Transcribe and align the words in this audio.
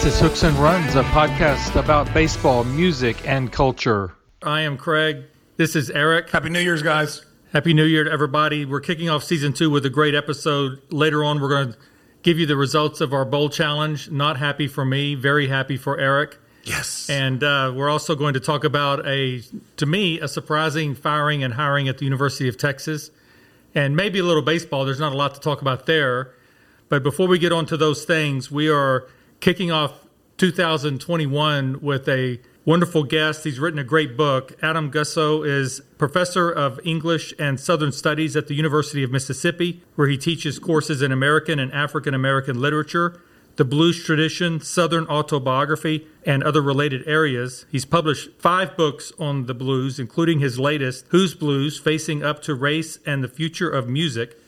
This 0.00 0.14
is 0.14 0.20
Hooks 0.22 0.42
and 0.44 0.56
Runs, 0.56 0.94
a 0.94 1.02
podcast 1.02 1.78
about 1.78 2.12
baseball, 2.14 2.64
music, 2.64 3.28
and 3.28 3.52
culture. 3.52 4.14
I 4.42 4.62
am 4.62 4.78
Craig. 4.78 5.24
This 5.58 5.76
is 5.76 5.90
Eric. 5.90 6.30
Happy 6.30 6.48
New 6.48 6.60
Year's, 6.60 6.82
guys. 6.82 7.26
Happy 7.52 7.74
New 7.74 7.84
Year 7.84 8.04
to 8.04 8.10
everybody. 8.10 8.64
We're 8.64 8.80
kicking 8.80 9.10
off 9.10 9.22
season 9.22 9.52
two 9.52 9.68
with 9.68 9.84
a 9.84 9.90
great 9.90 10.14
episode. 10.14 10.80
Later 10.90 11.22
on, 11.22 11.38
we're 11.38 11.50
going 11.50 11.72
to 11.74 11.78
give 12.22 12.38
you 12.38 12.46
the 12.46 12.56
results 12.56 13.02
of 13.02 13.12
our 13.12 13.26
bowl 13.26 13.50
challenge. 13.50 14.10
Not 14.10 14.38
happy 14.38 14.68
for 14.68 14.86
me, 14.86 15.16
very 15.16 15.48
happy 15.48 15.76
for 15.76 16.00
Eric. 16.00 16.38
Yes. 16.64 17.10
And 17.10 17.44
uh, 17.44 17.74
we're 17.76 17.90
also 17.90 18.14
going 18.14 18.32
to 18.32 18.40
talk 18.40 18.64
about 18.64 19.06
a, 19.06 19.42
to 19.76 19.84
me, 19.84 20.18
a 20.18 20.28
surprising 20.28 20.94
firing 20.94 21.44
and 21.44 21.52
hiring 21.52 21.90
at 21.90 21.98
the 21.98 22.06
University 22.06 22.48
of 22.48 22.56
Texas. 22.56 23.10
And 23.74 23.96
maybe 23.96 24.18
a 24.18 24.24
little 24.24 24.40
baseball. 24.40 24.86
There's 24.86 24.98
not 24.98 25.12
a 25.12 25.16
lot 25.16 25.34
to 25.34 25.40
talk 25.42 25.60
about 25.60 25.84
there. 25.84 26.32
But 26.88 27.02
before 27.02 27.28
we 27.28 27.38
get 27.38 27.52
on 27.52 27.66
to 27.66 27.76
those 27.76 28.06
things, 28.06 28.50
we 28.50 28.70
are 28.70 29.06
kicking 29.40 29.70
off 29.70 30.06
2021 30.36 31.80
with 31.80 32.08
a 32.08 32.38
wonderful 32.64 33.04
guest. 33.04 33.44
He's 33.44 33.58
written 33.58 33.78
a 33.78 33.84
great 33.84 34.16
book. 34.16 34.52
Adam 34.62 34.90
Gussow 34.90 35.46
is 35.46 35.80
professor 35.98 36.50
of 36.50 36.78
English 36.84 37.32
and 37.38 37.58
Southern 37.58 37.90
Studies 37.90 38.36
at 38.36 38.48
the 38.48 38.54
University 38.54 39.02
of 39.02 39.10
Mississippi, 39.10 39.82
where 39.96 40.08
he 40.08 40.18
teaches 40.18 40.58
courses 40.58 41.00
in 41.02 41.10
American 41.10 41.58
and 41.58 41.72
African 41.72 42.14
American 42.14 42.60
literature, 42.60 43.20
the 43.56 43.64
blues 43.64 44.04
tradition, 44.04 44.60
Southern 44.60 45.06
autobiography, 45.06 46.06
and 46.24 46.42
other 46.42 46.62
related 46.62 47.06
areas. 47.06 47.64
He's 47.70 47.84
published 47.84 48.30
five 48.38 48.76
books 48.76 49.12
on 49.18 49.46
the 49.46 49.54
blues, 49.54 49.98
including 49.98 50.40
his 50.40 50.58
latest, 50.58 51.06
Whose 51.08 51.34
Blues 51.34 51.78
Facing 51.78 52.22
Up 52.22 52.42
to 52.42 52.54
Race 52.54 52.98
and 53.04 53.24
the 53.24 53.28
Future 53.28 53.70
of 53.70 53.88
Music, 53.88 54.39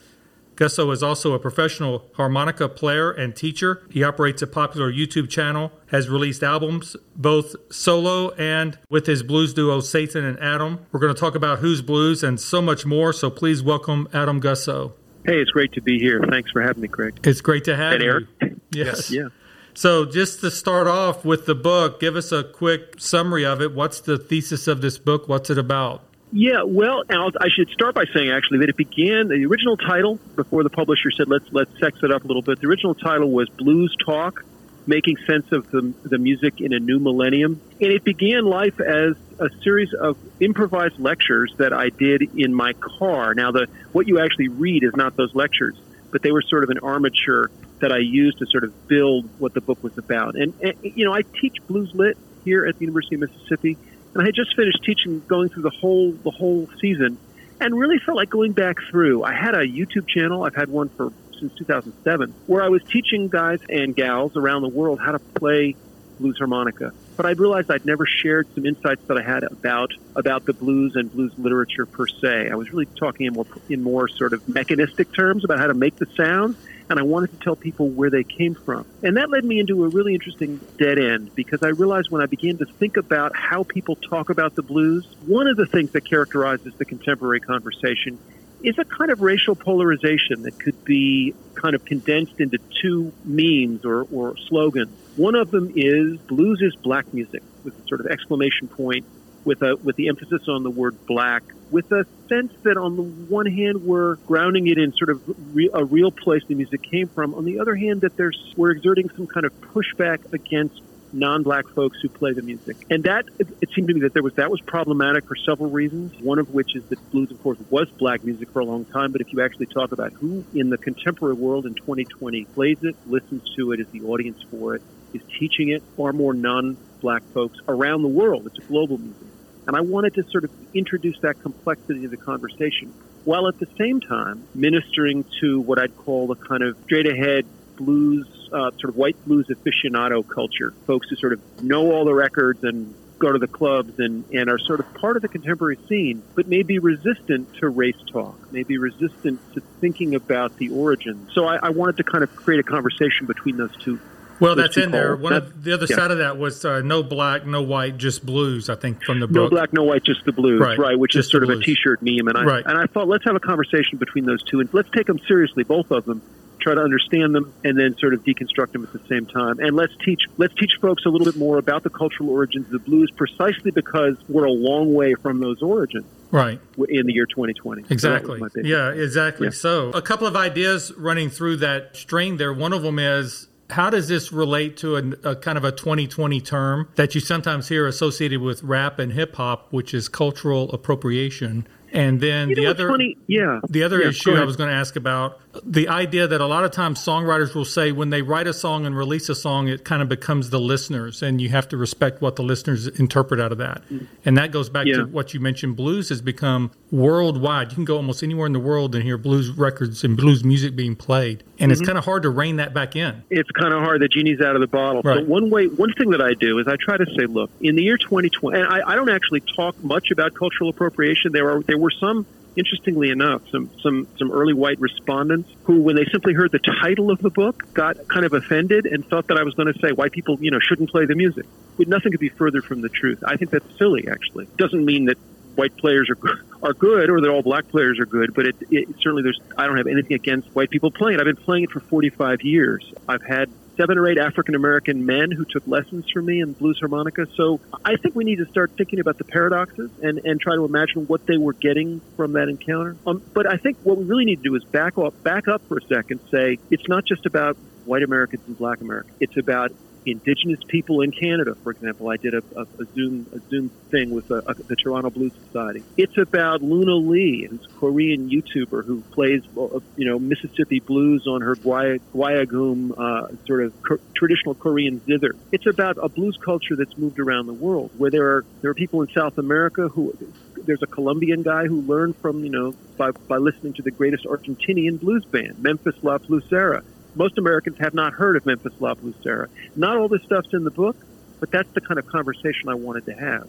Gussow 0.57 0.93
is 0.93 1.03
also 1.03 1.33
a 1.33 1.39
professional 1.39 2.11
harmonica 2.15 2.69
player 2.69 3.11
and 3.11 3.35
teacher. 3.35 3.87
He 3.91 4.05
operates 4.05 4.43
a 4.43 4.47
popular 4.47 4.93
YouTube 4.93 5.29
channel, 5.31 5.73
has 5.91 6.09
released 6.09 6.43
albums 6.43 6.97
both 7.17 7.55
solo 7.71 8.31
and 8.31 8.79
with 8.89 9.07
his 9.07 9.23
blues 9.23 9.55
duo 9.55 9.81
Satan 9.81 10.25
and 10.25 10.39
Adam. 10.41 10.87
We're 10.93 11.01
going 11.01 11.15
to 11.15 11.21
talk 11.21 11.35
about 11.35 11.61
Whose 11.61 11.83
Blues 11.83 12.23
and 12.23 12.41
so 12.41 12.61
much 12.61 12.85
more, 12.85 13.13
so 13.13 13.31
please 13.31 13.63
welcome 13.63 14.09
Adam 14.13 14.41
Gussow. 14.41 14.93
Hey, 15.25 15.41
it's 15.41 15.51
great 15.53 15.73
to 15.73 15.81
be 15.81 15.99
here. 15.99 16.21
Thanks 16.31 16.51
for 16.51 16.63
having 16.63 16.83
me, 16.83 16.89
Craig. 16.89 17.19
It's 17.25 17.41
great 17.41 17.65
to 17.65 17.77
have 17.77 17.95
and 17.95 18.03
you. 18.03 18.11
Eric? 18.11 18.27
Yes. 18.73 19.11
Yeah. 19.11 19.29
So, 19.75 20.05
just 20.05 20.41
to 20.41 20.51
start 20.51 20.87
off 20.87 21.25
with 21.25 21.47
the 21.47 21.55
book, 21.55 21.99
give 22.01 22.15
us 22.15 22.31
a 22.31 22.45
quick 22.45 22.97
summary 22.99 23.47
of 23.47 23.63
it. 23.63 23.73
What's 23.73 24.01
the 24.01 24.19
thesis 24.19 24.67
of 24.67 24.83
this 24.83 24.99
book? 24.99 25.29
What's 25.29 25.49
it 25.49 25.57
about? 25.57 26.05
Yeah, 26.35 26.63
well, 26.65 27.03
I 27.11 27.49
should 27.51 27.69
start 27.69 27.95
by 27.95 28.07
saying 28.07 28.31
actually 28.31 28.61
that 28.61 28.71
it 28.71 28.77
began 28.77 29.29
the 29.29 29.45
original 29.45 29.77
title 29.77 30.19
before 30.35 30.63
the 30.63 30.71
publisher 30.71 31.11
said 31.11 31.29
let's 31.29 31.45
let's 31.53 31.79
sex 31.79 31.99
it 32.03 32.11
up 32.11 32.25
a 32.25 32.27
little 32.27 32.41
bit. 32.41 32.59
The 32.59 32.69
original 32.69 32.95
title 32.95 33.31
was 33.31 33.51
Blues 33.51 33.95
Talk, 34.03 34.43
making 34.87 35.19
sense 35.27 35.53
of 35.53 35.71
the 35.71 35.93
the 36.05 36.17
music 36.17 36.63
in 36.63 36.73
a 36.73 36.81
new 36.81 36.99
millennium, 36.99 37.61
and 37.83 37.93
it 37.93 38.03
began 38.03 38.47
life 38.47 38.81
as 38.81 39.15
a 39.39 39.51
series 39.63 39.93
of 39.93 40.17
improvised 40.41 40.99
lectures 40.99 41.53
that 41.59 41.75
I 41.75 41.91
did 41.91 42.23
in 42.35 42.55
my 42.55 42.73
car. 42.73 43.35
Now, 43.35 43.51
the 43.51 43.67
what 43.93 44.09
you 44.09 44.19
actually 44.19 44.49
read 44.49 44.85
is 44.85 44.97
not 44.97 45.17
those 45.17 45.35
lectures, 45.35 45.79
but 46.13 46.23
they 46.23 46.33
were 46.33 46.43
sort 46.43 46.65
of 46.65 46.71
an 46.71 46.79
armature 46.79 47.51
that 47.81 47.93
I 47.93 47.99
used 47.99 48.39
to 48.39 48.47
sort 48.47 48.65
of 48.65 48.89
build 48.89 49.29
what 49.39 49.53
the 49.53 49.61
book 49.61 49.83
was 49.83 49.99
about. 49.99 50.37
And, 50.37 50.55
and 50.63 50.75
you 50.83 51.05
know, 51.05 51.13
I 51.13 51.23
teach 51.23 51.57
blues 51.67 51.93
lit 51.93 52.17
here 52.43 52.65
at 52.65 52.79
the 52.79 52.87
University 52.87 53.17
of 53.17 53.21
Mississippi 53.21 53.77
and 54.15 54.23
I 54.23 54.27
had 54.27 54.35
just 54.35 54.55
finished 54.57 54.79
teaching, 54.85 55.23
going 55.29 55.49
through 55.49 55.63
the 55.63 55.73
whole 55.81 56.13
the 56.25 56.31
whole 56.31 56.69
season, 56.81 57.19
and 57.61 57.79
really 57.79 57.99
felt 58.05 58.17
like 58.17 58.31
going 58.31 58.53
back 58.53 58.77
through. 58.91 59.23
I 59.23 59.33
had 59.35 59.55
a 59.55 59.67
YouTube 59.67 60.09
channel. 60.09 60.45
I've 60.45 60.55
had 60.55 60.69
one 60.69 60.91
for 60.97 61.11
since 61.39 61.53
2007, 61.59 62.35
where 62.47 62.63
I 62.63 62.69
was 62.69 62.83
teaching 62.93 63.29
guys 63.29 63.59
and 63.69 63.95
gals 63.95 64.33
around 64.37 64.63
the 64.63 64.69
world 64.69 65.01
how 65.05 65.13
to 65.13 65.21
play 65.39 65.77
blues 66.19 66.37
harmonica. 66.39 66.93
But 67.17 67.27
I 67.27 67.33
realized 67.33 67.71
I'd 67.71 67.85
never 67.85 68.05
shared 68.07 68.49
some 68.55 68.65
insights 68.65 69.03
that 69.09 69.19
I 69.19 69.23
had 69.23 69.45
about 69.51 69.91
about 70.17 70.45
the 70.47 70.55
blues 70.55 70.93
and 70.95 71.11
blues 71.11 71.33
literature 71.37 71.87
per 71.87 72.07
se. 72.23 72.49
I 72.51 72.57
was 72.57 72.69
really 72.73 72.89
talking 72.99 73.27
in 73.27 73.35
more 73.35 73.47
in 73.69 73.83
more 73.83 74.09
sort 74.17 74.33
of 74.33 74.43
mechanistic 74.47 75.09
terms 75.17 75.45
about 75.45 75.59
how 75.59 75.67
to 75.67 75.75
make 75.75 75.99
the 75.99 76.07
sound 76.19 76.57
and 76.93 77.01
I 77.01 77.05
wanted 77.05 77.31
to 77.31 77.39
tell 77.43 77.57
people 77.57 77.91
where 77.91 78.11
they 78.11 78.25
came 78.39 78.55
from. 78.67 78.85
And 79.03 79.17
that 79.17 79.31
led 79.31 79.45
me 79.45 79.59
into 79.59 79.83
a 79.85 79.89
really 79.89 80.13
interesting 80.15 80.61
dead 80.79 80.99
end 80.99 81.31
because 81.35 81.61
I 81.63 81.69
realized 81.69 82.09
when 82.11 82.23
I 82.23 82.27
began 82.27 82.59
to 82.59 82.67
think 82.79 82.97
about 82.99 83.33
how 83.35 83.65
people 83.65 83.97
talk 84.11 84.29
about 84.29 84.55
the 84.57 84.63
blues, 84.63 85.09
one 85.19 85.49
of 85.49 85.57
the 85.57 85.67
things 85.73 85.91
that 85.95 86.03
characterizes 86.09 86.75
the 86.79 86.85
contemporary 86.85 87.41
conversation 87.41 88.19
is 88.61 88.77
a 88.79 88.85
kind 88.97 89.11
of 89.11 89.21
racial 89.21 89.57
polarization 89.57 90.43
that 90.43 90.53
could 90.59 90.77
be 90.85 91.35
kind 91.61 91.75
of 91.75 91.83
condensed 91.85 92.35
into 92.39 92.59
two 92.83 93.13
memes 93.25 93.81
or, 93.85 94.05
or 94.11 94.35
slogans. 94.49 94.99
One 95.17 95.35
of 95.35 95.51
them 95.51 95.71
is 95.75 96.19
blues 96.29 96.61
is 96.63 96.75
black 96.83 97.07
music 97.13 97.43
with 97.65 97.75
a 97.75 97.83
sort 97.89 98.01
of 98.01 98.07
exclamation 98.07 98.69
point 98.69 99.07
with 99.45 99.61
a 99.63 99.77
with 99.83 99.97
the 99.97 100.09
emphasis 100.09 100.43
on 100.49 100.63
the 100.63 100.71
word 100.71 100.97
black 101.07 101.43
with 101.73 101.91
a 101.91 102.05
sense 102.29 102.53
that 102.65 102.77
on 102.77 102.97
the 102.97 103.03
one 103.03 103.47
hand 103.47 103.83
we're 103.83 104.17
grounding 104.27 104.69
it 104.69 104.79
in 104.79 104.93
sort 104.93 105.11
of 105.11 105.23
re- 105.53 105.71
a 105.73 105.85
real 105.85 106.13
place 106.13 106.43
the 106.49 106.55
music 106.55 106.81
came 106.89 107.09
from. 107.15 107.35
On 107.35 107.45
the 107.45 107.59
other 107.59 107.75
hand, 107.75 108.03
that 108.03 108.13
there's 108.17 108.39
we're 108.57 108.71
exerting 108.71 109.09
some 109.17 109.27
kind 109.27 109.47
of 109.47 109.53
pushback 109.75 110.19
against 110.33 110.81
non-black 111.15 111.65
folks 111.75 111.99
who 112.01 112.09
play 112.09 112.33
the 112.33 112.43
music, 112.43 112.77
and 112.89 113.05
that 113.05 113.25
it, 113.39 113.49
it, 113.61 113.69
seemed 113.75 113.89
to 113.89 113.95
me 113.95 114.01
that 114.01 114.15
there 114.15 114.23
was 114.23 114.33
that 114.37 114.51
was 114.51 114.61
problematic 114.67 115.27
for 115.27 115.35
several 115.49 115.71
reasons. 115.71 116.13
One 116.21 116.39
of 116.39 116.49
which 116.51 116.71
is 116.75 116.85
that 116.91 116.99
blues, 117.11 117.31
of 117.31 117.39
course, 117.43 117.59
was 117.71 117.89
black 117.99 118.23
music 118.23 118.51
for 118.53 118.61
a 118.61 118.65
long 118.65 118.85
time. 118.87 119.13
But 119.13 119.21
if 119.23 119.33
you 119.33 119.43
actually 119.43 119.67
talk 119.67 119.93
about 119.93 120.13
who 120.21 120.45
in 120.55 120.71
the 120.71 120.79
contemporary 120.79 121.35
world 121.35 121.67
in 121.67 121.75
2020 121.75 122.47
plays 122.55 122.79
it, 122.83 122.97
listens 123.07 123.43
to 123.59 123.73
it, 123.73 123.81
is 123.81 123.87
the 123.93 124.03
audience 124.03 124.39
for 124.51 124.75
it, 124.77 124.83
is 125.13 125.23
teaching 125.39 125.69
it, 125.69 125.83
far 125.97 126.13
more 126.13 126.35
non-black 126.35 127.23
folks 127.33 127.59
around 127.69 128.03
the 128.03 128.09
world. 128.09 128.47
It's 128.47 128.59
a 128.59 128.69
global 128.69 128.99
music. 128.99 129.29
And 129.67 129.77
I 129.77 129.81
wanted 129.81 130.15
to 130.15 130.25
sort 130.31 130.45
of 130.45 130.51
introduce 130.75 131.19
that 131.23 131.41
complexity 131.41 132.03
to 132.03 132.09
the 132.09 132.17
conversation 132.17 132.93
while 133.25 133.47
at 133.47 133.59
the 133.59 133.69
same 133.79 134.01
time 134.01 134.49
ministering 134.55 135.25
to 135.41 135.61
what 135.61 135.79
I'd 135.79 135.97
call 135.97 136.27
the 136.27 136.35
kind 136.35 136.63
of 136.63 136.77
straight 136.85 137.07
ahead 137.07 137.47
blues, 137.77 138.27
uh, 138.53 138.71
sort 138.81 138.91
of 138.91 138.97
white 138.97 139.17
blues 139.25 139.47
aficionado 139.49 140.27
culture. 140.27 140.75
Folks 140.87 141.09
who 141.09 141.17
sort 141.17 141.33
of 141.33 141.41
know 141.63 141.93
all 141.93 142.05
the 142.05 142.15
records 142.15 142.63
and 142.63 142.95
go 143.19 143.31
to 143.31 143.39
the 143.39 143.47
clubs 143.47 143.93
and, 143.99 144.25
and 144.33 144.51
are 144.51 144.59
sort 144.59 144.81
of 144.81 144.95
part 144.95 145.15
of 145.15 145.23
the 145.23 145.29
contemporary 145.29 145.79
scene, 145.89 146.25
but 146.35 146.49
may 146.49 146.63
be 146.63 146.81
resistant 146.81 147.49
to 147.61 147.69
race 147.69 147.97
talk, 148.13 148.37
may 148.51 148.65
be 148.65 148.79
resistant 148.79 149.41
to 149.55 149.63
thinking 149.81 150.17
about 150.17 150.57
the 150.57 150.71
origins. 150.71 151.31
So 151.33 151.47
I, 151.47 151.59
I 151.63 151.71
wanted 151.71 151.99
to 151.99 152.05
kind 152.05 152.25
of 152.25 152.35
create 152.35 152.59
a 152.59 152.65
conversation 152.65 153.27
between 153.27 153.57
those 153.57 153.71
two 153.85 154.01
well, 154.43 154.57
that's 154.57 154.77
in 154.77 154.91
there. 154.91 155.17
One 155.17 155.33
of 155.33 155.63
the 155.63 155.73
other 155.73 155.87
yeah. 155.89 155.97
side 155.97 156.11
of 156.11 156.19
that 156.19 156.37
was 156.37 156.65
uh, 156.65 156.81
no 156.81 157.03
black, 157.03 157.47
no 157.47 157.63
white, 157.63 157.97
just 157.97 158.27
blues. 158.27 158.69
I 158.69 158.75
think 158.75 159.03
from 159.05 159.21
the 159.21 159.27
book. 159.27 159.35
No 159.35 159.49
black, 159.49 159.73
no 159.73 159.85
white, 159.85 160.05
just 160.05 160.25
the 160.25 160.33
blues. 160.33 160.61
Right, 160.61 160.79
right 160.79 160.99
which 160.99 161.13
just 161.13 161.27
is 161.27 161.31
sort 161.31 161.45
of 161.45 161.51
a 161.51 161.61
T-shirt 161.61 162.03
meme, 162.03 162.29
and 162.29 162.37
I 162.37 162.45
right. 162.45 162.65
and 162.67 162.77
I 162.77 162.87
thought 162.87 163.09
let's 163.09 163.25
have 163.25 163.37
a 163.37 163.41
conversation 163.41 163.99
between 163.99 164.27
those 164.27 164.43
two, 164.43 164.61
and 164.61 164.69
let's 164.73 164.91
take 164.91 165.07
them 165.07 165.21
seriously, 165.27 165.63
both 165.65 165.91
of 165.91 166.05
them. 166.05 166.23
Try 166.61 166.75
to 166.75 166.81
understand 166.81 167.35
them 167.35 167.53
and 167.65 167.77
then 167.77 167.97
sort 167.99 168.15
of 168.15 168.23
deconstruct 168.25 168.71
them 168.71 168.85
at 168.85 168.93
the 168.93 169.01
same 169.09 169.27
time. 169.27 169.59
And 169.59 169.75
let's 169.75 169.95
teach 170.05 170.23
let's 170.37 170.55
teach 170.55 170.73
folks 170.81 171.05
a 171.07 171.09
little 171.09 171.25
bit 171.25 171.37
more 171.37 171.59
about 171.59 171.83
the 171.83 171.91
cultural 171.91 172.31
origins 172.31 172.67
of 172.67 172.73
the 172.73 172.79
blues, 172.79 173.11
precisely 173.17 173.73
because 173.73 174.17
we're 174.29 174.45
a 174.45 174.53
long 174.53 174.95
way 174.95 175.15
from 175.15 175.41
those 175.41 175.63
origins 175.63 176.05
right 176.33 176.59
in 176.89 177.07
the 177.07 177.13
year 177.13 177.27
2020 177.27 177.85
exactly 177.91 178.41
so 178.41 178.49
yeah 178.65 178.91
exactly 178.91 179.49
yeah. 179.49 179.53
so 179.53 179.91
a 179.91 180.01
couple 180.01 180.27
of 180.27 180.35
ideas 180.35 180.91
running 180.97 181.29
through 181.29 181.57
that 181.57 181.95
string 181.95 182.39
there 182.39 182.55
one 182.55 182.73
of 182.73 182.81
them 182.81 182.99
is 182.99 183.49
how 183.73 183.91
does 183.91 184.09
this 184.09 184.33
relate 184.33 184.77
to 184.79 184.97
a, 184.97 185.31
a, 185.31 185.37
kind 185.37 185.59
of 185.59 185.65
a 185.65 185.73
2020 185.73 186.41
term 186.41 186.89
that 186.95 187.15
you 187.15 187.21
sometimes 187.21 187.69
hear 187.69 187.87
associated 187.87 188.41
with 188.41 188.63
rap 188.63 188.99
and 188.99 189.13
hip 189.13 189.37
hop, 189.37 189.69
which 189.71 189.93
is 189.93 190.09
cultural 190.09 190.73
appropriation? 190.73 191.67
And 191.93 192.21
then 192.21 192.51
you 192.51 192.55
the 192.55 192.67
other, 192.67 192.89
funny? 192.89 193.19
yeah, 193.27 193.61
the 193.69 193.83
other 193.83 194.01
yeah, 194.01 194.09
issue 194.09 194.35
I 194.35 194.45
was 194.45 194.57
going 194.57 194.71
to 194.71 194.77
ask 194.77 194.97
about 194.97 195.42
the 195.65 195.89
idea 195.89 196.27
that 196.27 196.41
a 196.41 196.47
lot 196.47 196.65
of 196.65 196.71
times 196.71 196.99
songwriters 197.05 197.55
will 197.55 197.65
say 197.65 197.93
when 197.93 198.11
they 198.11 198.23
write 198.23 198.47
a 198.47 198.55
song 198.55 198.87
and 198.87 198.97
release 198.97 199.29
a 199.29 199.35
song, 199.35 199.69
it 199.69 199.85
kind 199.85 200.01
of 200.01 200.09
becomes 200.09 200.51
the 200.51 200.59
listeners, 200.59 201.23
and 201.23 201.41
you 201.41 201.51
have 201.51 201.69
to 201.69 201.77
respect 201.77 202.23
what 202.23 202.37
the 202.37 202.43
listeners 202.43 202.87
interpret 202.87 203.39
out 203.39 203.53
of 203.53 203.59
that. 203.59 203.83
Mm. 203.91 204.07
And 204.25 204.39
that 204.39 204.51
goes 204.51 204.71
back 204.71 204.87
yeah. 204.87 204.99
to 204.99 205.07
what 205.07 205.35
you 205.35 205.41
mentioned. 205.41 205.77
Blues 205.77 206.09
has 206.09 206.23
become 206.23 206.71
worldwide. 206.91 207.71
You 207.71 207.75
can 207.75 207.85
go 207.85 207.97
almost 207.97 208.23
anywhere 208.23 208.47
in 208.47 208.55
the 208.55 208.61
world 208.61 208.95
and 208.95 209.05
hear 209.05 209.19
blues 209.19 209.51
records 209.51 210.05
and 210.05 210.17
blues 210.17 210.43
music 210.43 210.75
being 210.75 210.97
played, 210.97 211.45
and 211.59 211.71
mm-hmm. 211.71 211.73
it's 211.73 211.87
kind 211.87 211.99
of 211.99 212.05
hard 212.05 212.23
to 212.23 212.31
rein 212.31 212.57
that 212.57 212.73
back 212.73 212.97
in. 212.97 213.23
It's 213.29 213.51
kind 213.51 213.75
of 213.75 213.83
hard. 213.83 214.01
The 214.01 214.09
genie's 214.09 214.41
out 214.41 214.55
of 214.55 214.63
the 214.63 214.69
bottle. 214.69 215.03
Right. 215.03 215.19
So 215.19 215.25
one 215.25 215.51
way, 215.51 215.67
one 215.67 215.93
thing 215.95 216.11
that 216.11 216.23
I 216.23 216.33
do 216.33 216.59
is 216.61 216.67
I 216.67 216.77
try 216.77 216.97
to 216.97 217.07
say, 217.19 217.27
look, 217.27 217.51
in 217.61 217.77
the 217.77 217.83
year 217.83 217.99
2020, 217.99 218.59
and 218.59 218.69
I, 218.69 218.93
I 218.93 218.97
don't 218.97 219.11
actually 219.11 219.41
talk 219.41 219.83
much 219.85 220.11
about 220.11 220.35
cultural 220.35 220.71
appropriation. 220.71 221.33
There 221.33 221.51
are 221.51 221.63
there 221.63 221.79
were 221.79 221.91
some 221.91 222.27
interestingly 222.57 223.11
enough, 223.11 223.43
some, 223.51 223.71
some, 223.83 224.07
some 224.19 224.31
early 224.31 224.55
white 224.55 224.81
respondents 224.81 225.51
who, 225.65 225.81
when 225.81 225.97
they 225.97 226.05
simply 226.07 226.35
heard 226.35 226.53
the 226.53 226.59
title 226.59 227.11
of 227.11 227.19
the 227.21 227.31
book, 227.31 227.63
got 227.75 227.97
kind 228.09 228.25
of 228.25 228.33
offended 228.33 228.87
and 228.87 229.07
thought 229.07 229.29
that 229.29 229.39
I 229.39 229.43
was 229.43 229.55
going 229.55 229.73
to 229.73 229.79
say 229.81 229.93
white 229.93 230.13
people, 230.13 230.39
you 230.41 230.51
know, 230.51 230.59
shouldn't 230.61 230.91
play 230.91 231.07
the 231.07 231.15
music. 231.15 231.47
But 231.77 231.89
nothing 231.89 232.13
could 232.13 232.21
be 232.21 232.29
further 232.29 232.63
from 232.63 232.81
the 232.81 232.89
truth. 232.89 233.23
I 233.27 233.37
think 233.37 233.51
that's 233.51 233.67
silly, 233.79 234.09
actually. 234.09 234.47
Doesn't 234.57 234.85
mean 234.85 235.07
that 235.07 235.17
white 235.55 235.77
players 235.77 236.09
are 236.11 236.41
are 236.63 236.73
good 236.73 237.11
or 237.11 237.21
that 237.21 237.29
all 237.29 237.43
black 237.43 237.69
players 237.69 237.99
are 237.99 238.07
good, 238.07 238.35
but 238.35 238.47
it, 238.47 238.57
it 238.71 238.89
certainly 239.01 239.23
there's 239.23 239.41
I 239.57 239.67
don't 239.67 239.77
have 239.77 239.87
anything 239.87 240.15
against 240.15 240.49
white 240.55 240.71
people 240.71 240.91
playing. 240.91 241.19
It. 241.19 241.21
I've 241.21 241.27
been 241.27 241.45
playing 241.45 241.65
it 241.65 241.71
for 241.71 241.81
45 241.81 242.43
years. 242.43 242.93
I've 243.09 243.23
had 243.23 243.51
seven 243.77 243.99
or 243.99 244.09
eight 244.09 244.19
African 244.19 244.55
American 244.55 245.07
men 245.07 245.31
who 245.31 245.45
took 245.45 245.67
lessons 245.67 246.09
from 246.11 246.27
me 246.27 246.41
in 246.41 246.53
blues 246.53 246.79
harmonica. 246.79 247.27
So 247.35 247.61
I 247.85 247.97
think 247.97 248.15
we 248.15 248.25
need 248.25 248.37
to 248.37 248.47
start 248.47 248.73
thinking 248.77 249.01
about 249.01 249.19
the 249.19 249.25
paradoxes 249.25 249.91
and, 250.03 250.19
and 250.25 250.41
try 250.41 250.55
to 250.55 250.65
imagine 250.65 251.07
what 251.07 251.27
they 251.27 251.37
were 251.37 251.55
getting 251.55 252.01
from 252.17 252.33
that 252.33 252.49
encounter. 252.49 252.97
Um, 253.07 253.23
but 253.33 253.47
I 253.47 253.57
think 253.57 253.79
what 253.83 253.99
we 253.99 254.05
really 254.05 254.25
need 254.25 254.43
to 254.43 254.49
do 254.51 254.55
is 254.55 254.65
back 254.65 254.99
up, 254.99 255.23
back 255.23 255.49
up 255.49 255.63
for 255.69 255.79
a 255.79 255.83
second, 255.83 256.21
say 256.31 256.59
it's 256.71 256.89
not 256.89 257.05
just 257.05 257.27
about 257.27 257.57
white 257.85 258.03
Americans 258.03 258.43
and 258.47 258.57
black 258.57 258.81
Americans. 258.81 259.17
It's 259.21 259.37
about 259.37 259.73
indigenous 260.07 260.61
people 260.67 261.01
in 261.01 261.13
Canada, 261.13 261.55
for 261.63 261.71
example. 261.73 262.09
I 262.09 262.17
did 262.17 262.35
a, 262.35 262.43
a, 262.57 262.63
a 262.63 262.85
Zoom 262.95 263.27
a 263.33 263.41
Zoom 263.51 263.71
thing 263.91 264.11
with 264.11 264.31
a, 264.31 264.55
the 264.67 264.77
Toronto 264.77 265.11
Blues 265.11 265.33
Society. 265.47 265.83
It's 265.97 266.17
about 266.19 266.63
Luna 266.63 266.97
Lee, 266.97 267.47
who's 267.49 267.65
a 267.65 267.79
Korean 267.79 268.29
YouTuber 268.29 268.85
who 268.85 269.01
plays 269.13 269.43
uh, 269.57 269.81
you 269.97 270.07
know 270.07 270.19
Mississippi 270.19 270.81
blues 270.81 271.27
on 271.27 271.41
her 271.41 271.57
gayageum 271.57 272.99
uh, 272.99 273.29
sort 273.47 273.65
of 273.65 273.83
co- 273.83 273.99
traditional 274.15 274.55
Korean 274.55 275.01
zither. 275.07 275.35
It's 275.53 275.67
about 275.67 275.99
a 276.03 276.09
blues 276.09 276.39
culture 276.43 276.77
that's 276.77 276.97
moved 276.97 277.19
around 277.19 277.47
the 277.47 277.53
world, 277.53 277.91
where 277.97 278.11
there 278.11 278.37
are 278.37 278.45
there 278.61 278.71
are 278.71 278.75
people 278.75 279.03
in 279.03 279.09
South 279.09 279.39
America 279.39 279.89
who 279.89 280.17
there's 280.65 280.83
a 280.83 280.87
Colombian 280.87 281.43
guy 281.43 281.67
who 281.67 281.83
learned 281.83 282.17
from 282.17 282.45
you 282.45 282.51
know 282.51 282.75
by, 282.97 283.11
by 283.11 283.37
listening 283.37 283.73
to 283.75 283.83
the 283.83 283.91
greatest 283.91 284.25
Argentinian 284.25 285.01
blues 285.01 285.25
band, 285.25 285.59
Memphis 285.59 285.95
La 286.03 286.19
Blusera 286.19 286.83
most 287.15 287.39
Americans 287.39 287.79
have 287.79 287.95
not 287.95 288.13
heard 288.13 288.37
of 288.37 288.47
Memphis 288.47 288.73
La 288.81 288.95
Blusera. 288.95 289.49
Not 289.77 289.97
all 289.97 290.09
this 290.09 290.23
stuff's 290.23 290.53
in 290.53 290.65
the 290.65 290.71
book, 290.71 290.97
but 291.41 291.51
that's 291.51 291.71
the 291.75 291.81
kind 291.81 291.99
of 291.99 292.07
conversation 292.07 292.69
I 292.69 292.75
wanted 292.75 293.07
to 293.07 293.13
have, 293.13 293.49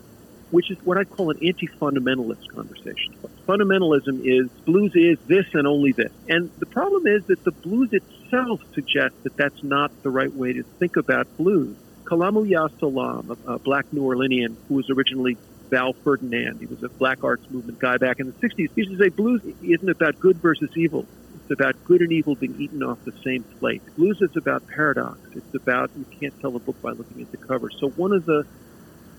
which 0.51 0.71
is 0.71 0.77
what 0.83 0.97
I 0.97 1.03
call 1.03 1.29
an 1.29 1.37
anti-fundamentalist 1.45 2.47
conversation. 2.49 3.15
Fundamentalism 3.47 4.21
is 4.23 4.49
blues 4.65 4.91
is 4.95 5.17
this 5.27 5.45
and 5.53 5.67
only 5.67 5.91
this. 5.91 6.11
And 6.27 6.49
the 6.59 6.65
problem 6.65 7.07
is 7.07 7.25
that 7.25 7.43
the 7.43 7.51
blues 7.51 7.89
itself 7.91 8.61
suggests 8.73 9.17
that 9.23 9.35
that's 9.37 9.63
not 9.63 9.91
the 10.03 10.09
right 10.09 10.33
way 10.33 10.53
to 10.53 10.63
think 10.79 10.95
about 10.95 11.27
blues. 11.37 11.75
Kalamu 12.05 12.49
Ya 12.49 12.67
Salaam, 12.79 13.37
a, 13.45 13.53
a 13.53 13.59
black 13.59 13.91
New 13.93 14.01
Orleanian 14.01 14.55
who 14.67 14.75
was 14.75 14.89
originally 14.89 15.37
Val 15.69 15.93
Ferdinand. 15.93 16.59
He 16.59 16.65
was 16.65 16.83
a 16.83 16.89
black 16.89 17.23
arts 17.23 17.49
movement 17.49 17.79
guy 17.79 17.97
back 17.97 18.19
in 18.19 18.27
the 18.27 18.33
60s. 18.33 18.55
He 18.57 18.69
used 18.75 18.91
to 18.91 18.97
say 18.97 19.09
blues 19.09 19.41
isn't 19.61 19.89
about 19.89 20.19
good 20.19 20.37
versus 20.37 20.69
evil. 20.75 21.05
It's 21.43 21.59
about 21.59 21.75
good 21.83 22.01
and 22.01 22.11
evil 22.11 22.35
being 22.35 22.55
eaten 22.59 22.81
off 22.83 22.99
the 23.03 23.11
same 23.23 23.43
plate. 23.59 23.81
Blues 23.97 24.17
is 24.21 24.35
about 24.37 24.65
paradox. 24.67 25.19
It's 25.33 25.53
about 25.53 25.91
you 25.97 26.05
can't 26.19 26.33
tell 26.39 26.55
a 26.55 26.59
book 26.59 26.81
by 26.81 26.91
looking 26.91 27.21
at 27.21 27.31
the 27.31 27.37
cover. 27.37 27.69
So 27.79 27.89
one 27.89 28.13
of 28.13 28.25
the 28.25 28.45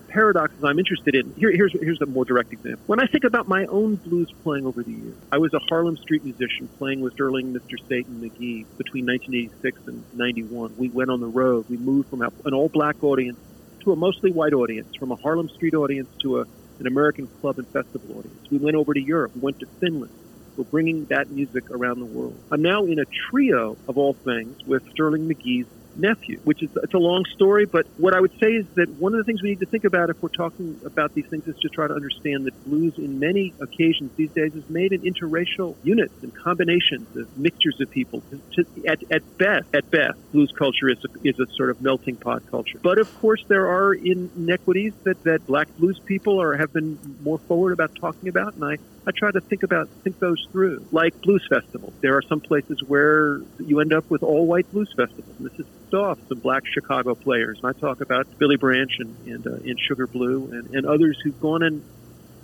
paradoxes 0.07 0.63
I'm 0.63 0.79
interested 0.79 1.13
in 1.13 1.33
here, 1.37 1.51
here's 1.51 1.73
here's 1.79 2.01
a 2.01 2.07
more 2.07 2.25
direct 2.25 2.51
example. 2.51 2.81
When 2.87 2.99
I 2.99 3.05
think 3.05 3.25
about 3.25 3.47
my 3.47 3.65
own 3.65 3.95
blues 3.97 4.33
playing 4.43 4.65
over 4.65 4.81
the 4.81 4.91
years, 4.91 5.15
I 5.31 5.37
was 5.37 5.53
a 5.53 5.59
Harlem 5.69 5.97
street 5.97 6.23
musician 6.23 6.67
playing 6.79 7.01
with 7.01 7.13
Sterling 7.13 7.53
Mr. 7.53 7.77
Satan 7.87 8.19
Magee 8.19 8.65
between 8.77 9.05
1986 9.05 9.81
and 9.85 10.03
91. 10.13 10.73
We 10.77 10.89
went 10.89 11.11
on 11.11 11.19
the 11.19 11.27
road. 11.27 11.65
We 11.69 11.77
moved 11.77 12.09
from 12.09 12.21
an 12.21 12.53
all 12.53 12.69
black 12.69 13.03
audience 13.03 13.37
to 13.81 13.91
a 13.91 13.95
mostly 13.95 14.31
white 14.31 14.53
audience, 14.53 14.95
from 14.95 15.11
a 15.11 15.15
Harlem 15.15 15.49
street 15.49 15.75
audience 15.75 16.09
to 16.23 16.39
a 16.39 16.45
an 16.79 16.87
American 16.87 17.27
club 17.39 17.57
and 17.57 17.67
festival 17.69 18.17
audience. 18.17 18.49
We 18.49 18.57
went 18.57 18.75
over 18.75 18.93
to 18.93 19.01
Europe. 19.01 19.31
We 19.35 19.41
went 19.41 19.59
to 19.59 19.67
Finland. 19.79 20.11
We're 20.57 20.65
bringing 20.65 21.07
that 21.09 21.29
music 21.29 21.65
around 21.71 21.99
the 21.99 22.05
world. 22.05 22.39
I'm 22.51 22.61
now 22.61 22.85
in 22.85 22.99
a 22.99 23.05
trio 23.31 23.77
of 23.87 23.97
all 23.97 24.15
things 24.25 24.57
with 24.65 24.83
Sterling 24.91 25.27
Magee's 25.29 25.67
nephew, 25.95 26.39
which 26.43 26.61
is 26.61 26.69
it's 26.83 26.93
a 26.93 26.99
long 26.99 27.23
story, 27.33 27.65
but 27.65 27.85
what 27.97 28.13
I 28.13 28.19
would 28.19 28.33
say 28.41 28.51
is 28.51 28.65
that 28.75 28.89
one 28.99 29.13
of 29.13 29.17
the 29.17 29.23
things 29.23 29.41
we 29.41 29.49
need 29.49 29.59
to 29.59 29.65
think 29.65 29.83
about 29.83 30.09
if 30.09 30.21
we're 30.21 30.29
talking 30.29 30.79
about 30.85 31.13
these 31.13 31.25
things 31.29 31.47
is 31.47 31.55
to 31.61 31.69
try 31.69 31.87
to 31.87 31.93
understand 31.93 32.45
that 32.45 32.63
blues 32.65 32.93
in 32.97 33.19
many 33.19 33.53
occasions 33.61 34.11
these 34.15 34.31
days 34.31 34.53
is 34.53 34.63
made 34.69 34.91
in 34.91 35.01
interracial 35.01 35.75
units 35.83 36.13
and 36.21 36.33
combinations 36.35 37.07
of 37.15 37.27
mixtures 37.37 37.79
of 37.79 37.89
people. 37.89 38.23
To, 38.53 38.65
at, 38.87 38.99
at 39.11 39.37
best, 39.37 39.67
at 39.73 39.89
best, 39.89 40.19
blues 40.31 40.51
culture 40.57 40.89
is 40.89 40.97
a, 41.05 41.27
is 41.27 41.39
a 41.39 41.45
sort 41.55 41.69
of 41.69 41.81
melting 41.81 42.17
pot 42.17 42.43
culture. 42.49 42.79
But 42.81 42.99
of 42.99 43.13
course, 43.13 43.43
there 43.47 43.67
are 43.67 43.93
inequities 43.93 44.93
that, 45.03 45.23
that 45.23 45.45
black 45.45 45.67
blues 45.77 45.99
people 46.05 46.41
are 46.41 46.55
have 46.55 46.71
been 46.73 46.99
more 47.21 47.39
forward 47.47 47.73
about 47.73 47.91
talking 47.99 48.29
about, 48.29 48.55
and 48.55 48.63
I 48.63 48.77
I 49.07 49.11
try 49.15 49.31
to 49.31 49.41
think 49.41 49.63
about 49.63 49.89
think 50.03 50.19
those 50.19 50.43
through. 50.51 50.87
Like 50.91 51.13
blues 51.21 51.45
festivals, 51.47 51.93
there 52.01 52.15
are 52.15 52.23
some 52.23 52.41
places 52.41 52.81
where 52.85 53.39
you 53.59 53.79
end 53.79 53.93
up 53.93 54.05
with 54.09 54.23
all 54.23 54.47
white 54.47 54.69
blues 54.71 54.91
festivals. 54.95 55.35
And 55.37 55.45
this 55.45 55.59
is 55.59 55.65
off 55.95 56.19
some 56.27 56.39
black 56.39 56.63
Chicago 56.65 57.15
players. 57.15 57.59
And 57.63 57.75
I 57.75 57.79
talk 57.79 58.01
about 58.01 58.27
Billy 58.37 58.57
Branch 58.57 58.91
and 58.99 59.15
and, 59.27 59.47
uh, 59.47 59.51
and 59.51 59.79
Sugar 59.79 60.07
Blue 60.07 60.49
and, 60.51 60.75
and 60.75 60.85
others 60.85 61.19
who've 61.23 61.39
gone 61.39 61.63
in 61.63 61.83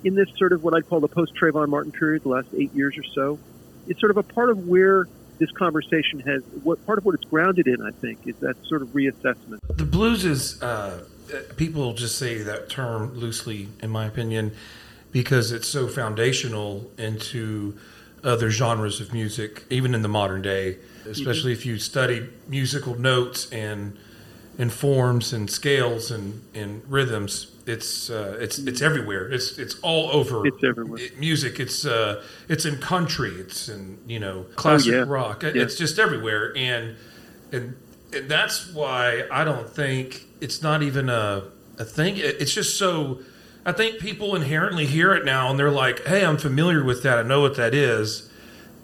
in 0.04 0.16
this 0.16 0.30
sort 0.38 0.54
of 0.54 0.64
what 0.64 0.74
I'd 0.74 0.88
call 0.88 1.00
the 1.00 1.08
post 1.08 1.34
Trayvon 1.36 1.70
Martin 1.70 1.92
period, 1.92 2.24
the 2.24 2.30
last 2.30 2.48
eight 2.58 2.74
years 2.74 2.98
or 2.98 3.04
so. 3.04 3.40
It's 3.88 4.00
sort 4.00 4.12
of 4.12 4.18
a 4.18 4.24
part 4.24 4.50
of 4.50 4.68
where 4.68 5.08
this 5.38 5.52
conversation 5.52 6.20
has 6.22 6.44
what 6.64 6.86
part 6.86 6.98
of 6.98 7.06
what 7.06 7.16
it's 7.16 7.26
grounded 7.26 7.68
in. 7.68 7.82
I 7.82 7.92
think 7.92 8.28
is 8.28 8.36
that 8.38 8.56
sort 8.66 8.82
of 8.82 8.90
reassessment. 8.90 9.60
The 9.70 9.86
blues 9.86 10.26
is 10.26 10.62
uh, 10.62 11.04
people 11.58 11.94
just 11.94 12.18
say 12.18 12.42
that 12.42 12.70
term 12.70 13.16
loosely, 13.16 13.70
in 13.82 13.90
my 13.90 14.06
opinion, 14.06 14.54
because 15.12 15.52
it's 15.52 15.68
so 15.68 15.88
foundational 15.88 16.92
into 16.98 17.78
other 18.24 18.52
genres 18.52 19.02
of 19.02 19.14
music, 19.14 19.66
even 19.70 19.96
in 19.96 20.02
the 20.04 20.08
modern 20.08 20.42
day 20.42 20.78
especially 21.06 21.52
if 21.52 21.66
you 21.66 21.78
study 21.80 22.30
musical 22.48 22.96
notes 22.96 23.52
and 23.52 23.98
and 24.58 24.72
forms 24.72 25.34
and 25.34 25.50
scales 25.50 26.12
and, 26.12 26.44
and 26.54 26.84
rhythms. 26.88 27.52
It's 27.66 28.10
uh, 28.10 28.38
it's 28.40 28.60
it's 28.60 28.82
everywhere. 28.82 29.32
It's 29.32 29.58
it's 29.58 29.80
all 29.82 30.12
over. 30.12 30.46
It's 30.46 30.64
everywhere. 30.64 31.00
It, 31.00 31.20
music. 31.20 31.60
It's 31.60 31.86
uh, 31.86 32.24
it's 32.50 32.66
in 32.66 32.78
country. 32.80 33.32
It's 33.32 33.70
in 33.70 34.00
you 34.08 34.20
know 34.20 34.46
classic 34.56 34.94
oh, 34.94 34.98
yeah. 34.98 35.04
rock. 35.08 35.44
Yeah. 35.44 35.52
It's 35.56 35.76
just 35.76 36.00
everywhere, 36.00 36.54
and, 36.58 36.96
and 37.52 37.76
and 38.14 38.30
that's 38.30 38.74
why 38.74 39.26
I 39.32 39.44
don't 39.44 39.70
think 39.70 40.26
it's 40.42 40.62
not 40.62 40.82
even 40.84 41.10
a 41.10 41.44
a 41.78 41.86
thing. 41.86 42.16
It's 42.18 42.54
just 42.54 42.78
so. 42.78 43.20
I 43.64 43.72
think 43.74 44.00
people 44.00 44.36
inherently 44.36 44.88
hear 44.88 45.14
it 45.14 45.24
now, 45.24 45.52
and 45.52 45.60
they're 45.60 45.70
like, 45.70 46.06
"Hey, 46.08 46.26
I'm 46.26 46.38
familiar 46.38 46.84
with 46.84 47.04
that. 47.04 47.20
I 47.20 47.24
know 47.24 47.42
what 47.42 47.56
that 47.58 47.76
is." 47.76 48.32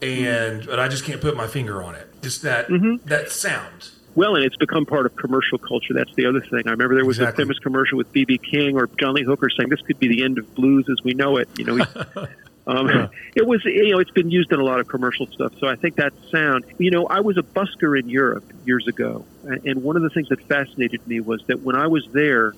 and 0.01 0.65
but 0.65 0.79
I 0.79 0.87
just 0.87 1.03
can't 1.03 1.21
put 1.21 1.35
my 1.35 1.47
finger 1.47 1.83
on 1.83 1.95
it. 1.95 2.06
Just 2.27 2.41
that 2.41 2.67
mm-hmm. 2.67 3.07
that 3.07 3.31
sound. 3.31 3.91
Well, 4.13 4.35
and 4.35 4.43
it's 4.43 4.57
become 4.57 4.85
part 4.85 5.05
of 5.05 5.15
commercial 5.15 5.57
culture. 5.57 5.93
That's 5.93 6.13
the 6.15 6.25
other 6.25 6.41
thing. 6.41 6.63
I 6.65 6.71
remember 6.71 6.95
there 6.95 7.05
was 7.05 7.19
exactly. 7.19 7.43
a 7.43 7.45
famous 7.45 7.59
commercial 7.59 7.97
with 7.97 8.11
BB 8.11 8.43
King 8.43 8.75
or 8.75 8.87
John 8.99 9.13
Lee 9.13 9.23
Hooker 9.23 9.49
saying 9.49 9.69
this 9.69 9.79
could 9.79 9.97
be 9.97 10.09
the 10.09 10.25
end 10.25 10.37
of 10.37 10.53
blues 10.53 10.89
as 10.89 11.01
we 11.05 11.13
know 11.13 11.37
it. 11.37 11.47
You 11.57 11.63
know, 11.63 11.85
um, 12.67 12.89
yeah. 12.89 13.07
it 13.33 13.47
was 13.47 13.63
you 13.63 13.93
know 13.93 13.99
it's 13.99 14.11
been 14.11 14.29
used 14.29 14.51
in 14.51 14.59
a 14.59 14.63
lot 14.65 14.81
of 14.81 14.89
commercial 14.89 15.25
stuff. 15.27 15.53
So 15.57 15.69
I 15.69 15.77
think 15.77 15.95
that 15.95 16.11
sound. 16.29 16.65
You 16.77 16.91
know, 16.91 17.05
I 17.05 17.21
was 17.21 17.37
a 17.37 17.43
busker 17.43 17.97
in 17.97 18.09
Europe 18.09 18.43
years 18.65 18.89
ago, 18.89 19.23
and 19.45 19.81
one 19.81 19.95
of 19.95 20.01
the 20.01 20.09
things 20.09 20.27
that 20.27 20.41
fascinated 20.49 21.07
me 21.07 21.21
was 21.21 21.41
that 21.47 21.61
when 21.61 21.77
I 21.77 21.87
was 21.87 22.05
there, 22.11 22.55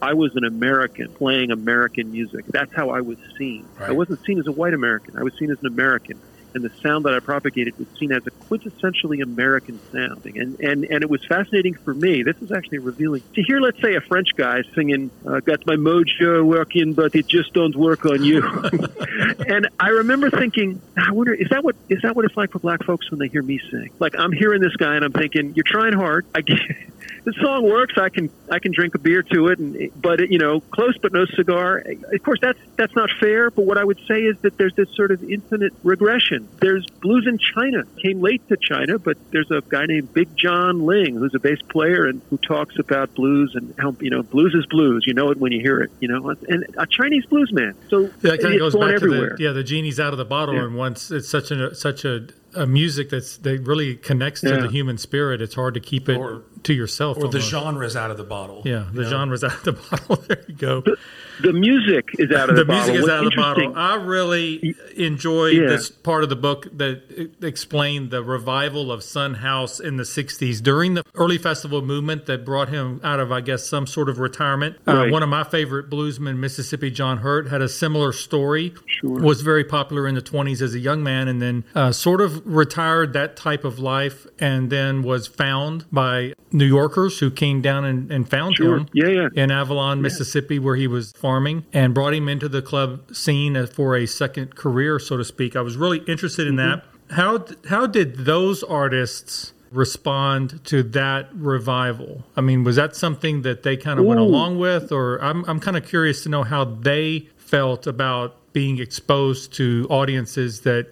I 0.00 0.14
was 0.14 0.36
an 0.36 0.44
American 0.44 1.12
playing 1.12 1.50
American 1.50 2.12
music. 2.12 2.44
That's 2.46 2.72
how 2.72 2.90
I 2.90 3.00
was 3.00 3.18
seen. 3.36 3.66
Right. 3.80 3.88
I 3.88 3.92
wasn't 3.94 4.24
seen 4.24 4.38
as 4.38 4.46
a 4.46 4.52
white 4.52 4.74
American. 4.74 5.18
I 5.18 5.24
was 5.24 5.34
seen 5.34 5.50
as 5.50 5.58
an 5.58 5.66
American 5.66 6.20
and 6.54 6.64
the 6.64 6.70
sound 6.82 7.04
that 7.04 7.14
I 7.14 7.20
propagated 7.20 7.78
was 7.78 7.88
seen 7.98 8.12
as 8.12 8.26
a 8.26 8.30
quintessentially 8.30 9.22
American 9.22 9.80
sounding. 9.92 10.38
And, 10.38 10.58
and, 10.60 10.84
and 10.84 11.02
it 11.02 11.10
was 11.10 11.24
fascinating 11.26 11.74
for 11.74 11.94
me. 11.94 12.22
This 12.22 12.36
is 12.40 12.52
actually 12.52 12.78
revealing 12.78 13.22
to 13.34 13.42
hear, 13.42 13.60
let's 13.60 13.80
say, 13.80 13.94
a 13.94 14.00
French 14.00 14.34
guy 14.36 14.62
singing, 14.74 15.10
uh, 15.26 15.40
Got 15.40 15.66
my 15.66 15.76
mojo 15.76 16.44
working, 16.44 16.92
but 16.92 17.14
it 17.14 17.26
just 17.26 17.52
don't 17.52 17.74
work 17.74 18.04
on 18.04 18.22
you. 18.22 18.42
and 19.46 19.68
I 19.80 19.88
remember 19.88 20.30
thinking, 20.30 20.80
I 20.96 21.12
wonder, 21.12 21.32
is 21.32 21.48
that 21.50 21.64
what 21.64 21.76
is 21.88 22.02
that 22.02 22.16
what 22.16 22.24
it's 22.24 22.36
like 22.36 22.50
for 22.50 22.58
black 22.58 22.84
folks 22.84 23.10
when 23.10 23.18
they 23.18 23.28
hear 23.28 23.42
me 23.42 23.60
sing? 23.70 23.90
Like, 23.98 24.18
I'm 24.18 24.32
hearing 24.32 24.60
this 24.60 24.76
guy 24.76 24.96
and 24.96 25.04
I'm 25.04 25.12
thinking, 25.12 25.54
You're 25.54 25.64
trying 25.64 25.94
hard. 25.94 26.26
I 26.34 26.40
get 26.42 26.58
the 27.24 27.32
song 27.42 27.68
works. 27.68 27.94
I 27.98 28.08
can 28.08 28.30
I 28.50 28.58
can 28.58 28.72
drink 28.72 28.94
a 28.94 28.98
beer 28.98 29.22
to 29.22 29.48
it, 29.48 29.58
and 29.58 29.90
but 30.00 30.20
it, 30.20 30.30
you 30.30 30.38
know, 30.38 30.60
close 30.60 30.96
but 30.98 31.12
no 31.12 31.26
cigar. 31.26 31.78
Of 31.78 32.22
course, 32.22 32.38
that's 32.40 32.58
that's 32.76 32.94
not 32.94 33.10
fair. 33.20 33.50
But 33.50 33.66
what 33.66 33.78
I 33.78 33.84
would 33.84 34.00
say 34.08 34.22
is 34.22 34.38
that 34.40 34.56
there's 34.56 34.74
this 34.74 34.88
sort 34.94 35.10
of 35.10 35.22
infinite 35.22 35.74
regression. 35.82 36.47
There's 36.60 36.86
blues 36.86 37.26
in 37.26 37.38
China. 37.38 37.84
Came 38.02 38.20
late 38.20 38.46
to 38.48 38.56
China, 38.56 38.98
but 38.98 39.16
there's 39.30 39.50
a 39.50 39.60
guy 39.68 39.86
named 39.86 40.12
Big 40.12 40.36
John 40.36 40.86
Ling 40.86 41.14
who's 41.14 41.34
a 41.34 41.38
bass 41.38 41.60
player 41.68 42.06
and 42.06 42.20
who 42.30 42.36
talks 42.38 42.78
about 42.78 43.14
blues 43.14 43.54
and 43.54 43.74
how 43.78 43.94
you 44.00 44.10
know 44.10 44.22
blues 44.22 44.54
is 44.54 44.66
blues. 44.66 45.04
You 45.06 45.14
know 45.14 45.30
it 45.30 45.38
when 45.38 45.52
you 45.52 45.60
hear 45.60 45.80
it. 45.80 45.90
You 46.00 46.08
know, 46.08 46.34
and 46.48 46.66
a 46.76 46.86
Chinese 46.86 47.26
blues 47.26 47.52
man. 47.52 47.74
So 47.88 48.00
yeah, 48.00 48.08
that 48.22 48.40
kind 48.40 48.54
of 48.54 48.60
goes 48.60 48.74
back 48.74 48.94
everywhere. 48.94 49.30
to 49.30 49.36
the 49.36 49.42
yeah 49.42 49.52
the 49.52 49.64
genie's 49.64 50.00
out 50.00 50.12
of 50.12 50.18
the 50.18 50.24
bottle, 50.24 50.54
yeah. 50.54 50.64
and 50.64 50.76
once 50.76 51.10
it's 51.10 51.28
such 51.28 51.50
a 51.50 51.74
such 51.74 52.04
a 52.04 52.26
a 52.54 52.66
music 52.66 53.10
that's 53.10 53.36
that 53.38 53.60
really 53.62 53.96
connects 53.96 54.42
yeah. 54.42 54.56
to 54.56 54.62
the 54.62 54.68
human 54.68 54.98
spirit. 54.98 55.42
It's 55.42 55.54
hard 55.54 55.74
to 55.74 55.80
keep 55.80 56.08
it 56.08 56.16
or, 56.16 56.44
to 56.64 56.72
yourself. 56.72 57.16
Or 57.16 57.26
almost. 57.26 57.32
the 57.32 57.40
genre's 57.40 57.96
out 57.96 58.10
of 58.10 58.16
the 58.16 58.24
bottle. 58.24 58.62
Yeah, 58.64 58.88
the 58.92 59.04
genre's 59.04 59.44
out 59.44 59.54
of 59.54 59.62
the 59.64 59.72
bottle. 59.90 60.16
there 60.28 60.44
you 60.48 60.54
go. 60.54 60.80
The, 60.80 60.96
the 61.40 61.52
music 61.52 62.08
is 62.18 62.32
out 62.32 62.50
of 62.50 62.56
the, 62.56 62.64
the 62.64 62.66
bottle. 62.66 62.86
The 62.86 62.92
music 62.92 63.04
is 63.04 63.10
out 63.10 63.24
of 63.24 63.30
the 63.30 63.36
bottle. 63.36 63.76
I 63.76 63.94
really 63.96 64.74
enjoyed 64.96 65.56
yeah. 65.56 65.66
this 65.66 65.90
part 65.90 66.24
of 66.24 66.30
the 66.30 66.36
book 66.36 66.66
that 66.76 67.36
explained 67.42 68.10
the 68.10 68.22
revival 68.22 68.90
of 68.90 69.02
Son 69.02 69.34
House 69.34 69.78
in 69.78 69.96
the 69.96 70.04
'60s 70.04 70.62
during 70.62 70.94
the 70.94 71.04
early 71.14 71.38
festival 71.38 71.82
movement 71.82 72.26
that 72.26 72.44
brought 72.44 72.68
him 72.68 73.00
out 73.04 73.20
of, 73.20 73.30
I 73.30 73.40
guess, 73.40 73.66
some 73.66 73.86
sort 73.86 74.08
of 74.08 74.18
retirement. 74.18 74.76
Uh, 74.86 74.94
right. 74.94 75.08
Uh, 75.08 75.12
one 75.12 75.22
of 75.22 75.28
my 75.28 75.44
favorite 75.44 75.90
bluesmen, 75.90 76.38
Mississippi 76.38 76.90
John 76.90 77.18
Hurt, 77.18 77.48
had 77.48 77.62
a 77.62 77.68
similar 77.68 78.12
story. 78.12 78.74
Sure. 78.86 79.20
Was 79.20 79.42
very 79.42 79.64
popular 79.64 80.08
in 80.08 80.14
the 80.14 80.22
20s 80.22 80.62
as 80.62 80.74
a 80.74 80.78
young 80.78 81.02
man, 81.02 81.28
and 81.28 81.40
then 81.40 81.64
uh, 81.74 81.92
sort 81.92 82.20
of 82.20 82.37
of 82.38 82.46
retired 82.46 83.12
that 83.12 83.36
type 83.36 83.64
of 83.64 83.78
life 83.78 84.26
and 84.38 84.70
then 84.70 85.02
was 85.02 85.26
found 85.26 85.84
by 85.92 86.34
New 86.52 86.64
Yorkers 86.64 87.18
who 87.18 87.30
came 87.30 87.60
down 87.60 87.84
and, 87.84 88.10
and 88.10 88.28
found 88.28 88.56
sure. 88.56 88.78
him 88.78 88.88
yeah, 88.92 89.08
yeah. 89.08 89.28
in 89.34 89.50
Avalon, 89.50 90.00
Mississippi, 90.00 90.58
where 90.58 90.76
he 90.76 90.86
was 90.86 91.12
farming 91.12 91.66
and 91.72 91.94
brought 91.94 92.14
him 92.14 92.28
into 92.28 92.48
the 92.48 92.62
club 92.62 93.14
scene 93.14 93.66
for 93.66 93.96
a 93.96 94.06
second 94.06 94.54
career, 94.54 94.98
so 94.98 95.16
to 95.16 95.24
speak. 95.24 95.56
I 95.56 95.60
was 95.60 95.76
really 95.76 95.98
interested 96.06 96.46
in 96.46 96.56
mm-hmm. 96.56 96.80
that. 96.80 97.14
How, 97.14 97.44
how 97.68 97.86
did 97.86 98.16
those 98.16 98.62
artists 98.62 99.52
respond 99.70 100.64
to 100.66 100.82
that 100.82 101.28
revival? 101.34 102.24
I 102.36 102.40
mean, 102.40 102.64
was 102.64 102.76
that 102.76 102.96
something 102.96 103.42
that 103.42 103.62
they 103.62 103.76
kind 103.76 103.98
of 103.98 104.04
Ooh. 104.04 104.08
went 104.08 104.20
along 104.20 104.58
with, 104.58 104.92
or 104.92 105.22
I'm, 105.22 105.44
I'm 105.46 105.60
kind 105.60 105.76
of 105.76 105.86
curious 105.86 106.22
to 106.24 106.28
know 106.28 106.42
how 106.42 106.64
they 106.64 107.28
felt 107.36 107.86
about 107.86 108.52
being 108.52 108.78
exposed 108.78 109.52
to 109.54 109.86
audiences 109.88 110.60
that 110.62 110.88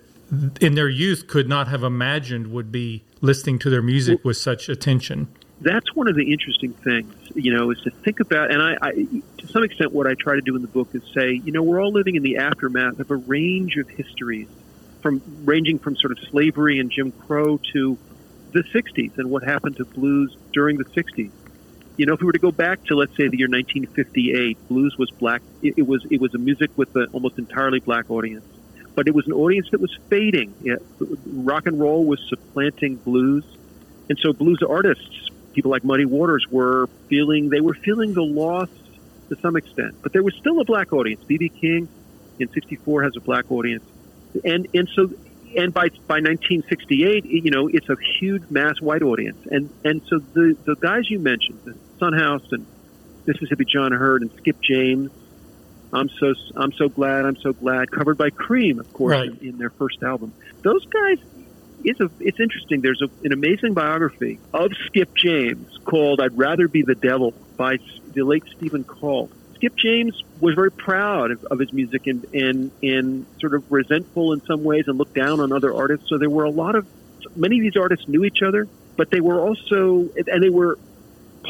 in 0.60 0.74
their 0.74 0.88
youth 0.88 1.26
could 1.26 1.48
not 1.48 1.68
have 1.68 1.82
imagined 1.82 2.48
would 2.48 2.72
be 2.72 3.04
listening 3.20 3.58
to 3.60 3.70
their 3.70 3.82
music 3.82 4.24
with 4.24 4.36
such 4.36 4.68
attention. 4.68 5.28
That's 5.60 5.94
one 5.94 6.06
of 6.06 6.16
the 6.16 6.32
interesting 6.32 6.72
things, 6.72 7.14
you 7.34 7.54
know, 7.54 7.70
is 7.70 7.80
to 7.82 7.90
think 7.90 8.20
about, 8.20 8.50
and 8.50 8.60
I, 8.60 8.76
I, 8.82 8.92
to 9.38 9.46
some 9.48 9.64
extent, 9.64 9.92
what 9.92 10.06
I 10.06 10.14
try 10.14 10.34
to 10.34 10.42
do 10.42 10.54
in 10.54 10.62
the 10.62 10.68
book 10.68 10.88
is 10.92 11.02
say, 11.14 11.32
you 11.32 11.52
know, 11.52 11.62
we're 11.62 11.82
all 11.82 11.92
living 11.92 12.16
in 12.16 12.22
the 12.22 12.36
aftermath 12.38 13.00
of 13.00 13.10
a 13.10 13.16
range 13.16 13.76
of 13.76 13.88
histories, 13.88 14.48
from 15.00 15.22
ranging 15.44 15.78
from 15.78 15.96
sort 15.96 16.12
of 16.12 16.18
slavery 16.28 16.78
and 16.78 16.90
Jim 16.90 17.12
Crow 17.12 17.58
to 17.72 17.96
the 18.52 18.62
'60s 18.64 19.16
and 19.18 19.30
what 19.30 19.44
happened 19.44 19.76
to 19.76 19.84
blues 19.84 20.36
during 20.52 20.76
the 20.76 20.84
'60s. 20.84 21.30
You 21.96 22.04
know, 22.04 22.12
if 22.12 22.20
we 22.20 22.26
were 22.26 22.32
to 22.32 22.38
go 22.38 22.52
back 22.52 22.84
to 22.86 22.96
let's 22.96 23.16
say 23.16 23.28
the 23.28 23.38
year 23.38 23.48
1958, 23.48 24.68
blues 24.68 24.98
was 24.98 25.10
black. 25.12 25.40
It, 25.62 25.74
it 25.78 25.86
was 25.86 26.04
it 26.10 26.20
was 26.20 26.34
a 26.34 26.38
music 26.38 26.70
with 26.76 26.94
an 26.96 27.06
almost 27.12 27.38
entirely 27.38 27.80
black 27.80 28.10
audience 28.10 28.44
but 28.96 29.06
it 29.06 29.14
was 29.14 29.26
an 29.26 29.34
audience 29.34 29.68
that 29.70 29.80
was 29.80 29.96
fading. 30.08 30.54
Yeah, 30.60 30.76
rock 31.26 31.66
and 31.66 31.78
roll 31.78 32.04
was 32.04 32.18
supplanting 32.28 32.96
blues, 32.96 33.44
and 34.08 34.18
so 34.18 34.32
blues 34.32 34.60
artists, 34.68 35.30
people 35.52 35.70
like 35.70 35.84
Muddy 35.84 36.06
Waters, 36.06 36.44
were 36.50 36.88
feeling 37.08 37.50
they 37.50 37.60
were 37.60 37.74
feeling 37.74 38.14
the 38.14 38.24
loss 38.24 38.70
to 39.28 39.36
some 39.36 39.54
extent. 39.54 39.94
But 40.02 40.12
there 40.12 40.22
was 40.22 40.34
still 40.34 40.60
a 40.60 40.64
black 40.64 40.92
audience. 40.92 41.22
BB 41.24 41.60
King 41.60 41.88
in 42.40 42.50
'64 42.50 43.04
has 43.04 43.16
a 43.16 43.20
black 43.20 43.52
audience, 43.52 43.84
and 44.42 44.66
and 44.74 44.88
so 44.94 45.10
and 45.56 45.72
by 45.72 45.90
by 46.08 46.20
1968, 46.20 47.26
you 47.26 47.50
know, 47.50 47.68
it's 47.68 47.88
a 47.90 47.96
huge 48.18 48.44
mass 48.50 48.80
white 48.80 49.02
audience, 49.02 49.38
and 49.50 49.70
and 49.84 50.02
so 50.08 50.18
the 50.32 50.56
the 50.64 50.74
guys 50.76 51.08
you 51.10 51.18
mentioned, 51.18 51.60
Son 51.98 52.14
and 52.14 52.66
Mississippi 53.26 53.66
John 53.66 53.92
Hurt 53.92 54.22
and 54.22 54.30
Skip 54.38 54.60
James 54.62 55.10
I'm 55.92 56.08
so 56.08 56.34
I'm 56.56 56.72
so 56.72 56.88
glad 56.88 57.24
I'm 57.24 57.36
so 57.36 57.52
glad 57.52 57.90
covered 57.90 58.18
by 58.18 58.30
Cream 58.30 58.78
of 58.78 58.92
course 58.92 59.12
right. 59.12 59.28
in, 59.28 59.48
in, 59.48 59.58
their 59.58 59.70
first 59.70 60.02
album. 60.02 60.32
Those 60.62 60.84
guys 60.86 61.18
it's 61.84 62.00
a 62.00 62.10
it's 62.20 62.40
interesting. 62.40 62.80
There's 62.80 63.02
a, 63.02 63.08
an 63.24 63.32
amazing 63.32 63.74
biography 63.74 64.38
of 64.52 64.72
Skip 64.86 65.14
James 65.14 65.78
called 65.84 66.20
"I'd 66.20 66.36
Rather 66.36 66.68
Be 66.68 66.82
the 66.82 66.94
Devil" 66.94 67.32
by 67.56 67.78
the 68.12 68.24
late 68.24 68.44
Stephen 68.56 68.84
Calt. 68.84 69.30
Skip 69.54 69.76
James 69.76 70.22
was 70.40 70.54
very 70.54 70.70
proud 70.70 71.30
of, 71.30 71.44
of 71.44 71.58
his 71.58 71.72
music 71.72 72.06
and, 72.06 72.24
and 72.34 72.70
and 72.82 73.26
sort 73.40 73.54
of 73.54 73.70
resentful 73.70 74.32
in 74.32 74.44
some 74.44 74.64
ways 74.64 74.88
and 74.88 74.98
looked 74.98 75.14
down 75.14 75.40
on 75.40 75.52
other 75.52 75.74
artists. 75.74 76.08
So 76.08 76.18
there 76.18 76.30
were 76.30 76.44
a 76.44 76.50
lot 76.50 76.74
of 76.74 76.86
many 77.36 77.58
of 77.58 77.62
these 77.62 77.76
artists 77.76 78.08
knew 78.08 78.24
each 78.24 78.42
other, 78.42 78.68
but 78.96 79.10
they 79.10 79.20
were 79.20 79.40
also 79.40 80.08
and 80.26 80.42
they 80.42 80.50
were 80.50 80.78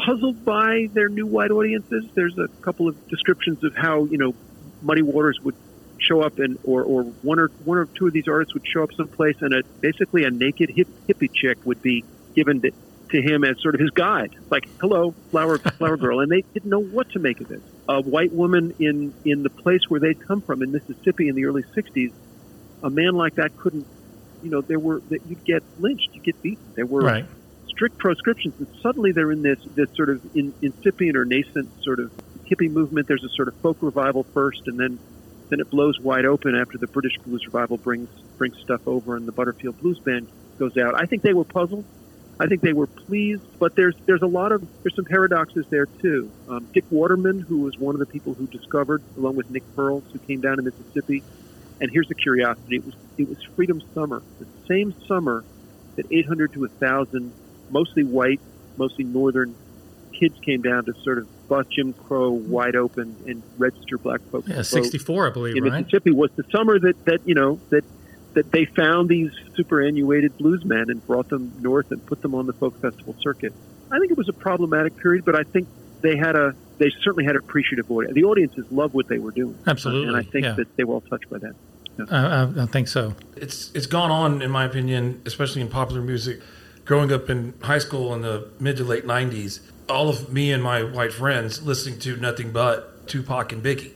puzzled 0.05 0.43
by 0.45 0.89
their 0.93 1.09
new 1.09 1.25
white 1.25 1.51
audiences. 1.51 2.05
There's 2.13 2.37
a 2.37 2.47
couple 2.61 2.87
of 2.87 3.07
descriptions 3.07 3.63
of 3.63 3.75
how 3.75 4.05
you 4.05 4.17
know 4.17 4.35
Muddy 4.81 5.01
Waters 5.01 5.39
would 5.41 5.55
show 5.99 6.21
up 6.21 6.39
and 6.39 6.59
or, 6.63 6.83
or 6.83 7.03
one 7.03 7.39
or 7.39 7.47
one 7.65 7.77
or 7.77 7.85
two 7.85 8.07
of 8.07 8.13
these 8.13 8.27
artists 8.27 8.53
would 8.53 8.67
show 8.67 8.83
up 8.83 8.93
someplace 8.93 9.35
and 9.41 9.53
a 9.53 9.63
basically 9.81 10.23
a 10.23 10.29
naked 10.29 10.69
hip, 10.69 10.87
hippie 11.07 11.31
chick 11.33 11.57
would 11.65 11.81
be 11.81 12.03
given 12.35 12.61
to, 12.61 12.71
to 13.09 13.21
him 13.21 13.43
as 13.43 13.59
sort 13.61 13.75
of 13.75 13.81
his 13.81 13.89
guide. 13.91 14.35
Like 14.49 14.67
hello 14.79 15.13
flower 15.31 15.57
flower 15.57 15.97
girl 15.97 16.19
and 16.19 16.31
they 16.31 16.41
didn't 16.53 16.69
know 16.69 16.81
what 16.81 17.09
to 17.11 17.19
make 17.19 17.41
of 17.41 17.51
it. 17.51 17.61
A 17.89 18.01
white 18.01 18.31
woman 18.31 18.75
in 18.79 19.13
in 19.25 19.43
the 19.43 19.49
place 19.49 19.81
where 19.89 19.99
they'd 19.99 20.25
come 20.27 20.41
from 20.41 20.61
in 20.61 20.71
Mississippi 20.71 21.27
in 21.29 21.35
the 21.35 21.45
early 21.45 21.63
60s 21.75 22.11
a 22.83 22.89
man 22.89 23.15
like 23.15 23.35
that 23.35 23.57
couldn't 23.57 23.87
you 24.43 24.51
know 24.51 24.61
there 24.61 24.79
were 24.79 25.01
that 25.09 25.25
you'd 25.27 25.43
get 25.43 25.63
lynched 25.79 26.09
you'd 26.13 26.23
get 26.23 26.41
beaten. 26.41 26.63
There 26.75 26.85
were 26.85 27.01
right 27.01 27.25
strict 27.77 27.99
proscriptions, 27.99 28.55
and 28.57 28.67
suddenly 28.81 29.11
they're 29.11 29.31
in 29.31 29.43
this 29.43 29.59
this 29.75 29.87
sort 29.95 30.09
of 30.09 30.19
in, 30.35 30.51
incipient 30.63 31.15
or 31.15 31.25
nascent 31.25 31.69
sort 31.83 31.99
of 31.99 32.11
hippie 32.49 32.71
movement. 32.71 33.07
There's 33.07 33.23
a 33.23 33.29
sort 33.29 33.47
of 33.47 33.55
folk 33.61 33.77
revival 33.81 34.23
first, 34.33 34.61
and 34.65 34.79
then 34.79 34.99
then 35.49 35.59
it 35.59 35.69
blows 35.69 35.99
wide 35.99 36.25
open 36.25 36.55
after 36.55 36.79
the 36.79 36.87
British 36.87 37.17
blues 37.19 37.45
revival 37.45 37.77
brings 37.77 38.09
brings 38.37 38.57
stuff 38.63 38.81
over, 38.87 39.15
and 39.15 39.27
the 39.27 39.31
Butterfield 39.31 39.79
Blues 39.79 39.99
Band 39.99 40.27
goes 40.57 40.75
out. 40.75 40.99
I 40.99 41.05
think 41.05 41.21
they 41.21 41.33
were 41.33 41.43
puzzled. 41.43 41.85
I 42.39 42.47
think 42.47 42.61
they 42.61 42.73
were 42.73 42.87
pleased, 42.87 43.43
but 43.59 43.75
there's 43.75 43.95
there's 44.07 44.23
a 44.23 44.27
lot 44.27 44.51
of 44.51 44.67
there's 44.81 44.95
some 44.95 45.05
paradoxes 45.05 45.67
there 45.69 45.85
too. 45.85 46.31
Um, 46.49 46.67
Dick 46.73 46.85
Waterman, 46.89 47.39
who 47.41 47.59
was 47.59 47.77
one 47.77 47.93
of 47.93 47.99
the 47.99 48.07
people 48.07 48.33
who 48.33 48.47
discovered, 48.47 49.03
along 49.17 49.35
with 49.35 49.51
Nick 49.51 49.63
Perls, 49.75 50.03
who 50.11 50.19
came 50.19 50.41
down 50.41 50.57
to 50.57 50.63
Mississippi. 50.63 51.23
And 51.79 51.91
here's 51.91 52.07
the 52.07 52.15
curiosity: 52.15 52.77
it 52.77 52.85
was 52.85 52.95
it 53.19 53.29
was 53.29 53.37
Freedom 53.55 53.83
Summer, 53.93 54.23
the 54.39 54.47
same 54.67 54.95
summer 55.07 55.43
that 55.95 56.05
800 56.11 56.53
to 56.53 56.59
1,000 56.61 57.33
mostly 57.69 58.03
white, 58.03 58.39
mostly 58.77 59.03
northern 59.03 59.55
kids 60.13 60.37
came 60.41 60.61
down 60.61 60.85
to 60.85 60.93
sort 61.03 61.19
of 61.19 61.47
bust 61.47 61.69
Jim 61.71 61.93
Crow 61.93 62.31
wide 62.31 62.75
open 62.75 63.15
and 63.27 63.41
register 63.57 63.97
black 63.97 64.21
folks. 64.31 64.47
Yeah, 64.47 64.61
sixty 64.61 64.97
four, 64.97 65.27
I 65.27 65.29
believe. 65.29 65.55
In 65.55 65.63
right? 65.63 65.83
Mississippi 65.85 66.11
was 66.11 66.31
the 66.35 66.43
summer 66.51 66.79
that 66.79 67.05
that 67.05 67.21
you 67.25 67.35
know 67.35 67.59
that 67.69 67.83
that 68.33 68.51
they 68.51 68.65
found 68.65 69.09
these 69.09 69.31
superannuated 69.55 70.37
bluesmen 70.37 70.89
and 70.89 71.05
brought 71.07 71.29
them 71.29 71.53
north 71.59 71.91
and 71.91 72.05
put 72.05 72.21
them 72.21 72.35
on 72.35 72.45
the 72.45 72.53
folk 72.53 72.79
festival 72.81 73.15
circuit. 73.19 73.53
I 73.91 73.99
think 73.99 74.11
it 74.11 74.17
was 74.17 74.29
a 74.29 74.33
problematic 74.33 74.97
period, 74.97 75.25
but 75.25 75.35
I 75.35 75.43
think 75.43 75.67
they 76.01 76.17
had 76.17 76.35
a 76.35 76.55
they 76.77 76.91
certainly 77.01 77.25
had 77.25 77.35
appreciative 77.35 77.89
audience. 77.89 78.13
The 78.13 78.25
audiences 78.25 78.71
loved 78.71 78.93
what 78.93 79.07
they 79.07 79.17
were 79.17 79.31
doing. 79.31 79.57
Absolutely, 79.65 80.07
and 80.07 80.17
I 80.17 80.23
think 80.23 80.45
yeah. 80.45 80.53
that 80.53 80.75
they 80.75 80.83
were 80.83 80.95
all 80.95 81.01
touched 81.01 81.29
by 81.29 81.39
that. 81.39 81.55
Yeah. 81.97 82.05
I, 82.11 82.63
I 82.63 82.65
think 82.67 82.87
so. 82.87 83.15
It's 83.35 83.71
it's 83.73 83.87
gone 83.87 84.11
on, 84.11 84.41
in 84.41 84.51
my 84.51 84.65
opinion, 84.65 85.21
especially 85.25 85.61
in 85.61 85.69
popular 85.69 86.01
music 86.01 86.41
growing 86.87 87.11
up 87.11 87.29
in 87.29 87.53
high 87.61 87.77
school 87.77 88.13
in 88.13 88.21
the 88.21 88.49
mid 88.59 88.77
to 88.77 88.83
late 88.83 89.05
90s, 89.05 89.59
all 89.89 90.09
of 90.09 90.31
me 90.33 90.51
and 90.51 90.63
my 90.63 90.81
white 90.81 91.13
friends 91.13 91.61
listening 91.61 91.99
to 91.99 92.15
nothing 92.15 92.51
but 92.51 93.07
Tupac 93.07 93.51
and 93.51 93.61
Biggie. 93.61 93.91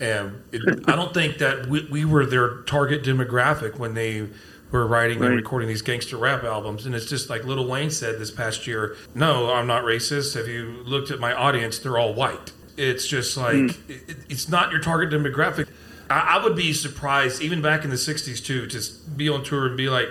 And 0.00 0.42
it, 0.52 0.84
I 0.86 0.94
don't 0.94 1.12
think 1.12 1.38
that 1.38 1.66
we, 1.66 1.88
we, 1.90 2.04
were 2.04 2.24
their 2.24 2.62
target 2.62 3.02
demographic 3.02 3.78
when 3.78 3.94
they 3.94 4.28
were 4.70 4.86
writing 4.86 5.18
right. 5.18 5.28
and 5.28 5.36
recording 5.36 5.68
these 5.68 5.82
gangster 5.82 6.16
rap 6.16 6.44
albums. 6.44 6.86
And 6.86 6.94
it's 6.94 7.06
just 7.06 7.28
like 7.28 7.44
Little 7.44 7.66
Wayne 7.66 7.90
said 7.90 8.20
this 8.20 8.30
past 8.30 8.66
year 8.66 8.96
no, 9.14 9.52
I'm 9.52 9.66
not 9.66 9.82
racist. 9.82 10.34
Have 10.34 10.46
you 10.46 10.82
looked 10.84 11.10
at 11.10 11.18
my 11.18 11.32
audience? 11.32 11.80
They're 11.80 11.98
all 11.98 12.14
white. 12.14 12.52
It's 12.76 13.08
just 13.08 13.36
like, 13.36 13.54
mm. 13.54 13.90
it, 13.90 14.16
it's 14.28 14.48
not 14.48 14.70
your 14.70 14.80
target 14.80 15.10
demographic. 15.10 15.68
I, 16.08 16.36
I 16.38 16.44
would 16.44 16.54
be 16.54 16.72
surprised, 16.72 17.42
even 17.42 17.60
back 17.60 17.82
in 17.82 17.90
the 17.90 17.96
60s, 17.96 18.44
too, 18.44 18.66
to 18.68 19.10
be 19.16 19.28
on 19.28 19.42
tour 19.42 19.66
and 19.66 19.76
be 19.76 19.88
like, 19.88 20.10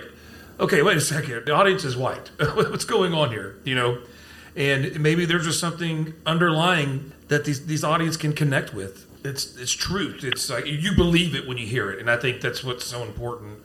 okay, 0.60 0.82
wait 0.82 0.96
a 0.96 1.00
second. 1.00 1.46
The 1.46 1.52
audience 1.52 1.84
is 1.84 1.96
white. 1.96 2.30
What's 2.54 2.84
going 2.84 3.14
on 3.14 3.30
here? 3.30 3.58
You 3.64 3.74
know, 3.74 3.98
and 4.56 5.00
maybe 5.00 5.24
there's 5.24 5.44
just 5.44 5.60
something 5.60 6.14
underlying 6.26 7.12
that 7.28 7.44
these 7.44 7.66
these 7.66 7.84
audience 7.84 8.16
can 8.16 8.32
connect 8.32 8.74
with. 8.74 9.06
It's 9.24 9.56
it's 9.56 9.72
truth. 9.72 10.24
It's 10.24 10.48
like 10.50 10.66
you 10.66 10.94
believe 10.94 11.34
it 11.34 11.46
when 11.46 11.58
you 11.58 11.66
hear 11.66 11.90
it, 11.90 11.98
and 11.98 12.10
I 12.10 12.16
think 12.16 12.40
that's 12.40 12.62
what's 12.64 12.84
so 12.84 13.02
important 13.02 13.60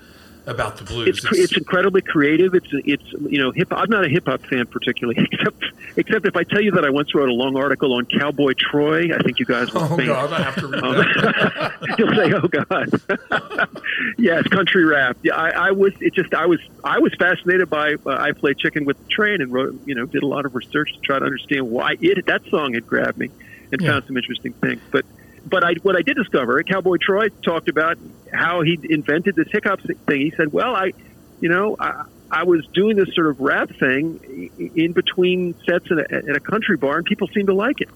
about 0.46 0.78
the 0.78 0.84
blues. 0.84 1.08
It's, 1.08 1.26
it's, 1.26 1.40
it's 1.40 1.58
incredibly 1.58 2.02
creative. 2.02 2.54
It's 2.54 2.68
it's 2.72 3.12
you 3.30 3.40
know 3.40 3.52
hip. 3.52 3.70
I'm 3.72 3.90
not 3.90 4.06
a 4.06 4.10
hip 4.10 4.26
hop 4.26 4.42
fan 4.42 4.66
particularly, 4.68 5.28
except 5.32 5.64
except 5.96 6.26
if 6.26 6.36
I 6.36 6.44
tell 6.44 6.62
you 6.62 6.72
that 6.72 6.86
I 6.86 6.90
once 6.90 7.16
wrote 7.16 7.30
a 7.30 7.34
long 7.34 7.56
article 7.56 7.94
on 7.94 8.06
Cowboy 8.06 8.54
Troy. 8.58 9.14
I 9.14 9.22
think 9.24 9.40
you 9.40 9.46
guys 9.46 9.74
will. 9.74 9.84
Oh 9.84 9.96
think, 9.96 10.08
God, 10.08 10.34
I 10.34 10.42
have 10.42 10.56
to 10.56 10.68
read 10.68 10.84
um, 10.84 10.96
that. 10.96 11.96
you'll 11.98 12.16
say, 12.16 12.34
"Oh 12.34 12.48
God." 12.48 13.70
yes, 14.18 14.48
country 14.48 14.86
rap. 14.86 15.18
Yeah, 15.24 15.36
I, 15.36 15.50
I 15.50 15.72
was. 15.72 15.94
It 16.00 16.14
just 16.14 16.34
I 16.34 16.46
was 16.46 16.60
I 16.84 17.00
was 17.00 17.14
fascinated 17.16 17.70
by. 17.70 17.96
Uh, 18.06 18.12
I 18.12 18.32
played 18.34 18.58
chicken 18.58 18.86
with 18.86 18.98
the 18.98 19.10
train 19.10 19.42
and 19.42 19.52
wrote 19.52 19.80
you 19.86 19.96
know 19.96 20.06
did 20.06 20.24
a 20.24 20.28
lot 20.28 20.46
of 20.46 20.56
research 20.56 20.94
to 20.94 21.00
try 21.00 21.20
to 21.20 21.26
understand 21.26 21.70
why 21.70 21.98
it 22.02 22.26
that 22.26 22.46
song 22.50 22.74
had 22.74 22.88
grabbed 22.88 23.18
me 23.18 23.30
and 23.72 23.82
yeah. 23.82 23.92
found 23.92 24.06
some 24.06 24.18
interesting 24.18 24.54
things, 24.54 24.82
but 24.92 25.06
but 25.46 25.64
I, 25.64 25.74
what 25.82 25.96
I 25.96 26.02
did 26.02 26.16
discover, 26.16 26.62
Cowboy 26.64 26.98
Troy 27.02 27.30
talked 27.30 27.70
about 27.70 27.98
how 28.32 28.62
he 28.62 28.80
invented 28.90 29.36
this 29.36 29.48
hiccup 29.52 29.82
thing. 29.82 30.22
He 30.22 30.32
said, 30.36 30.54
"Well, 30.54 30.76
I, 30.76 30.94
you 31.42 31.50
know, 31.50 31.76
I, 31.80 32.06
I 32.32 32.44
was 32.44 32.66
doing 32.68 32.96
this 32.96 33.14
sort 33.14 33.28
of 33.28 33.40
rap 33.40 33.70
thing 33.70 34.50
in 34.76 34.94
between 34.94 35.56
sets 35.66 35.92
at 35.92 36.00
a, 36.00 36.16
at 36.30 36.36
a 36.36 36.40
country 36.40 36.78
bar, 36.78 36.98
and 36.98 37.06
people 37.06 37.28
seemed 37.28 37.48
to 37.48 37.54
like 37.54 37.82
it. 37.82 37.90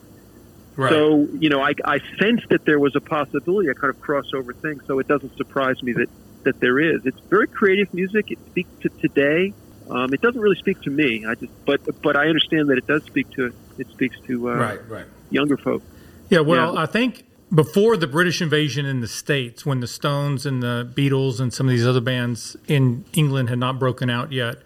Right. 0.76 0.92
So, 0.92 1.28
you 1.40 1.50
know, 1.50 1.60
I, 1.60 1.74
I 1.84 2.00
sensed 2.20 2.50
that 2.50 2.64
there 2.64 2.80
was 2.80 2.96
a 2.96 3.02
possibility, 3.02 3.70
a 3.70 3.74
kind 3.74 3.90
of 3.90 4.00
crossover 4.00 4.56
thing. 4.56 4.80
So 4.82 5.00
it 5.00 5.08
doesn't 5.08 5.36
surprise 5.36 5.82
me 5.82 5.94
that 5.94 6.10
that 6.44 6.60
there 6.60 6.80
is. 6.80 7.06
It's 7.06 7.20
very 7.22 7.48
creative 7.48 7.94
music. 7.94 8.32
It 8.32 8.38
speaks 8.48 8.70
to 8.82 8.90
today. 8.90 9.54
Um, 9.90 10.14
it 10.14 10.22
doesn't 10.22 10.40
really 10.40 10.58
speak 10.58 10.82
to 10.82 10.90
me. 10.90 11.26
I 11.26 11.34
just, 11.34 11.52
but 11.66 11.82
but 12.02 12.16
I 12.16 12.28
understand 12.28 12.70
that 12.70 12.78
it 12.78 12.86
does 12.86 13.04
speak 13.06 13.32
to 13.32 13.54
it 13.78 13.90
speaks 13.90 14.20
to 14.28 14.52
uh, 14.52 14.56
right, 14.56 14.90
right. 14.90 15.06
younger 15.30 15.58
folk. 15.58 15.82
Yeah, 16.30 16.42
well, 16.42 16.76
yeah. 16.76 16.82
I 16.82 16.86
think 16.86 17.24
before 17.54 17.98
the 17.98 18.08
British 18.08 18.42
invasion 18.42 18.86
in 18.86 19.02
the 19.02 19.08
States, 19.08 19.66
when 19.66 19.80
the 19.80 19.88
Stones 19.88 20.46
and 20.46 20.62
the 20.62 20.92
Beatles 20.96 21.40
and 21.40 21.54
some 21.54 21.68
of 21.68 21.72
these 21.72 21.86
other 21.86 22.02
bands 22.02 22.58
in 22.68 23.06
England 23.14 23.50
had 23.50 23.60
not 23.60 23.80
broken 23.80 24.10
out 24.10 24.32
yet, 24.32 24.58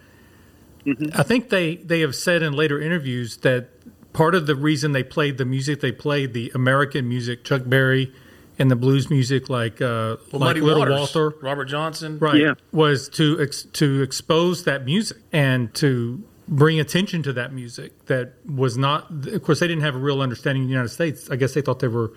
mm-hmm. 0.85 1.09
I 1.13 1.23
think 1.23 1.49
they, 1.49 1.75
they 1.75 1.99
have 2.01 2.15
said 2.15 2.41
in 2.41 2.53
later 2.53 2.81
interviews 2.81 3.37
that 3.37 3.69
part 4.13 4.35
of 4.35 4.47
the 4.47 4.55
reason 4.55 4.91
they 4.91 5.03
played 5.03 5.37
the 5.37 5.45
music 5.45 5.81
they 5.81 5.91
played, 5.91 6.33
the 6.33 6.51
American 6.53 7.07
music, 7.07 7.43
Chuck 7.43 7.63
Berry 7.65 8.11
and 8.61 8.69
the 8.69 8.75
blues 8.75 9.09
music 9.09 9.49
like 9.49 9.81
uh, 9.81 10.17
well, 10.31 10.39
like 10.41 10.57
Little 10.57 10.79
Waters, 10.79 10.95
Walter, 10.95 11.29
Robert 11.41 11.65
Johnson, 11.65 12.19
right? 12.19 12.35
Yeah. 12.39 12.53
was 12.71 13.09
to 13.09 13.41
ex- 13.41 13.63
to 13.73 14.01
expose 14.03 14.65
that 14.65 14.85
music 14.85 15.17
and 15.31 15.73
to 15.75 16.23
bring 16.47 16.79
attention 16.79 17.23
to 17.23 17.33
that 17.33 17.53
music 17.53 18.05
that 18.05 18.33
was 18.45 18.77
not. 18.77 19.09
Of 19.27 19.43
course, 19.43 19.59
they 19.59 19.67
didn't 19.67 19.83
have 19.83 19.95
a 19.95 19.99
real 19.99 20.21
understanding 20.21 20.63
of 20.63 20.67
the 20.67 20.73
United 20.73 20.89
States. 20.89 21.29
I 21.31 21.37
guess 21.37 21.53
they 21.55 21.61
thought 21.61 21.79
they 21.79 21.87
were, 21.87 22.11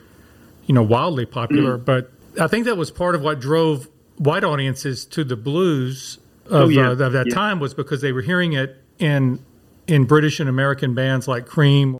you 0.67 0.75
know, 0.75 0.83
wildly 0.83 1.27
popular. 1.27 1.79
Mm. 1.79 1.85
But 1.85 2.13
I 2.41 2.47
think 2.47 2.65
that 2.67 2.77
was 2.77 2.91
part 2.91 3.15
of 3.15 3.23
what 3.23 3.41
drove 3.41 3.89
white 4.17 4.45
audiences 4.45 5.05
to 5.07 5.25
the 5.25 5.37
blues 5.37 6.19
of, 6.47 6.53
oh, 6.53 6.69
yeah. 6.69 6.89
uh, 6.89 6.93
of 6.93 7.13
that 7.13 7.27
yeah. 7.29 7.35
time 7.35 7.61
was 7.61 7.75
because 7.75 8.01
they 8.01 8.13
were 8.13 8.23
hearing 8.23 8.53
it 8.53 8.83
in 8.99 9.45
in 9.87 10.05
British 10.05 10.41
and 10.41 10.49
American 10.49 10.95
bands 10.95 11.29
like 11.29 11.47
Cream 11.47 11.99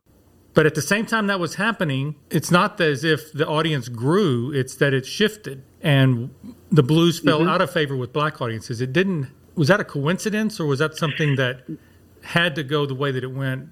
but 0.55 0.67
at 0.67 0.77
the 0.77 0.83
same 0.83 1.05
time 1.05 1.27
that 1.27 1.41
was 1.41 1.57
happening, 1.57 2.15
it's 2.31 2.51
not 2.51 2.81
as 2.81 3.03
if 3.03 3.33
the 3.33 3.47
audience 3.47 3.89
grew, 3.89 4.53
it's 4.53 4.77
that 4.77 4.95
it 4.95 5.05
shifted 5.05 5.65
and 5.83 6.33
the 6.71 6.83
blues 6.83 7.19
fell 7.19 7.41
mm-hmm. 7.41 7.49
out 7.49 7.61
of 7.61 7.73
favor 7.73 7.97
with 7.97 8.13
black 8.13 8.41
audiences. 8.41 8.81
It 8.81 8.93
didn't 8.93 9.29
was 9.57 9.69
that 9.69 9.81
a 9.81 9.85
coincidence 9.85 10.59
or 10.59 10.67
was 10.67 10.79
that 10.79 10.97
something 10.97 11.37
that 11.37 11.63
had 12.23 12.55
to 12.55 12.63
go 12.63 12.87
the 12.87 12.95
way 12.95 13.11
that 13.11 13.23
it 13.23 13.33
went 13.33 13.69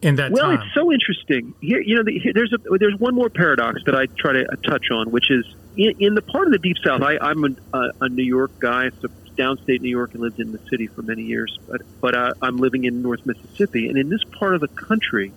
in 0.00 0.16
that 0.16 0.32
well, 0.32 0.44
time? 0.44 0.60
it's 0.60 0.74
so 0.74 0.92
interesting. 0.92 1.54
Here, 1.60 1.80
you 1.80 1.96
know, 1.96 2.02
the, 2.02 2.18
here, 2.18 2.32
there's 2.32 2.52
a 2.52 2.58
there's 2.78 2.98
one 2.98 3.14
more 3.14 3.28
paradox 3.28 3.82
that 3.84 3.94
I 3.94 4.06
try 4.06 4.32
to 4.32 4.44
touch 4.64 4.90
on, 4.90 5.10
which 5.10 5.30
is 5.30 5.44
in, 5.76 5.94
in 5.98 6.14
the 6.14 6.22
part 6.22 6.46
of 6.46 6.52
the 6.52 6.58
Deep 6.58 6.76
South. 6.84 7.02
I, 7.02 7.30
am 7.30 7.44
a, 7.44 7.76
a, 7.76 7.90
a, 8.02 8.08
New 8.08 8.24
York 8.24 8.58
guy, 8.58 8.90
so 9.00 9.08
downstate 9.36 9.80
New 9.80 9.90
York, 9.90 10.14
and 10.14 10.22
lived 10.22 10.40
in 10.40 10.52
the 10.52 10.60
city 10.70 10.86
for 10.86 11.02
many 11.02 11.22
years. 11.22 11.58
But 11.68 11.82
but 12.00 12.14
uh, 12.14 12.34
I'm 12.40 12.56
living 12.56 12.84
in 12.84 13.02
North 13.02 13.26
Mississippi, 13.26 13.88
and 13.88 13.98
in 13.98 14.08
this 14.08 14.24
part 14.24 14.54
of 14.54 14.60
the 14.60 14.68
country, 14.68 15.32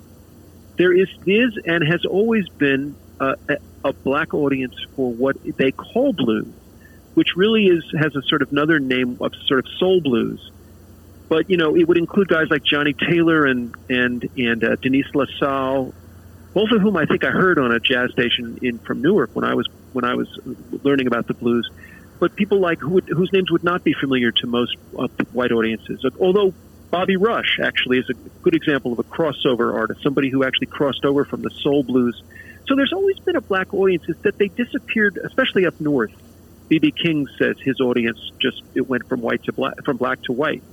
there 0.77 0.93
is 0.93 1.09
is 1.25 1.57
and 1.65 1.85
has 1.85 2.05
always 2.05 2.47
been 2.49 2.95
a, 3.19 3.35
a, 3.83 3.93
black 3.93 4.33
audience 4.33 4.75
for 4.95 5.11
what 5.11 5.37
they 5.43 5.71
call 5.71 6.13
blues, 6.13 6.53
which 7.15 7.35
really 7.35 7.65
is 7.65 7.83
has 7.99 8.15
a 8.15 8.21
sort 8.21 8.41
of 8.41 8.51
another 8.51 8.79
name 8.79 9.17
of 9.19 9.33
sort 9.45 9.65
of 9.65 9.71
soul 9.77 10.01
blues. 10.01 10.51
But 11.29 11.49
you 11.49 11.57
know, 11.57 11.75
it 11.75 11.87
would 11.87 11.97
include 11.97 12.27
guys 12.27 12.47
like 12.49 12.63
Johnnie 12.63 12.93
Taylor 12.93 13.45
and 13.45 13.73
and 13.89 14.29
and 14.37 14.63
uh, 14.63 14.75
Denise 14.81 15.07
LaSalle, 15.13 15.93
both 16.53 16.71
of 16.71 16.81
whom 16.81 16.95
I 16.95 17.05
think 17.05 17.23
I 17.23 17.31
heard 17.31 17.59
on 17.59 17.71
a 17.71 17.79
jazz 17.79 18.11
station 18.11 18.59
in 18.61 18.79
from 18.79 19.01
Newark 19.01 19.31
when 19.33 19.45
I 19.45 19.53
was 19.53 19.67
when 19.91 20.05
I 20.05 20.15
was 20.15 20.27
learning 20.83 21.07
about 21.07 21.27
the 21.27 21.33
blues. 21.33 21.69
But 22.19 22.35
people 22.35 22.59
like 22.59 22.79
who 22.79 22.91
would, 22.91 23.09
whose 23.09 23.31
names 23.31 23.51
would 23.51 23.63
not 23.63 23.83
be 23.83 23.93
familiar 23.93 24.31
to 24.31 24.47
most 24.47 24.75
uh, 24.97 25.07
white 25.31 25.51
audiences, 25.51 26.03
although 26.19 26.53
Bobby 26.89 27.17
Rush 27.17 27.59
actually 27.61 27.99
is 27.99 28.09
a 28.09 28.13
good 28.41 28.55
example 28.55 28.93
of 28.93 28.99
a 28.99 29.03
crossover 29.03 29.73
artist, 29.73 30.01
somebody 30.01 30.29
who 30.29 30.43
actually 30.43 30.67
crossed 30.67 31.03
over 31.03 31.25
from 31.25 31.41
the 31.41 31.49
soul 31.61 31.83
blues. 31.83 32.21
So 32.67 32.75
there's 32.75 32.93
always 32.93 33.19
been 33.19 33.35
a 33.35 33.41
black 33.41 33.73
audience. 33.73 34.03
It's 34.07 34.21
that 34.23 34.37
they 34.37 34.47
disappeared, 34.47 35.19
especially 35.23 35.65
up 35.65 35.79
north. 35.79 36.11
B.B. 36.69 36.91
King 36.91 37.27
says 37.37 37.55
his 37.63 37.79
audience 37.79 38.19
just 38.41 38.61
it 38.73 38.87
went 38.87 39.07
from 39.07 39.21
white 39.21 39.43
to 39.43 39.53
black, 39.53 39.73
from 39.85 39.97
black 39.97 40.21
to 40.23 40.33
white. 40.33 40.63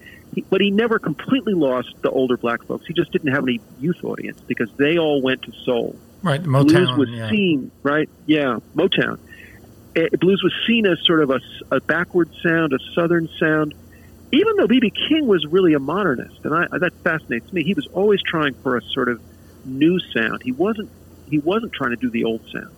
But 0.50 0.60
he 0.60 0.70
never 0.70 0.98
completely 0.98 1.54
lost 1.54 1.94
the 2.02 2.10
older 2.10 2.36
black 2.36 2.62
folks. 2.64 2.86
He 2.86 2.94
just 2.94 3.12
didn't 3.12 3.32
have 3.32 3.44
any 3.44 3.60
youth 3.80 4.02
audience 4.04 4.40
because 4.40 4.70
they 4.76 4.98
all 4.98 5.22
went 5.22 5.42
to 5.42 5.52
soul. 5.64 5.96
Right, 6.22 6.42
Motown 6.42 6.68
blues 6.68 6.98
was 6.98 7.10
yeah. 7.10 7.30
seen 7.30 7.70
right, 7.82 8.08
yeah, 8.26 8.58
Motown. 8.74 9.18
Uh, 9.96 10.08
blues 10.18 10.42
was 10.42 10.52
seen 10.66 10.86
as 10.86 10.98
sort 11.04 11.22
of 11.22 11.30
a, 11.30 11.40
a 11.70 11.80
backward 11.80 12.30
sound, 12.42 12.72
a 12.72 12.78
southern 12.94 13.28
sound 13.38 13.74
even 14.34 14.56
though 14.56 14.66
B.B. 14.66 14.90
King 15.08 15.26
was 15.26 15.46
really 15.46 15.74
a 15.74 15.78
modernist, 15.78 16.40
and 16.44 16.54
I, 16.54 16.78
that 16.78 16.92
fascinates 17.04 17.52
me, 17.52 17.62
he 17.62 17.74
was 17.74 17.86
always 17.88 18.20
trying 18.22 18.54
for 18.54 18.76
a 18.76 18.82
sort 18.82 19.08
of 19.08 19.20
new 19.64 20.00
sound. 20.12 20.42
He 20.42 20.52
wasn't 20.52 20.90
he 21.30 21.38
wasn't 21.38 21.72
trying 21.72 21.90
to 21.90 21.96
do 21.96 22.10
the 22.10 22.24
old 22.24 22.42
sound. 22.50 22.74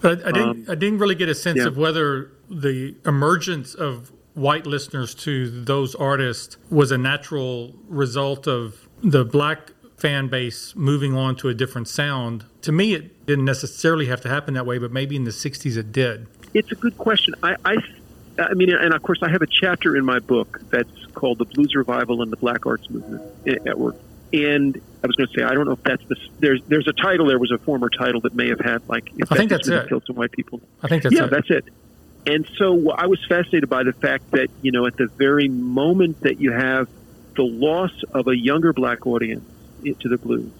But 0.00 0.24
I, 0.24 0.28
I 0.28 0.32
didn't 0.32 0.48
um, 0.48 0.66
I 0.68 0.74
didn't 0.74 0.98
really 0.98 1.14
get 1.14 1.28
a 1.28 1.34
sense 1.34 1.58
yeah. 1.58 1.66
of 1.66 1.76
whether 1.76 2.32
the 2.50 2.96
emergence 3.04 3.74
of 3.74 4.12
white 4.36 4.66
listeners 4.66 5.14
to 5.14 5.48
those 5.50 5.94
artists 5.94 6.58
was 6.70 6.92
a 6.92 6.98
natural 6.98 7.74
result 7.88 8.46
of 8.46 8.88
the 9.02 9.24
black 9.24 9.72
fan 9.96 10.28
base 10.28 10.76
moving 10.76 11.14
on 11.14 11.34
to 11.36 11.48
a 11.48 11.54
different 11.54 11.88
sound. 11.88 12.44
To 12.62 12.70
me, 12.70 12.94
it 12.94 13.24
didn't 13.24 13.46
necessarily 13.46 14.06
have 14.06 14.20
to 14.20 14.28
happen 14.28 14.54
that 14.54 14.66
way, 14.66 14.76
but 14.78 14.92
maybe 14.92 15.16
in 15.16 15.24
the 15.24 15.30
'60s 15.30 15.76
it 15.76 15.90
did. 15.90 16.26
It's 16.52 16.70
a 16.70 16.74
good 16.74 16.98
question. 16.98 17.34
I, 17.42 17.56
I 17.64 17.76
I 18.38 18.52
mean, 18.52 18.70
and 18.70 18.92
of 18.92 19.02
course, 19.02 19.20
I 19.22 19.30
have 19.30 19.40
a 19.40 19.46
chapter 19.46 19.96
in 19.96 20.04
my 20.04 20.18
book 20.18 20.60
that's 20.70 21.06
called 21.14 21.38
"The 21.38 21.46
Blues 21.46 21.74
Revival 21.74 22.22
and 22.22 22.30
the 22.30 22.36
Black 22.36 22.66
Arts 22.66 22.88
Movement" 22.90 23.22
at 23.66 23.78
work. 23.78 23.96
And 24.32 24.78
I 25.02 25.06
was 25.06 25.16
going 25.16 25.28
to 25.28 25.34
say, 25.34 25.44
I 25.44 25.54
don't 25.54 25.66
know 25.66 25.72
if 25.72 25.82
that's 25.82 26.04
the 26.08 26.16
there's 26.40 26.60
there's 26.64 26.88
a 26.88 26.92
title. 26.92 27.26
There 27.26 27.38
was 27.38 27.52
a 27.52 27.58
former 27.58 27.88
title 27.88 28.20
that 28.22 28.34
may 28.34 28.48
have 28.48 28.60
had 28.60 28.86
like 28.88 29.10
if 29.16 29.32
I 29.32 29.36
think 29.36 29.50
that's 29.50 29.68
it. 29.68 29.88
Killed 29.88 30.04
some 30.06 30.16
white 30.16 30.32
people. 30.32 30.60
I 30.82 30.88
think 30.88 31.04
that's 31.04 31.14
yeah, 31.14 31.24
it. 31.24 31.30
that's 31.30 31.50
it. 31.50 31.64
And 32.26 32.46
so 32.56 32.90
I 32.90 33.06
was 33.06 33.24
fascinated 33.24 33.68
by 33.68 33.84
the 33.84 33.92
fact 33.92 34.32
that 34.32 34.48
you 34.60 34.72
know 34.72 34.86
at 34.86 34.96
the 34.96 35.06
very 35.06 35.48
moment 35.48 36.22
that 36.22 36.40
you 36.40 36.52
have 36.52 36.88
the 37.36 37.44
loss 37.44 37.92
of 38.12 38.26
a 38.26 38.36
younger 38.36 38.72
black 38.72 39.06
audience 39.06 39.44
to 39.84 40.08
the 40.08 40.18
blues, 40.18 40.52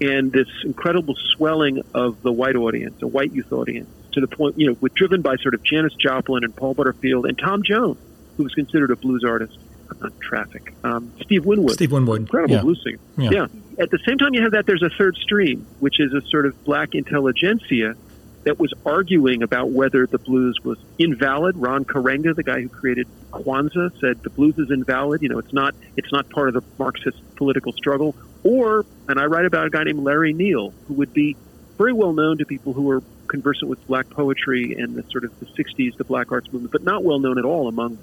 and 0.00 0.30
this 0.30 0.48
incredible 0.64 1.16
swelling 1.34 1.82
of 1.92 2.22
the 2.22 2.30
white 2.30 2.54
audience, 2.54 3.02
a 3.02 3.06
white 3.06 3.32
youth 3.32 3.52
audience, 3.52 3.90
to 4.12 4.20
the 4.20 4.28
point, 4.28 4.58
you 4.58 4.68
know, 4.68 4.76
with 4.80 4.94
driven 4.94 5.22
by 5.22 5.36
sort 5.36 5.54
of 5.54 5.62
Janis 5.64 5.94
Joplin 5.94 6.44
and 6.44 6.54
Paul 6.54 6.74
Butterfield 6.74 7.26
and 7.26 7.36
Tom 7.36 7.64
Jones, 7.64 7.98
who 8.36 8.44
was 8.44 8.54
considered 8.54 8.90
a 8.90 8.96
blues 8.96 9.24
artist. 9.24 9.58
Not 10.00 10.18
traffic. 10.20 10.72
Um, 10.84 11.12
Steve 11.20 11.44
Winwood. 11.44 11.74
Steve 11.74 11.92
Winwood. 11.92 12.22
Incredible 12.22 12.54
yeah. 12.54 12.62
blues 12.62 12.82
singer. 12.82 12.98
Yeah. 13.18 13.30
yeah. 13.30 13.46
At 13.78 13.90
the 13.90 13.98
same 14.06 14.16
time, 14.16 14.32
you 14.32 14.42
have 14.42 14.52
that, 14.52 14.64
there's 14.64 14.82
a 14.82 14.88
third 14.88 15.16
stream, 15.16 15.66
which 15.80 16.00
is 16.00 16.14
a 16.14 16.22
sort 16.22 16.46
of 16.46 16.64
black 16.64 16.94
intelligentsia 16.94 17.94
that 18.44 18.58
was 18.58 18.72
arguing 18.84 19.42
about 19.42 19.70
whether 19.70 20.06
the 20.06 20.18
blues 20.18 20.58
was 20.64 20.78
invalid. 20.98 21.56
Ron 21.56 21.84
Karenga, 21.84 22.34
the 22.34 22.42
guy 22.42 22.60
who 22.60 22.68
created 22.68 23.06
Kwanzaa, 23.30 23.98
said 24.00 24.22
the 24.22 24.30
blues 24.30 24.58
is 24.58 24.70
invalid. 24.70 25.22
You 25.22 25.28
know, 25.28 25.38
it's 25.38 25.52
not 25.52 25.74
it's 25.96 26.10
not 26.12 26.28
part 26.30 26.48
of 26.48 26.54
the 26.54 26.62
Marxist 26.78 27.18
political 27.36 27.72
struggle. 27.72 28.14
Or, 28.42 28.84
and 29.08 29.20
I 29.20 29.26
write 29.26 29.44
about 29.44 29.66
a 29.66 29.70
guy 29.70 29.84
named 29.84 30.00
Larry 30.00 30.32
Neal, 30.32 30.74
who 30.88 30.94
would 30.94 31.12
be 31.12 31.36
very 31.78 31.92
well 31.92 32.12
known 32.12 32.38
to 32.38 32.44
people 32.44 32.72
who 32.72 32.90
are 32.90 33.02
conversant 33.28 33.70
with 33.70 33.84
black 33.86 34.10
poetry 34.10 34.74
and 34.74 34.94
the 34.94 35.04
sort 35.10 35.24
of 35.24 35.38
the 35.40 35.46
60s, 35.46 35.96
the 35.96 36.04
black 36.04 36.32
arts 36.32 36.52
movement, 36.52 36.72
but 36.72 36.82
not 36.82 37.02
well 37.04 37.18
known 37.18 37.38
at 37.38 37.44
all 37.44 37.68
among 37.68 37.98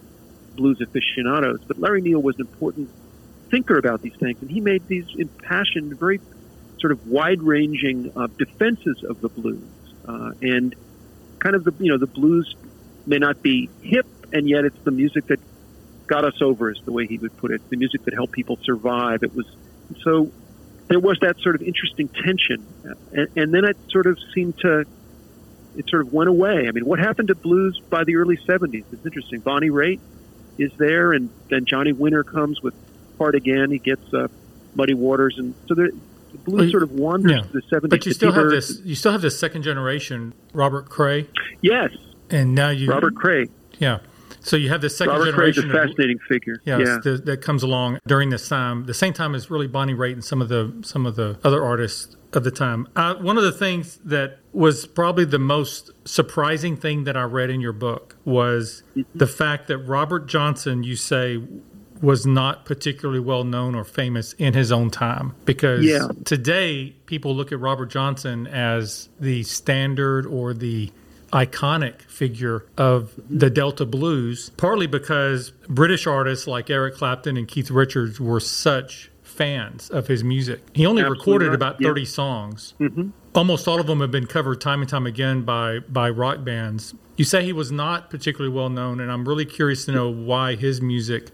blues 0.56 0.82
aficionados. 0.82 1.60
But 1.68 1.80
Larry 1.80 2.02
Neal 2.02 2.22
was 2.22 2.36
an 2.36 2.42
important 2.42 2.90
thinker 3.50 3.78
about 3.78 4.02
these 4.02 4.16
things, 4.16 4.42
and 4.42 4.50
he 4.50 4.62
made 4.62 4.88
these 4.88 5.06
impassioned, 5.18 5.98
very 6.00 6.20
sort 6.80 6.92
of 6.92 7.08
wide-ranging 7.08 8.12
uh, 8.16 8.28
defenses 8.38 9.04
of 9.04 9.22
the 9.22 9.30
blues, 9.30 9.64
uh, 10.10 10.32
and 10.42 10.76
kind 11.40 11.56
of 11.56 11.64
the 11.64 11.74
you 11.80 11.92
know 11.92 11.98
the 11.98 12.08
blues 12.08 12.56
may 13.06 13.20
not 13.20 13.42
be 13.42 13.70
hip, 13.82 14.08
and 14.34 14.50
yet 14.50 14.66
it's 14.66 14.80
the 14.84 14.92
music 14.92 15.28
that 15.28 15.40
got 16.08 16.26
us 16.26 16.42
over, 16.42 16.72
is 16.72 16.82
the 16.84 16.92
way 16.92 17.06
he 17.06 17.18
would 17.20 17.36
put 17.38 17.52
it. 17.52 17.62
The 17.70 17.78
music 17.78 18.04
that 18.06 18.14
helped 18.14 18.34
people 18.34 18.58
survive. 18.64 19.24
It 19.24 19.36
was 19.36 19.46
so 20.04 20.32
there 20.88 21.00
was 21.00 21.20
that 21.22 21.40
sort 21.42 21.56
of 21.56 21.62
interesting 21.62 22.08
tension, 22.08 22.66
and, 23.14 23.28
and 23.36 23.54
then 23.54 23.66
it 23.66 23.78
sort 23.90 24.08
of 24.08 24.18
seemed 24.34 24.58
to 24.60 24.86
it 25.76 25.88
sort 25.90 26.02
of 26.02 26.12
went 26.12 26.30
away. 26.30 26.68
I 26.68 26.72
mean, 26.72 26.86
what 26.86 27.00
happened 27.00 27.28
to 27.28 27.36
blues 27.36 27.80
by 27.90 28.04
the 28.04 28.16
early 28.16 28.38
'70s? 28.38 28.86
It's 28.92 29.06
interesting. 29.06 29.42
Bonnie 29.42 29.70
Raitt 29.70 30.00
is 30.58 30.72
there, 30.78 31.14
and 31.14 31.30
then 31.50 31.66
Johnny 31.66 31.94
Winter 31.94 32.24
comes 32.24 32.62
with 32.62 32.74
Hard 33.20 33.36
Again. 33.36 33.70
He 33.70 33.78
gets 33.78 34.12
uh, 34.12 34.28
Muddy 34.74 34.96
Waters, 34.96 35.38
and 35.38 35.54
so 35.68 35.76
the 35.76 35.92
blues 36.38 36.60
well, 36.62 36.70
sort 36.72 36.84
of 36.84 36.92
wanders 36.92 37.32
yeah. 37.32 37.42
the 37.52 37.62
'70s. 37.62 37.90
But 37.90 38.06
you 38.06 38.14
still 38.14 38.32
have 38.32 38.50
this. 38.50 38.82
You 38.84 38.96
still 38.96 39.12
have 39.12 39.22
this 39.22 39.38
second 39.40 39.64
generation, 39.64 40.34
Robert 40.54 40.90
Cray. 40.90 41.28
Yes, 41.62 41.92
and 42.30 42.56
now 42.56 42.70
you 42.70 42.90
Robert 42.90 43.16
Cray. 43.16 43.48
Yeah, 43.80 44.00
so 44.42 44.58
you 44.58 44.70
have 44.70 44.82
this 44.82 44.98
second 44.98 45.14
Robert 45.14 45.32
generation. 45.32 45.70
Cray's 45.70 45.84
a 45.84 45.88
fascinating 45.88 46.18
of, 46.18 46.28
figure. 46.28 46.62
Yes, 46.66 46.82
yeah, 46.86 46.98
the, 47.04 47.18
that 47.26 47.42
comes 47.42 47.64
along 47.64 48.00
during 48.08 48.30
this 48.30 48.48
time. 48.48 48.86
The 48.86 48.94
same 48.94 49.14
time 49.14 49.36
as 49.36 49.50
really 49.50 49.68
Bonnie 49.68 49.94
Raitt 49.94 50.14
and 50.14 50.24
some 50.24 50.42
of 50.42 50.50
the 50.50 50.74
some 50.82 51.06
of 51.06 51.16
the 51.16 51.40
other 51.44 51.64
artists 51.64 52.16
of 52.34 52.44
the 52.44 52.52
time. 52.52 52.88
Uh, 52.96 53.16
one 53.16 53.38
of 53.38 53.44
the 53.44 53.52
things 53.52 53.98
that 54.06 54.40
was 54.54 54.86
probably 54.86 55.26
the 55.26 55.40
most 55.40 55.92
surprising 56.06 56.78
thing 56.78 57.04
that 57.06 57.18
I 57.18 57.24
read 57.24 57.50
in 57.50 57.60
your 57.60 57.74
book 57.74 58.18
was 58.24 58.84
mm-hmm. 58.96 59.18
the 59.18 59.28
fact 59.28 59.68
that 59.68 59.80
Robert 59.80 60.28
Johnson, 60.28 60.84
you 60.84 60.96
say, 60.96 61.42
was 62.02 62.26
not 62.26 62.66
particularly 62.66 63.20
well 63.20 63.44
known 63.44 63.76
or 63.76 63.84
famous 63.84 64.34
in 64.34 64.54
his 64.54 64.72
own 64.72 64.90
time. 64.90 65.36
Because 65.46 65.84
yeah. 65.86 66.08
today, 66.26 66.96
people 67.06 67.36
look 67.36 67.52
at 67.52 67.60
Robert 67.60 67.88
Johnson 67.88 68.48
as 68.48 69.10
the 69.20 69.44
standard 69.44 70.26
or 70.26 70.54
the 70.54 70.92
iconic 71.32 72.02
figure 72.04 72.66
of 72.78 73.14
the 73.30 73.50
Delta 73.50 73.86
blues, 73.86 74.50
partly 74.58 74.88
because 74.88 75.52
British 75.68 76.08
artists 76.08 76.48
like 76.48 76.70
Eric 76.70 76.96
Clapton 76.96 77.38
and 77.38 77.48
Keith 77.48 77.70
Richards 77.70 78.20
were 78.20 78.40
such 78.40 79.12
fans 79.24 79.90
of 79.90 80.08
his 80.08 80.24
music. 80.24 80.62
He 80.74 80.86
only 80.86 81.02
Absolutely 81.02 81.20
recorded 81.20 81.48
right. 81.48 81.56
about 81.56 81.82
30 81.82 82.02
yeah. 82.02 82.08
songs. 82.08 82.74
Mm-hmm. 82.80 83.10
Almost 83.36 83.68
all 83.68 83.80
of 83.80 83.88
them 83.88 84.02
have 84.02 84.12
been 84.12 84.26
covered 84.26 84.60
time 84.60 84.82
and 84.82 84.90
time 84.90 85.06
again 85.06 85.44
by 85.44 85.80
by 85.80 86.10
rock 86.10 86.44
bands. 86.44 86.96
You 87.16 87.26
say 87.26 87.44
he 87.44 87.54
was 87.54 87.72
not 87.72 88.10
particularly 88.10 88.54
well 88.54 88.70
known, 88.70 89.00
and 89.00 89.12
I'm 89.12 89.28
really 89.28 89.46
curious 89.46 89.86
to 89.86 89.92
know 89.92 90.10
why 90.10 90.56
his 90.56 90.82
music 90.82 91.30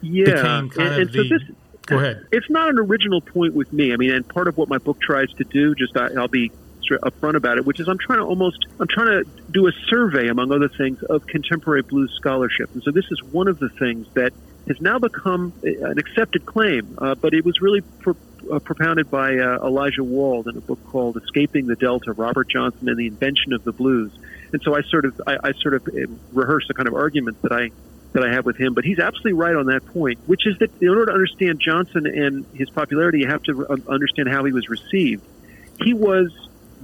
yeah. 0.00 0.24
became 0.24 0.70
kind 0.70 0.78
and, 0.78 0.80
of 0.80 0.98
and 0.98 1.10
the. 1.10 1.28
So 1.28 1.38
this, 1.38 1.56
go 1.86 1.98
ahead. 1.98 2.26
It's 2.32 2.50
not 2.50 2.68
an 2.68 2.78
original 2.78 3.20
point 3.20 3.54
with 3.54 3.72
me. 3.72 3.92
I 3.92 3.96
mean, 3.96 4.10
and 4.10 4.26
part 4.26 4.48
of 4.48 4.56
what 4.56 4.68
my 4.68 4.78
book 4.78 5.00
tries 5.00 5.30
to 5.34 5.44
do, 5.44 5.74
just 5.74 5.96
I, 5.96 6.08
I'll 6.14 6.28
be 6.28 6.52
upfront 6.98 7.36
about 7.36 7.58
it, 7.58 7.64
which 7.64 7.80
is 7.80 7.88
I'm 7.88 7.98
trying 7.98 8.18
to 8.18 8.24
almost 8.24 8.66
I'm 8.78 8.88
trying 8.88 9.24
to 9.24 9.30
do 9.50 9.66
a 9.66 9.72
survey, 9.88 10.28
among 10.28 10.52
other 10.52 10.68
things, 10.68 11.02
of 11.04 11.26
contemporary 11.26 11.82
blues 11.82 12.12
scholarship. 12.16 12.70
And 12.74 12.82
so 12.82 12.90
this 12.90 13.06
is 13.10 13.22
one 13.22 13.48
of 13.48 13.58
the 13.58 13.68
things 13.68 14.06
that 14.14 14.32
has 14.68 14.80
now 14.80 14.98
become 14.98 15.52
an 15.62 15.98
accepted 15.98 16.46
claim, 16.46 16.96
uh, 16.98 17.14
but 17.14 17.34
it 17.34 17.44
was 17.44 17.60
really 17.60 17.80
pro- 17.80 18.16
uh, 18.50 18.58
propounded 18.58 19.10
by 19.10 19.36
uh, 19.38 19.58
Elijah 19.64 20.04
Wald 20.04 20.48
in 20.48 20.56
a 20.56 20.60
book 20.60 20.82
called 20.84 21.16
"Escaping 21.16 21.66
the 21.66 21.76
Delta: 21.76 22.12
Robert 22.12 22.48
Johnson 22.48 22.88
and 22.88 22.98
the 22.98 23.06
Invention 23.06 23.52
of 23.52 23.64
the 23.64 23.72
Blues." 23.72 24.12
And 24.52 24.60
so 24.62 24.74
I 24.74 24.82
sort 24.82 25.04
of 25.04 25.20
I, 25.26 25.38
I 25.42 25.52
sort 25.52 25.74
of 25.74 25.88
uh, 25.88 26.06
rehearse 26.32 26.66
the 26.68 26.74
kind 26.74 26.88
of 26.88 26.94
arguments 26.94 27.40
that 27.42 27.52
I 27.52 27.70
that 28.12 28.22
I 28.22 28.34
have 28.34 28.44
with 28.44 28.56
him, 28.56 28.74
but 28.74 28.84
he's 28.84 28.98
absolutely 28.98 29.34
right 29.34 29.54
on 29.54 29.66
that 29.66 29.84
point, 29.86 30.18
which 30.26 30.46
is 30.46 30.56
that 30.60 30.70
in 30.80 30.88
order 30.88 31.06
to 31.06 31.12
understand 31.12 31.60
Johnson 31.60 32.06
and 32.06 32.46
his 32.52 32.68
popularity, 32.70 33.20
you 33.20 33.28
have 33.28 33.42
to 33.44 33.66
understand 33.88 34.28
how 34.28 34.44
he 34.44 34.52
was 34.52 34.68
received. 34.68 35.22
He 35.82 35.94
was 35.94 36.30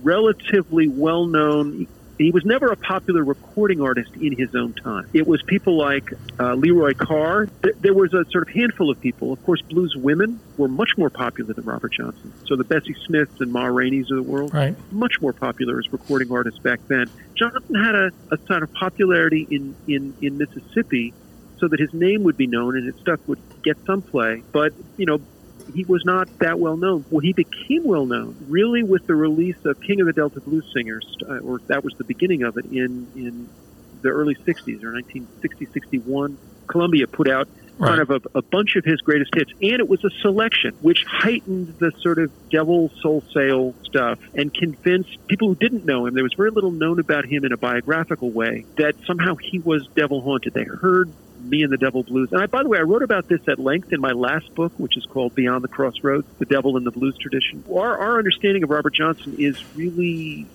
relatively 0.03 0.89
well 0.89 1.27
known. 1.27 1.87
He 2.19 2.33
was 2.33 2.45
never 2.45 2.67
a 2.73 2.77
popular 2.77 3.23
recording 3.23 3.81
artist 3.81 4.11
in 4.17 4.37
his 4.37 4.55
own 4.55 4.73
time. 4.73 5.09
It 5.13 5.27
was 5.27 5.41
people 5.43 5.77
like 5.77 6.13
uh, 6.41 6.55
Leroy 6.55 6.95
Carr. 6.95 7.49
There 7.81 7.95
was 7.95 8.13
a 8.13 8.25
sort 8.31 8.49
of 8.49 8.53
handful 8.53 8.91
of 8.91 9.01
people. 9.01 9.33
Of 9.33 9.43
course, 9.45 9.63
blues 9.63 9.95
women 9.97 10.41
were 10.57 10.69
much 10.69 10.99
more 10.99 11.11
popular 11.11 11.55
than 11.55 11.65
Robert 11.65 11.93
Johnson. 11.93 12.33
So 12.47 12.57
the 12.57 12.65
Bessie 12.65 12.97
Smiths 13.07 13.41
and 13.41 13.53
Ma 13.53 13.67
Rainey's 13.67 14.11
of 14.11 14.17
the 14.17 14.23
world, 14.23 14.53
right. 14.53 14.75
much 14.93 15.21
more 15.21 15.33
popular 15.33 15.79
as 15.79 15.93
recording 15.93 16.33
artists 16.33 16.59
back 16.59 16.81
then. 16.89 17.09
Johnson 17.37 17.75
had 17.77 17.95
a, 17.95 18.11
a 18.33 18.39
sort 18.47 18.65
of 18.65 18.73
popularity 18.73 19.47
in, 19.49 19.77
in, 19.87 20.15
in 20.21 20.39
Mississippi 20.39 21.15
so 21.59 21.69
that 21.69 21.79
his 21.79 21.93
name 21.95 22.25
would 22.25 22.37
be 22.37 22.47
known 22.47 22.77
and 22.77 22.85
his 22.85 22.97
stuff 22.97 23.21
would 23.29 23.39
get 23.63 23.77
some 23.87 24.03
play. 24.03 24.43
But, 24.53 24.73
you 24.97 25.07
know, 25.07 25.21
he 25.75 25.85
was 25.85 26.05
not 26.05 26.29
that 26.39 26.59
well 26.59 26.77
known. 26.77 27.05
Well, 27.11 27.21
he 27.21 27.33
became 27.33 27.85
well 27.85 28.07
known 28.07 28.37
really 28.49 28.83
with 28.83 29.07
the 29.07 29.15
release 29.15 29.57
of 29.65 29.81
King 29.81 30.01
of 30.01 30.07
the 30.07 30.13
Delta 30.13 30.41
Blues 30.41 30.65
Singers, 30.75 31.07
uh, 31.29 31.39
or 31.39 31.61
that 31.67 31.85
was 31.85 31.95
the 31.95 32.05
beginning 32.05 32.43
of 32.43 32.57
it 32.57 32.67
in 32.67 33.07
in 33.15 33.49
the 34.03 34.09
early 34.09 34.35
'60s 34.35 34.83
or 34.83 34.93
1960, 34.93 35.67
61. 35.67 36.39
Columbia 36.67 37.07
put 37.07 37.29
out 37.29 37.49
right. 37.79 37.89
kind 37.89 38.01
of 38.01 38.11
a, 38.11 38.39
a, 38.39 38.43
bunch 38.43 38.77
of 38.77 38.85
his 38.85 39.01
greatest 39.01 39.35
hits, 39.35 39.51
and 39.61 39.81
it 39.81 39.89
was 39.89 40.05
a 40.05 40.11
selection 40.21 40.75
which 40.81 41.05
heightened 41.05 41.79
the 41.79 41.93
sort 42.01 42.19
of 42.19 42.31
devil 42.51 42.91
soul 43.01 43.23
sale 43.33 43.75
stuff 43.85 44.19
and 44.35 44.53
convinced 44.53 45.17
people 45.27 45.49
who 45.49 45.55
didn't 45.55 45.85
know 45.85 46.07
him. 46.07 46.15
There 46.15 46.23
was 46.23 46.35
very 46.35 46.51
little 46.51 46.71
known 46.71 46.99
about 46.99 47.25
him 47.25 47.45
in 47.45 47.53
a 47.53 47.57
biographical 47.57 48.31
way 48.31 48.65
that 48.77 48.95
somehow 49.07 49.37
he 49.37 49.59
was 49.59 49.87
devil 49.95 50.21
haunted. 50.21 50.55
They 50.55 50.65
heard 50.65 51.11
me 51.41 51.63
and 51.63 51.73
the 51.73 51.77
Devil 51.77 52.03
Blues. 52.03 52.33
And 52.33 52.41
I, 52.41 52.47
by 52.47 52.63
the 52.63 52.69
way, 52.69 52.79
I 52.79 52.83
wrote 52.83 53.03
about 53.03 53.29
this 53.29 53.41
at 53.49 53.59
length 53.59 53.93
in 53.93 54.01
my 54.01 54.13
last 54.13 54.55
book, 54.55 54.73
which 54.77 54.97
is 54.97 55.07
called 55.07 55.35
Beyond 55.35 55.65
the 55.65 55.69
Crossroads: 55.69 56.27
The 56.39 56.47
Devil 56.47 56.77
and 56.77 56.87
the 56.87 56.91
Blues 56.91 57.17
Tradition. 57.17 57.65
Our, 57.73 57.99
our 57.99 58.19
understanding 58.19 58.63
of 58.63 58.71
Robert 58.71 58.95
Johnson 58.95 59.37
is 59.39 59.63
really 59.75 60.47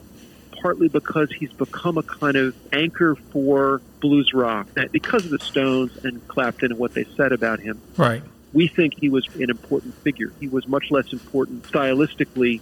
partly 0.62 0.88
because 0.88 1.30
he's 1.32 1.52
become 1.52 1.98
a 1.98 2.04
kind 2.04 2.38
of 2.38 2.56
anchor 2.72 3.16
for 3.16 3.82
blues 4.00 4.34
rock, 4.34 4.68
because 4.92 5.26
of 5.26 5.32
the 5.32 5.40
Stones 5.40 5.98
and 6.06 6.26
Clapton 6.28 6.72
and 6.72 6.80
what 6.80 6.94
they 6.94 7.04
said 7.04 7.34
about 7.34 7.60
him. 7.60 7.82
Right. 7.98 8.24
We 8.54 8.68
think 8.68 8.98
he 8.98 9.10
was 9.10 9.28
an 9.36 9.50
important 9.50 9.96
figure. 9.96 10.32
He 10.40 10.48
was 10.48 10.68
much 10.68 10.90
less 10.90 11.12
important 11.12 11.64
stylistically 11.64 12.62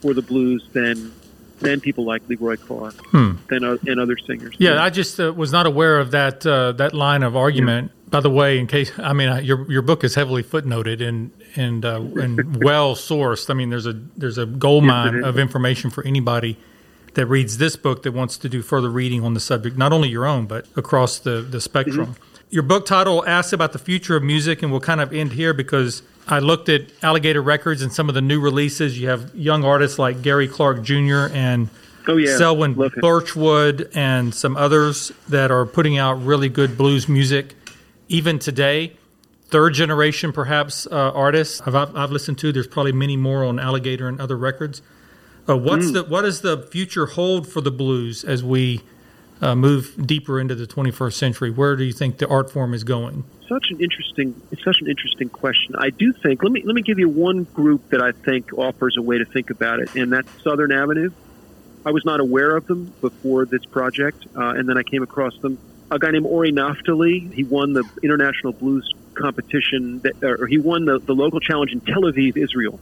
for 0.00 0.14
the 0.14 0.22
blues 0.22 0.64
than 0.72 1.12
than 1.60 1.80
people 1.80 2.04
like 2.04 2.28
Leroy 2.28 2.56
Carr 2.56 2.90
hmm. 2.90 3.32
than 3.48 3.64
uh, 3.64 3.76
and 3.86 4.00
other 4.00 4.16
singers. 4.18 4.54
Yeah, 4.58 4.74
yeah. 4.74 4.82
I 4.82 4.90
just 4.90 5.20
uh, 5.20 5.32
was 5.32 5.52
not 5.52 5.66
aware 5.66 5.98
of 5.98 6.10
that 6.10 6.44
uh, 6.44 6.72
that 6.72 6.94
line 6.94 7.22
of 7.22 7.36
argument. 7.36 7.90
Yeah. 7.92 8.10
By 8.10 8.20
the 8.20 8.30
way, 8.30 8.58
in 8.58 8.66
case 8.66 8.92
I 8.98 9.12
mean 9.12 9.44
your 9.44 9.70
your 9.70 9.82
book 9.82 10.02
is 10.02 10.14
heavily 10.14 10.42
footnoted 10.42 11.06
and 11.06 11.30
and 11.56 11.84
uh, 11.84 12.00
and 12.16 12.56
well 12.64 12.94
sourced. 12.94 13.50
I 13.50 13.54
mean, 13.54 13.70
there's 13.70 13.86
a 13.86 13.92
there's 13.92 14.38
a 14.38 14.46
gold 14.46 14.84
mine 14.84 15.16
yes, 15.16 15.24
of 15.24 15.38
information 15.38 15.90
for 15.90 16.04
anybody 16.04 16.58
that 17.14 17.26
reads 17.26 17.58
this 17.58 17.76
book 17.76 18.02
that 18.04 18.12
wants 18.12 18.38
to 18.38 18.48
do 18.48 18.62
further 18.62 18.90
reading 18.90 19.24
on 19.24 19.34
the 19.34 19.40
subject, 19.40 19.76
not 19.76 19.92
only 19.92 20.08
your 20.08 20.26
own 20.26 20.46
but 20.46 20.66
across 20.76 21.18
the 21.18 21.40
the 21.40 21.60
spectrum. 21.60 22.14
Mm-hmm. 22.14 22.24
Your 22.52 22.64
book 22.64 22.84
title 22.84 23.24
asks 23.28 23.52
about 23.52 23.72
the 23.72 23.78
future 23.78 24.16
of 24.16 24.24
music, 24.24 24.60
and 24.60 24.72
we'll 24.72 24.80
kind 24.80 25.00
of 25.00 25.12
end 25.12 25.34
here 25.34 25.54
because 25.54 26.02
I 26.28 26.38
looked 26.38 26.68
at 26.68 26.82
Alligator 27.02 27.42
Records 27.42 27.82
and 27.82 27.92
some 27.92 28.08
of 28.08 28.14
the 28.14 28.20
new 28.20 28.40
releases. 28.40 28.98
You 28.98 29.08
have 29.08 29.34
young 29.34 29.64
artists 29.64 29.98
like 29.98 30.22
Gary 30.22 30.48
Clark 30.48 30.82
Jr. 30.82 31.28
and 31.32 31.68
oh, 32.06 32.16
yeah. 32.16 32.36
Selwyn 32.36 32.74
Birchwood 32.74 33.90
and 33.94 34.34
some 34.34 34.56
others 34.56 35.12
that 35.28 35.50
are 35.50 35.66
putting 35.66 35.98
out 35.98 36.22
really 36.24 36.48
good 36.48 36.76
blues 36.76 37.08
music 37.08 37.54
even 38.08 38.38
today. 38.38 38.96
Third 39.48 39.74
generation, 39.74 40.32
perhaps, 40.32 40.86
uh, 40.86 41.10
artists 41.12 41.60
I've, 41.66 41.74
I've 41.74 42.12
listened 42.12 42.38
to. 42.38 42.52
There's 42.52 42.68
probably 42.68 42.92
many 42.92 43.16
more 43.16 43.44
on 43.44 43.58
Alligator 43.58 44.06
and 44.06 44.20
other 44.20 44.36
records. 44.36 44.82
Uh, 45.48 45.56
what's 45.56 45.86
mm. 45.86 45.94
the 45.94 46.04
what 46.04 46.22
does 46.22 46.42
the 46.42 46.68
future 46.70 47.06
hold 47.06 47.48
for 47.48 47.60
the 47.60 47.70
blues 47.70 48.22
as 48.22 48.44
we 48.44 48.82
uh, 49.40 49.54
move 49.54 50.06
deeper 50.06 50.38
into 50.38 50.54
the 50.54 50.66
21st 50.66 51.14
century? 51.14 51.50
Where 51.50 51.74
do 51.74 51.82
you 51.82 51.92
think 51.92 52.18
the 52.18 52.28
art 52.28 52.50
form 52.50 52.74
is 52.74 52.84
going? 52.84 53.24
Such 53.50 53.72
an 53.72 53.80
interesting, 53.80 54.40
it's 54.52 54.62
such 54.62 54.80
an 54.80 54.88
interesting 54.88 55.28
question. 55.28 55.74
I 55.76 55.90
do 55.90 56.12
think. 56.12 56.44
Let 56.44 56.52
me 56.52 56.62
let 56.64 56.72
me 56.72 56.82
give 56.82 57.00
you 57.00 57.08
one 57.08 57.42
group 57.42 57.88
that 57.88 58.00
I 58.00 58.12
think 58.12 58.56
offers 58.56 58.96
a 58.96 59.02
way 59.02 59.18
to 59.18 59.24
think 59.24 59.50
about 59.50 59.80
it, 59.80 59.96
and 59.96 60.12
that's 60.12 60.28
Southern 60.44 60.70
Avenue. 60.70 61.10
I 61.84 61.90
was 61.90 62.04
not 62.04 62.20
aware 62.20 62.56
of 62.56 62.68
them 62.68 62.92
before 63.00 63.46
this 63.46 63.64
project, 63.64 64.24
uh, 64.36 64.50
and 64.50 64.68
then 64.68 64.78
I 64.78 64.84
came 64.84 65.02
across 65.02 65.36
them. 65.38 65.58
A 65.90 65.98
guy 65.98 66.12
named 66.12 66.26
Ori 66.26 66.52
Naftaly. 66.52 67.34
He 67.34 67.42
won 67.42 67.72
the 67.72 67.82
international 68.04 68.52
blues 68.52 68.94
competition, 69.14 69.98
that, 70.02 70.22
or 70.22 70.46
he 70.46 70.58
won 70.58 70.84
the, 70.84 71.00
the 71.00 71.14
local 71.14 71.40
challenge 71.40 71.72
in 71.72 71.80
Tel 71.80 72.02
Aviv, 72.02 72.36
Israel. 72.36 72.78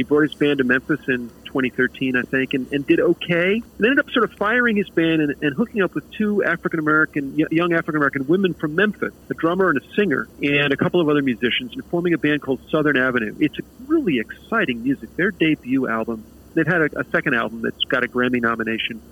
He 0.00 0.04
brought 0.04 0.22
his 0.22 0.32
band 0.32 0.56
to 0.56 0.64
Memphis 0.64 1.00
in 1.08 1.28
2013, 1.44 2.16
I 2.16 2.22
think, 2.22 2.54
and, 2.54 2.72
and 2.72 2.86
did 2.86 3.00
okay. 3.00 3.62
And 3.76 3.84
ended 3.84 3.98
up 3.98 4.08
sort 4.08 4.24
of 4.24 4.32
firing 4.32 4.74
his 4.74 4.88
band 4.88 5.20
and, 5.20 5.34
and 5.42 5.54
hooking 5.54 5.82
up 5.82 5.94
with 5.94 6.10
two 6.12 6.42
African 6.42 6.78
American, 6.78 7.36
young 7.36 7.74
African 7.74 7.96
American 7.96 8.26
women 8.26 8.54
from 8.54 8.74
Memphis, 8.74 9.12
a 9.28 9.34
drummer 9.34 9.68
and 9.68 9.76
a 9.76 9.94
singer, 9.94 10.26
and 10.42 10.72
a 10.72 10.76
couple 10.78 11.02
of 11.02 11.10
other 11.10 11.20
musicians, 11.20 11.74
and 11.74 11.84
forming 11.84 12.14
a 12.14 12.18
band 12.18 12.40
called 12.40 12.60
Southern 12.70 12.96
Avenue. 12.96 13.36
It's 13.40 13.56
really 13.86 14.20
exciting 14.20 14.84
music. 14.84 15.14
Their 15.16 15.32
debut 15.32 15.86
album, 15.86 16.24
they've 16.54 16.66
had 16.66 16.80
a, 16.80 17.00
a 17.00 17.04
second 17.10 17.34
album 17.34 17.60
that's 17.60 17.84
got 17.84 18.02
a 18.02 18.08
Grammy 18.08 18.40
nomination. 18.40 19.02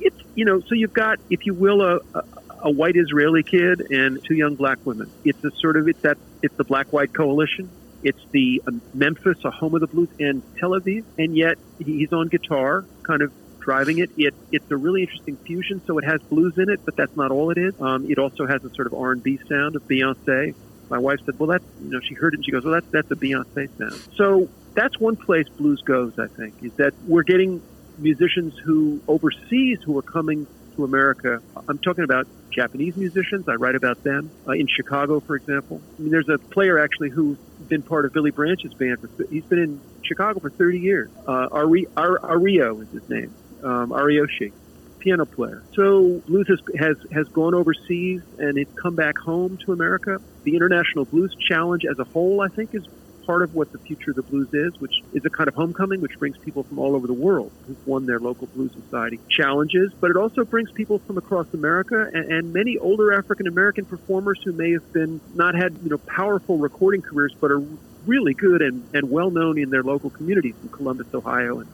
It's, 0.00 0.20
you 0.34 0.44
know, 0.44 0.60
so 0.60 0.74
you've 0.74 0.92
got, 0.92 1.18
if 1.30 1.46
you 1.46 1.54
will, 1.54 1.80
a, 1.80 2.00
a 2.14 2.24
a 2.58 2.70
white 2.70 2.96
Israeli 2.96 3.42
kid 3.42 3.90
and 3.90 4.22
two 4.24 4.34
young 4.34 4.54
black 4.54 4.78
women. 4.84 5.10
It's 5.24 5.42
a 5.44 5.50
sort 5.52 5.76
of 5.76 5.88
it's 5.88 6.00
that 6.02 6.18
it's 6.42 6.56
the 6.56 6.64
black 6.64 6.92
white 6.92 7.12
coalition. 7.12 7.70
It's 8.06 8.24
the 8.30 8.62
um, 8.68 8.80
Memphis, 8.94 9.44
a 9.44 9.50
home 9.50 9.74
of 9.74 9.80
the 9.80 9.88
blues, 9.88 10.08
and 10.20 10.40
Tel 10.58 10.70
Aviv, 10.70 11.02
and 11.18 11.36
yet 11.36 11.58
he's 11.84 12.12
on 12.12 12.28
guitar, 12.28 12.84
kind 13.02 13.20
of 13.20 13.32
driving 13.58 13.98
it. 13.98 14.10
it. 14.16 14.32
It's 14.52 14.70
a 14.70 14.76
really 14.76 15.02
interesting 15.02 15.36
fusion. 15.38 15.82
So 15.88 15.98
it 15.98 16.04
has 16.04 16.20
blues 16.22 16.56
in 16.56 16.68
it, 16.68 16.84
but 16.84 16.94
that's 16.94 17.16
not 17.16 17.32
all 17.32 17.50
it 17.50 17.58
is. 17.58 17.74
Um, 17.80 18.08
it 18.08 18.18
also 18.18 18.46
has 18.46 18.64
a 18.64 18.72
sort 18.74 18.86
of 18.86 18.94
R 18.94 19.10
and 19.10 19.20
B 19.20 19.40
sound 19.48 19.74
of 19.74 19.88
Beyonce. 19.88 20.54
My 20.88 20.98
wife 20.98 21.18
said, 21.26 21.36
"Well, 21.36 21.48
that's 21.48 21.64
you 21.82 21.90
know," 21.90 21.98
she 21.98 22.14
heard 22.14 22.34
it 22.34 22.36
and 22.36 22.44
she 22.44 22.52
goes, 22.52 22.64
"Well, 22.64 22.74
that's 22.74 22.86
that's 22.92 23.10
a 23.10 23.16
Beyonce 23.16 23.76
sound." 23.76 24.00
So 24.14 24.48
that's 24.74 25.00
one 25.00 25.16
place 25.16 25.48
blues 25.48 25.82
goes. 25.82 26.16
I 26.16 26.28
think 26.28 26.54
is 26.62 26.74
that 26.74 26.94
we're 27.08 27.24
getting 27.24 27.60
musicians 27.98 28.56
who 28.56 29.00
overseas 29.08 29.80
who 29.82 29.98
are 29.98 30.02
coming 30.02 30.46
to 30.76 30.84
America. 30.84 31.42
I'm 31.68 31.78
talking 31.78 32.04
about 32.04 32.28
Japanese 32.50 32.96
musicians. 32.96 33.48
I 33.48 33.54
write 33.54 33.74
about 33.74 34.02
them 34.02 34.30
uh, 34.46 34.52
in 34.52 34.66
Chicago, 34.66 35.20
for 35.20 35.36
example. 35.36 35.80
I 35.98 36.02
mean, 36.02 36.10
there's 36.10 36.28
a 36.28 36.38
player 36.38 36.78
actually 36.78 37.10
who's 37.10 37.38
been 37.68 37.82
part 37.82 38.04
of 38.04 38.12
Billy 38.12 38.30
Branch's 38.30 38.74
band. 38.74 38.98
For, 39.00 39.08
he's 39.30 39.44
been 39.44 39.58
in 39.58 39.80
Chicago 40.02 40.40
for 40.40 40.50
30 40.50 40.78
years. 40.78 41.10
Uh, 41.26 41.48
Ari, 41.50 41.86
Ar, 41.96 42.18
Ario 42.20 42.82
is 42.82 42.88
his 42.90 43.08
name. 43.08 43.34
Um, 43.62 43.90
Ariyoshi, 43.90 44.52
piano 44.98 45.24
player. 45.24 45.62
So 45.74 46.22
blues 46.26 46.46
has, 46.48 46.60
has 46.78 46.96
has 47.12 47.28
gone 47.28 47.54
overseas 47.54 48.22
and 48.38 48.58
it's 48.58 48.72
come 48.74 48.94
back 48.94 49.18
home 49.18 49.58
to 49.64 49.72
America. 49.72 50.20
The 50.44 50.56
International 50.56 51.04
Blues 51.04 51.34
Challenge 51.48 51.84
as 51.90 51.98
a 51.98 52.04
whole, 52.04 52.40
I 52.40 52.48
think, 52.48 52.74
is 52.74 52.86
part 53.26 53.42
of 53.42 53.52
what 53.52 53.70
the 53.72 53.78
future 53.78 54.10
of 54.10 54.16
the 54.16 54.22
blues 54.22 54.48
is, 54.52 54.72
which 54.78 54.92
is 55.12 55.22
a 55.24 55.30
kind 55.30 55.48
of 55.48 55.54
homecoming, 55.54 56.00
which 56.00 56.18
brings 56.18 56.36
people 56.44 56.64
from 56.64 56.78
all 56.78 56.94
over 56.94 57.06
the 57.06 57.14
world 57.14 57.52
who've 57.66 57.76
won 57.84 58.06
their 58.06 58.20
local 58.20 58.48
blues 58.54 58.72
society 58.74 59.20
challenges. 59.30 59.92
But 60.00 60.10
it 60.10 60.16
also 60.16 60.44
brings 60.44 60.70
people 60.74 61.00
from 61.06 61.18
across 61.18 61.46
America 61.52 62.08
and, 62.12 62.32
and 62.32 62.52
many 62.52 62.78
older 62.78 63.12
African 63.12 63.46
American 63.46 63.84
performers 63.84 64.40
who 64.44 64.52
may 64.52 64.72
have 64.72 64.92
been 64.92 65.20
not 65.34 65.54
had 65.54 65.76
you 65.82 65.90
know 65.90 65.98
powerful 66.08 66.58
recording 66.58 67.02
careers, 67.02 67.34
but 67.40 67.50
are 67.50 67.62
really 68.06 68.34
good 68.34 68.62
and, 68.62 68.86
and 68.92 69.10
well 69.10 69.30
known 69.30 69.58
in 69.58 69.70
their 69.70 69.82
local 69.82 70.10
communities 70.10 70.54
in 70.62 70.68
Columbus, 70.68 71.08
Ohio, 71.12 71.58
and 71.58 71.68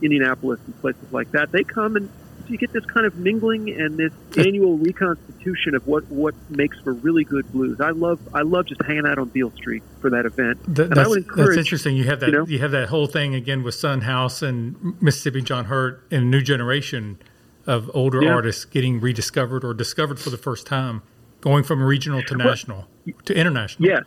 Indianapolis 0.00 0.60
and 0.66 0.78
places 0.80 1.08
like 1.10 1.28
that. 1.32 1.50
They 1.52 1.64
come 1.64 1.96
and 1.96 2.10
you 2.52 2.58
get 2.58 2.72
this 2.72 2.84
kind 2.84 3.06
of 3.06 3.16
mingling 3.16 3.70
and 3.70 3.96
this 3.96 4.12
annual 4.36 4.76
reconstitution 4.76 5.74
of 5.74 5.86
what, 5.86 6.04
what 6.08 6.34
makes 6.50 6.78
for 6.80 6.92
really 6.92 7.24
good 7.24 7.50
blues. 7.52 7.80
I 7.80 7.90
love 7.90 8.20
I 8.34 8.42
love 8.42 8.66
just 8.66 8.82
hanging 8.82 9.06
out 9.06 9.18
on 9.18 9.28
Beale 9.28 9.50
Street 9.52 9.82
for 10.00 10.10
that 10.10 10.26
event. 10.26 10.62
Th- 10.64 10.88
that's, 10.88 11.14
that's, 11.36 11.56
interesting. 11.56 11.96
You 11.96 12.04
have 12.04 12.20
that 12.20 12.26
you, 12.26 12.32
know, 12.32 12.46
you, 12.46 12.58
have 12.58 12.70
that 12.72 12.88
whole 12.88 13.06
thing 13.06 13.34
again 13.34 13.62
with 13.62 13.74
Son 13.74 14.02
House 14.02 14.42
and 14.42 15.00
Mississippi 15.02 15.42
John 15.42 15.66
Hurt 15.66 16.06
and 16.10 16.22
a 16.22 16.26
New 16.26 16.42
Generation 16.42 17.18
of 17.66 17.90
older 17.94 18.22
yeah. 18.22 18.32
artists 18.32 18.64
getting 18.64 19.00
rediscovered 19.00 19.64
or 19.64 19.74
discovered 19.74 20.18
for 20.18 20.30
the 20.30 20.36
first 20.36 20.66
time, 20.66 21.02
going 21.40 21.64
from 21.64 21.82
regional 21.82 22.22
to 22.24 22.36
national 22.36 22.88
well, 23.06 23.16
to 23.24 23.34
international. 23.34 23.88
Yes, 23.88 24.04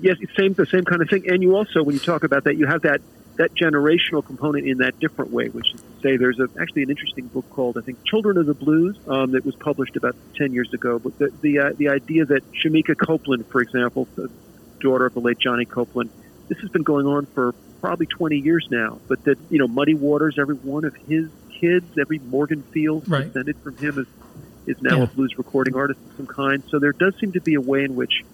yes, 0.00 0.16
same 0.36 0.52
the 0.54 0.66
same 0.66 0.84
kind 0.84 1.02
of 1.02 1.08
thing. 1.08 1.28
And 1.30 1.42
you 1.42 1.56
also, 1.56 1.82
when 1.82 1.94
you 1.94 2.00
talk 2.00 2.24
about 2.24 2.44
that, 2.44 2.56
you 2.56 2.66
have 2.66 2.82
that 2.82 3.00
that 3.38 3.54
generational 3.54 4.24
component 4.24 4.66
in 4.66 4.78
that 4.78 4.98
different 4.98 5.30
way, 5.30 5.48
which 5.48 5.72
is 5.72 5.80
to 5.80 6.00
say 6.02 6.16
there's 6.16 6.40
a, 6.40 6.48
actually 6.60 6.82
an 6.82 6.90
interesting 6.90 7.28
book 7.28 7.48
called 7.50 7.78
I 7.78 7.80
think 7.80 8.04
Children 8.04 8.36
of 8.36 8.46
the 8.46 8.54
Blues 8.54 8.98
um, 9.06 9.30
that 9.30 9.46
was 9.46 9.54
published 9.54 9.96
about 9.96 10.16
ten 10.34 10.52
years 10.52 10.74
ago. 10.74 10.98
But 10.98 11.18
the 11.18 11.32
the, 11.40 11.58
uh, 11.60 11.72
the 11.76 11.88
idea 11.88 12.26
that 12.26 12.42
Shemekia 12.52 12.98
Copeland, 12.98 13.46
for 13.46 13.60
example, 13.60 14.08
the 14.16 14.28
daughter 14.80 15.06
of 15.06 15.14
the 15.14 15.20
late 15.20 15.38
Johnny 15.38 15.64
Copeland, 15.64 16.10
this 16.48 16.58
has 16.58 16.68
been 16.70 16.82
going 16.82 17.06
on 17.06 17.26
for 17.26 17.54
probably 17.80 18.06
20 18.06 18.38
years 18.38 18.66
now. 18.70 18.98
But 19.06 19.22
that 19.24 19.38
you 19.50 19.58
know 19.58 19.68
Muddy 19.68 19.94
Waters, 19.94 20.36
every 20.38 20.56
one 20.56 20.84
of 20.84 20.96
his 20.96 21.30
kids, 21.60 21.96
every 21.96 22.18
Morganfield 22.18 23.08
right. 23.08 23.24
descended 23.24 23.56
from 23.58 23.76
him 23.76 23.98
is 24.00 24.06
is 24.66 24.82
now 24.82 24.98
yeah. 24.98 25.04
a 25.04 25.06
blues 25.06 25.38
recording 25.38 25.76
artist 25.76 26.00
of 26.10 26.16
some 26.16 26.26
kind. 26.26 26.62
So 26.68 26.80
there 26.80 26.92
does 26.92 27.14
seem 27.20 27.32
to 27.32 27.40
be 27.40 27.54
a 27.54 27.60
way 27.60 27.84
in 27.84 27.94
which 27.94 28.24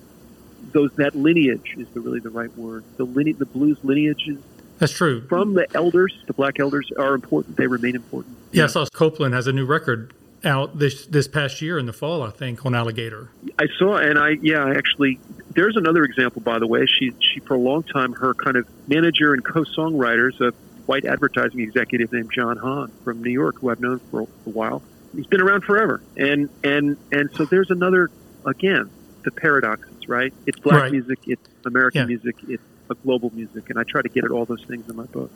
those 0.72 0.92
that 0.94 1.14
lineage 1.14 1.74
is 1.76 1.86
the, 1.90 2.00
really 2.00 2.20
the 2.20 2.30
right 2.30 2.54
word. 2.56 2.84
The 2.96 3.04
line, 3.04 3.36
the 3.38 3.46
blues 3.46 3.78
lineages 3.82 4.38
that's 4.78 4.92
true. 4.92 5.26
From 5.28 5.54
the 5.54 5.66
elders, 5.74 6.16
the 6.26 6.32
black 6.32 6.60
elders 6.60 6.90
are 6.98 7.14
important. 7.14 7.56
They 7.56 7.66
remain 7.66 7.94
important. 7.94 8.36
Yeah, 8.52 8.64
I 8.64 8.66
saw 8.68 8.86
Copeland 8.86 9.34
has 9.34 9.46
a 9.46 9.52
new 9.52 9.66
record 9.66 10.12
out 10.44 10.78
this 10.78 11.06
this 11.06 11.26
past 11.26 11.62
year 11.62 11.78
in 11.78 11.86
the 11.86 11.92
fall, 11.92 12.22
I 12.22 12.30
think, 12.30 12.64
on 12.66 12.74
Alligator. 12.74 13.30
I 13.58 13.66
saw, 13.78 13.96
and 13.96 14.18
I 14.18 14.30
yeah, 14.42 14.64
I 14.64 14.74
actually. 14.74 15.18
There's 15.50 15.76
another 15.76 16.04
example, 16.04 16.42
by 16.42 16.58
the 16.58 16.66
way. 16.66 16.86
She 16.86 17.12
she 17.20 17.40
for 17.40 17.54
a 17.54 17.58
long 17.58 17.82
time 17.84 18.12
her 18.14 18.34
kind 18.34 18.56
of 18.56 18.66
manager 18.88 19.32
and 19.34 19.44
co-songwriters, 19.44 20.40
a 20.40 20.52
white 20.86 21.04
advertising 21.04 21.60
executive 21.60 22.12
named 22.12 22.30
John 22.32 22.56
Hahn 22.56 22.90
from 23.04 23.22
New 23.22 23.30
York, 23.30 23.60
who 23.60 23.70
I've 23.70 23.80
known 23.80 24.00
for 24.10 24.22
a 24.22 24.50
while. 24.50 24.82
He's 25.14 25.26
been 25.26 25.40
around 25.40 25.62
forever, 25.62 26.02
and 26.16 26.48
and 26.62 26.96
and 27.12 27.30
so 27.34 27.44
there's 27.44 27.70
another 27.70 28.10
again 28.44 28.90
the 29.24 29.30
paradoxes, 29.30 30.08
right? 30.08 30.32
It's 30.46 30.58
black 30.58 30.82
right. 30.82 30.92
music, 30.92 31.18
it's 31.26 31.48
American 31.64 32.02
yeah. 32.02 32.06
music, 32.06 32.36
it's 32.48 32.62
a 32.90 32.94
global 32.94 33.30
music, 33.34 33.70
and 33.70 33.78
I 33.78 33.82
try 33.84 34.02
to 34.02 34.08
get 34.08 34.24
at 34.24 34.30
all 34.30 34.44
those 34.44 34.64
things 34.64 34.88
in 34.88 34.96
my 34.96 35.04
book. 35.06 35.30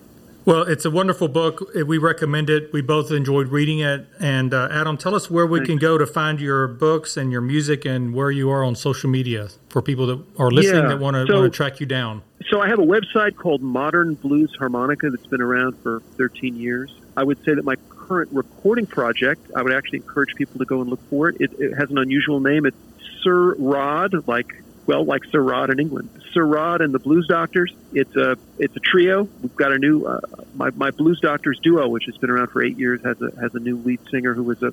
Well, 0.44 0.62
it's 0.62 0.86
a 0.86 0.90
wonderful 0.90 1.28
book. 1.28 1.70
We 1.74 1.98
recommend 1.98 2.48
it. 2.48 2.72
We 2.72 2.80
both 2.80 3.10
enjoyed 3.10 3.48
reading 3.48 3.80
it. 3.80 4.06
And 4.18 4.54
uh, 4.54 4.68
Adam, 4.70 4.96
tell 4.96 5.14
us 5.14 5.30
where 5.30 5.46
we 5.46 5.58
Thanks. 5.58 5.68
can 5.68 5.78
go 5.78 5.98
to 5.98 6.06
find 6.06 6.40
your 6.40 6.66
books 6.66 7.18
and 7.18 7.30
your 7.30 7.42
music, 7.42 7.84
and 7.84 8.14
where 8.14 8.30
you 8.30 8.48
are 8.48 8.64
on 8.64 8.74
social 8.74 9.10
media 9.10 9.48
for 9.68 9.82
people 9.82 10.06
that 10.06 10.24
are 10.38 10.50
listening 10.50 10.84
yeah. 10.84 10.88
that 10.88 11.00
want 11.00 11.16
to 11.16 11.26
so, 11.26 11.48
track 11.50 11.80
you 11.80 11.86
down. 11.86 12.22
So 12.48 12.62
I 12.62 12.68
have 12.68 12.78
a 12.78 12.86
website 12.86 13.36
called 13.36 13.60
Modern 13.60 14.14
Blues 14.14 14.54
Harmonica 14.58 15.10
that's 15.10 15.26
been 15.26 15.42
around 15.42 15.76
for 15.82 16.00
13 16.16 16.56
years. 16.56 16.94
I 17.14 17.24
would 17.24 17.44
say 17.44 17.52
that 17.52 17.64
my 17.64 17.76
current 17.90 18.30
recording 18.32 18.86
project, 18.86 19.50
I 19.54 19.60
would 19.60 19.74
actually 19.74 19.98
encourage 19.98 20.34
people 20.34 20.58
to 20.60 20.64
go 20.64 20.80
and 20.80 20.88
look 20.88 21.02
for 21.10 21.28
it. 21.28 21.40
It, 21.40 21.52
it 21.58 21.74
has 21.74 21.90
an 21.90 21.98
unusual 21.98 22.40
name. 22.40 22.64
It's 22.64 22.76
Sir 23.22 23.54
Rod, 23.56 24.26
like 24.26 24.62
well, 24.88 25.04
like 25.04 25.22
Sir 25.26 25.40
Rod 25.40 25.68
in 25.68 25.78
England. 25.78 26.08
Sir 26.32 26.42
Rod 26.42 26.80
and 26.80 26.94
the 26.94 26.98
Blues 26.98 27.26
Doctors. 27.28 27.74
It's 27.92 28.16
a 28.16 28.38
it's 28.58 28.74
a 28.74 28.80
trio. 28.80 29.28
We've 29.42 29.54
got 29.54 29.70
a 29.70 29.78
new 29.78 30.06
uh, 30.06 30.20
my 30.54 30.70
my 30.70 30.90
Blues 30.90 31.20
Doctors 31.20 31.60
duo, 31.62 31.86
which 31.88 32.06
has 32.06 32.16
been 32.16 32.30
around 32.30 32.48
for 32.48 32.62
eight 32.62 32.78
years, 32.78 33.02
has 33.04 33.20
a 33.20 33.30
has 33.38 33.54
a 33.54 33.58
new 33.58 33.76
lead 33.76 34.00
singer 34.10 34.32
who 34.32 34.50
is 34.50 34.62
a 34.62 34.72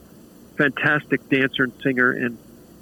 fantastic 0.55 1.29
dancer 1.29 1.65
and 1.65 1.73
singer, 1.83 2.11
and 2.11 2.37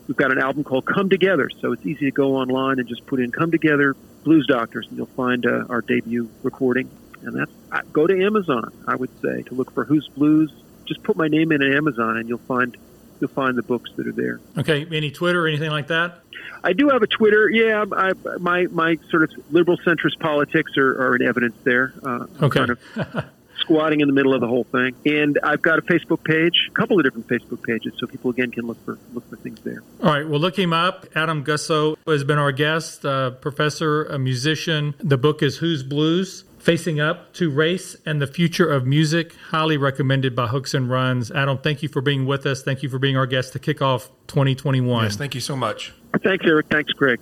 we've 0.08 0.16
got 0.16 0.32
an 0.32 0.38
album 0.38 0.64
called 0.64 0.86
Come 0.86 1.10
Together. 1.10 1.50
So 1.60 1.72
it's 1.72 1.84
easy 1.88 2.06
to 2.06 2.12
go 2.12 2.36
online 2.36 2.78
and 2.78 2.88
just 2.88 3.04
put 3.08 3.20
in 3.20 3.32
Come 3.32 3.50
Together 3.50 3.96
Blues 4.24 4.46
Doctors, 4.46 4.86
and 4.88 4.96
you'll 4.96 5.08
find 5.08 5.44
uh, 5.48 5.66
our 5.70 5.82
debut 5.82 6.30
recording. 6.44 6.88
And 7.24 7.36
that's 7.36 7.52
uh, 7.72 7.82
go 7.92 8.06
to 8.06 8.26
Amazon. 8.26 8.72
I 8.88 8.96
would 8.96 9.10
say 9.24 9.42
to 9.42 9.56
look 9.56 9.72
for 9.74 9.86
Whose 9.86 10.08
Blues. 10.08 10.54
Just 10.86 11.02
put 11.02 11.18
my 11.18 11.30
name 11.30 11.52
in 11.52 11.64
Amazon, 11.64 12.18
and 12.18 12.30
you'll 12.30 12.38
find 12.38 12.78
you'll 13.24 13.32
find 13.32 13.58
the 13.58 13.64
books 13.64 13.90
that 13.96 14.06
are 14.06 14.12
there. 14.12 14.42
Okay, 14.58 14.86
any 14.92 15.10
Twitter 15.10 15.46
or 15.46 15.48
anything 15.48 15.72
like 15.72 15.88
that? 15.88 16.20
I 16.64 16.74
do 16.74 16.90
have 16.90 17.02
a 17.02 17.08
Twitter. 17.08 17.50
Yeah, 17.50 17.86
I, 17.92 18.12
my 18.40 18.68
my 18.68 18.98
sort 19.10 19.24
of 19.24 19.32
liberal 19.50 19.78
centrist 19.78 20.20
politics 20.20 20.78
are, 20.78 21.08
are 21.08 21.16
in 21.16 21.22
evidence 21.22 21.56
there. 21.64 21.94
Uh, 22.04 22.26
okay. 22.42 22.60
Kind 22.60 22.72
of 22.72 23.26
squatting 23.60 24.02
in 24.02 24.08
the 24.08 24.14
middle 24.14 24.34
of 24.34 24.42
the 24.42 24.48
whole 24.48 24.66
thing, 24.66 24.94
and 25.06 25.40
I've 25.42 25.62
got 25.62 25.80
a 25.80 25.82
Facebook 25.84 26.24
page, 26.24 26.70
a 26.70 26.74
couple 26.74 27.00
of 27.00 27.06
different 27.06 27.28
Facebook 27.28 27.64
pages, 27.64 27.94
so 27.98 28.08
people 28.08 28.30
again 28.30 28.52
can 28.52 28.68
look 28.68 28.84
for 28.84 28.98
look 29.14 29.30
for 29.30 29.38
things 29.38 29.62
there. 29.62 29.84
All 30.02 30.12
right, 30.12 30.28
well, 30.28 30.40
look 30.40 30.60
him 30.60 30.74
up. 30.74 31.06
Adam 31.16 31.46
Gussow 31.46 31.96
has 32.06 32.26
been 32.26 32.38
our 32.38 32.52
guest, 32.52 33.06
uh, 33.06 33.32
professor, 33.32 34.04
a 34.06 34.20
musician. 34.20 34.96
The 35.00 35.18
book 35.18 35.42
is 35.42 35.58
Whose 35.58 35.84
Blues 35.84 36.44
Facing 36.64 36.98
Up 37.02 37.34
to 37.34 37.50
Race 37.50 37.98
and 38.06 38.22
the 38.22 38.26
Future 38.26 38.72
of 38.72 38.88
Music, 38.88 39.36
highly 39.50 39.76
recommended 39.76 40.34
by 40.34 40.48
Hooks 40.48 40.74
and 40.74 40.90
Runs. 40.90 41.30
Adam, 41.30 41.58
thank 41.58 41.84
you 41.84 41.90
for 41.90 42.00
being 42.00 42.26
with 42.26 42.46
us. 42.46 42.64
Thank 42.64 42.82
you 42.82 42.88
for 42.88 42.98
being 42.98 43.18
our 43.18 43.26
guest 43.26 43.52
to 43.52 43.60
kick 43.60 43.82
off 43.82 44.10
2021. 44.28 45.04
Yes, 45.04 45.18
thank 45.18 45.36
you 45.36 45.42
so 45.42 45.58
much. 45.58 45.94
Thanks, 46.24 46.46
Eric. 46.48 46.68
Thanks, 46.72 46.94
Greg. 46.94 47.20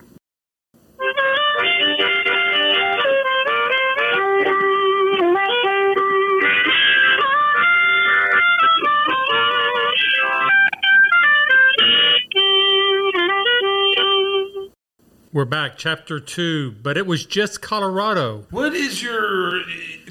We're 15.34 15.46
back, 15.46 15.78
chapter 15.78 16.20
two, 16.20 16.72
but 16.84 16.98
it 16.98 17.08
was 17.08 17.26
just 17.26 17.62
Colorado. 17.62 18.48
What 18.50 18.74
is 18.74 19.02
your 19.02 19.62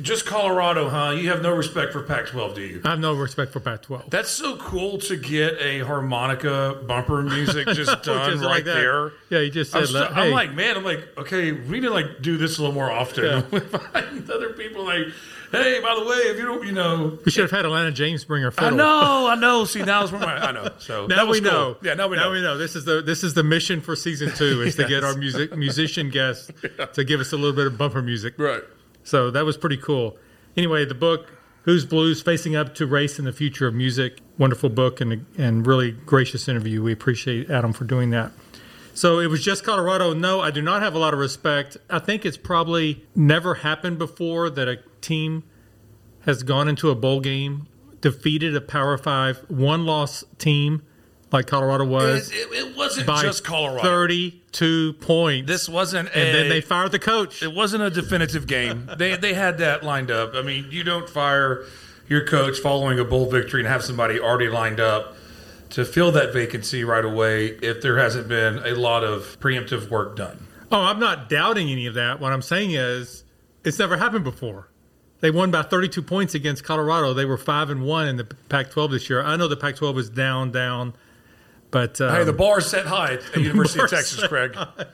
just 0.00 0.24
Colorado, 0.24 0.88
huh? 0.88 1.10
You 1.10 1.28
have 1.28 1.42
no 1.42 1.54
respect 1.54 1.92
for 1.92 2.02
Pac-12, 2.02 2.54
do 2.54 2.62
you? 2.62 2.80
I 2.86 2.90
have 2.90 3.00
no 3.00 3.12
respect 3.12 3.52
for 3.52 3.60
Pac-12. 3.60 4.08
That's 4.08 4.30
so 4.30 4.56
cool 4.56 4.96
to 5.00 5.18
get 5.18 5.58
a 5.60 5.80
harmonica 5.80 6.82
bumper 6.86 7.22
music 7.22 7.68
just 7.74 8.02
done 8.02 8.30
just 8.30 8.42
right 8.42 8.64
like 8.64 8.64
there. 8.64 9.12
Yeah, 9.28 9.40
you 9.40 9.50
just 9.50 9.72
said. 9.72 9.82
I'm, 9.82 9.86
st- 9.88 10.12
hey. 10.14 10.20
I'm, 10.22 10.32
like, 10.32 10.54
man, 10.54 10.78
I'm 10.78 10.84
like, 10.84 11.06
okay, 11.18 11.52
we 11.52 11.80
need 11.80 11.88
to 11.88 11.90
like 11.90 12.22
do 12.22 12.38
this 12.38 12.56
a 12.56 12.62
little 12.62 12.74
more 12.74 12.90
often. 12.90 13.24
Yeah. 13.52 13.60
other 14.32 14.54
people 14.54 14.84
like 14.84 15.08
hey, 15.50 15.80
by 15.80 15.94
the 15.94 16.04
way, 16.04 16.16
if 16.16 16.38
you 16.38 16.44
don't, 16.44 16.66
you 16.66 16.72
know, 16.72 17.18
we 17.24 17.30
should 17.30 17.42
have 17.42 17.50
had 17.50 17.64
Atlanta 17.64 17.92
James 17.92 18.24
bring 18.24 18.42
her 18.42 18.50
fiddle. 18.50 18.74
I 18.74 18.76
know, 18.76 19.26
I 19.28 19.34
know. 19.36 19.64
See, 19.64 19.82
now 19.82 20.02
it's 20.02 20.12
my, 20.12 20.18
I 20.20 20.52
know. 20.52 20.70
So 20.78 21.06
now 21.08 21.26
we 21.26 21.40
cool. 21.40 21.50
know. 21.50 21.76
Yeah, 21.82 21.94
now 21.94 22.08
we 22.08 22.16
know. 22.16 22.24
Now 22.24 22.32
we 22.32 22.40
know. 22.40 22.58
This 22.58 22.76
is 22.76 22.84
the 22.84 23.02
this 23.02 23.24
is 23.24 23.34
the 23.34 23.42
mission 23.42 23.80
for 23.80 23.96
season 23.96 24.30
two 24.34 24.62
is 24.62 24.66
yes. 24.66 24.76
to 24.76 24.84
get 24.86 25.04
our 25.04 25.14
music 25.14 25.56
musician 25.56 26.10
guests 26.10 26.50
yeah. 26.78 26.86
to 26.86 27.04
give 27.04 27.20
us 27.20 27.32
a 27.32 27.36
little 27.36 27.54
bit 27.54 27.66
of 27.66 27.76
bumper 27.76 28.02
music. 28.02 28.34
Right. 28.38 28.62
So 29.04 29.30
that 29.30 29.44
was 29.44 29.56
pretty 29.56 29.78
cool. 29.78 30.16
Anyway, 30.56 30.84
the 30.84 30.94
book 30.94 31.32
Whose 31.62 31.84
Blues 31.84 32.22
Facing 32.22 32.56
Up 32.56 32.74
to 32.76 32.86
Race 32.86 33.18
and 33.18 33.26
the 33.26 33.32
Future 33.32 33.66
of 33.66 33.74
Music. 33.74 34.20
Wonderful 34.38 34.70
book 34.70 35.00
and 35.00 35.26
and 35.36 35.66
really 35.66 35.92
gracious 35.92 36.48
interview. 36.48 36.82
We 36.82 36.92
appreciate 36.92 37.50
Adam 37.50 37.72
for 37.72 37.84
doing 37.84 38.10
that. 38.10 38.32
So 38.94 39.18
it 39.18 39.28
was 39.28 39.42
just 39.44 39.64
Colorado. 39.64 40.12
No, 40.12 40.40
I 40.40 40.50
do 40.50 40.62
not 40.62 40.82
have 40.82 40.94
a 40.94 40.98
lot 40.98 41.14
of 41.14 41.20
respect. 41.20 41.76
I 41.88 41.98
think 41.98 42.24
it's 42.26 42.36
probably 42.36 43.06
never 43.14 43.54
happened 43.56 43.98
before 43.98 44.50
that 44.50 44.68
a 44.68 44.78
team 45.00 45.44
has 46.26 46.42
gone 46.42 46.68
into 46.68 46.90
a 46.90 46.94
bowl 46.94 47.20
game, 47.20 47.66
defeated 48.00 48.54
a 48.54 48.60
Power 48.60 48.98
Five 48.98 49.38
one 49.48 49.86
loss 49.86 50.24
team 50.38 50.82
like 51.32 51.46
Colorado 51.46 51.84
was. 51.84 52.30
It, 52.30 52.34
it, 52.34 52.66
it 52.68 52.76
wasn't 52.76 53.06
just 53.06 53.44
Colorado. 53.44 53.82
Thirty-two 53.82 54.94
points. 54.94 55.46
This 55.46 55.68
wasn't, 55.68 56.08
and 56.14 56.34
then 56.34 56.48
they 56.48 56.60
fired 56.60 56.92
the 56.92 56.98
coach. 56.98 57.42
It 57.42 57.54
wasn't 57.54 57.82
a 57.82 57.90
definitive 57.90 58.46
game. 58.46 58.90
they 58.98 59.16
they 59.16 59.34
had 59.34 59.58
that 59.58 59.82
lined 59.82 60.10
up. 60.10 60.34
I 60.34 60.42
mean, 60.42 60.66
you 60.70 60.84
don't 60.84 61.08
fire 61.08 61.64
your 62.08 62.26
coach 62.26 62.58
following 62.58 62.98
a 62.98 63.04
bowl 63.04 63.30
victory 63.30 63.60
and 63.60 63.68
have 63.68 63.84
somebody 63.84 64.18
already 64.18 64.48
lined 64.48 64.80
up 64.80 65.16
to 65.70 65.84
fill 65.84 66.12
that 66.12 66.32
vacancy 66.32 66.84
right 66.84 67.04
away 67.04 67.46
if 67.46 67.80
there 67.80 67.98
hasn't 67.98 68.28
been 68.28 68.58
a 68.58 68.74
lot 68.74 69.04
of 69.04 69.38
preemptive 69.40 69.88
work 69.88 70.16
done. 70.16 70.46
Oh, 70.72 70.82
I'm 70.82 71.00
not 71.00 71.28
doubting 71.28 71.70
any 71.70 71.86
of 71.86 71.94
that. 71.94 72.20
What 72.20 72.32
I'm 72.32 72.42
saying 72.42 72.72
is, 72.72 73.24
it's 73.64 73.78
never 73.78 73.96
happened 73.96 74.24
before. 74.24 74.68
They 75.20 75.30
won 75.30 75.50
by 75.50 75.62
32 75.62 76.02
points 76.02 76.34
against 76.34 76.64
Colorado. 76.64 77.12
They 77.12 77.24
were 77.24 77.36
five 77.36 77.70
and 77.70 77.82
one 77.82 78.08
in 78.08 78.16
the 78.16 78.24
Pac-12 78.24 78.90
this 78.90 79.10
year. 79.10 79.22
I 79.22 79.36
know 79.36 79.48
the 79.48 79.56
Pac-12 79.56 79.98
is 79.98 80.10
down, 80.10 80.50
down, 80.50 80.94
but 81.70 82.00
um, 82.00 82.14
hey, 82.14 82.24
the 82.24 82.32
bar 82.32 82.58
is 82.58 82.66
set 82.66 82.86
high 82.86 83.14
at 83.14 83.22
the 83.34 83.40
University 83.42 83.80
of 83.82 83.90
Texas, 83.90 84.26
Craig. 84.26 84.54
High. 84.54 84.86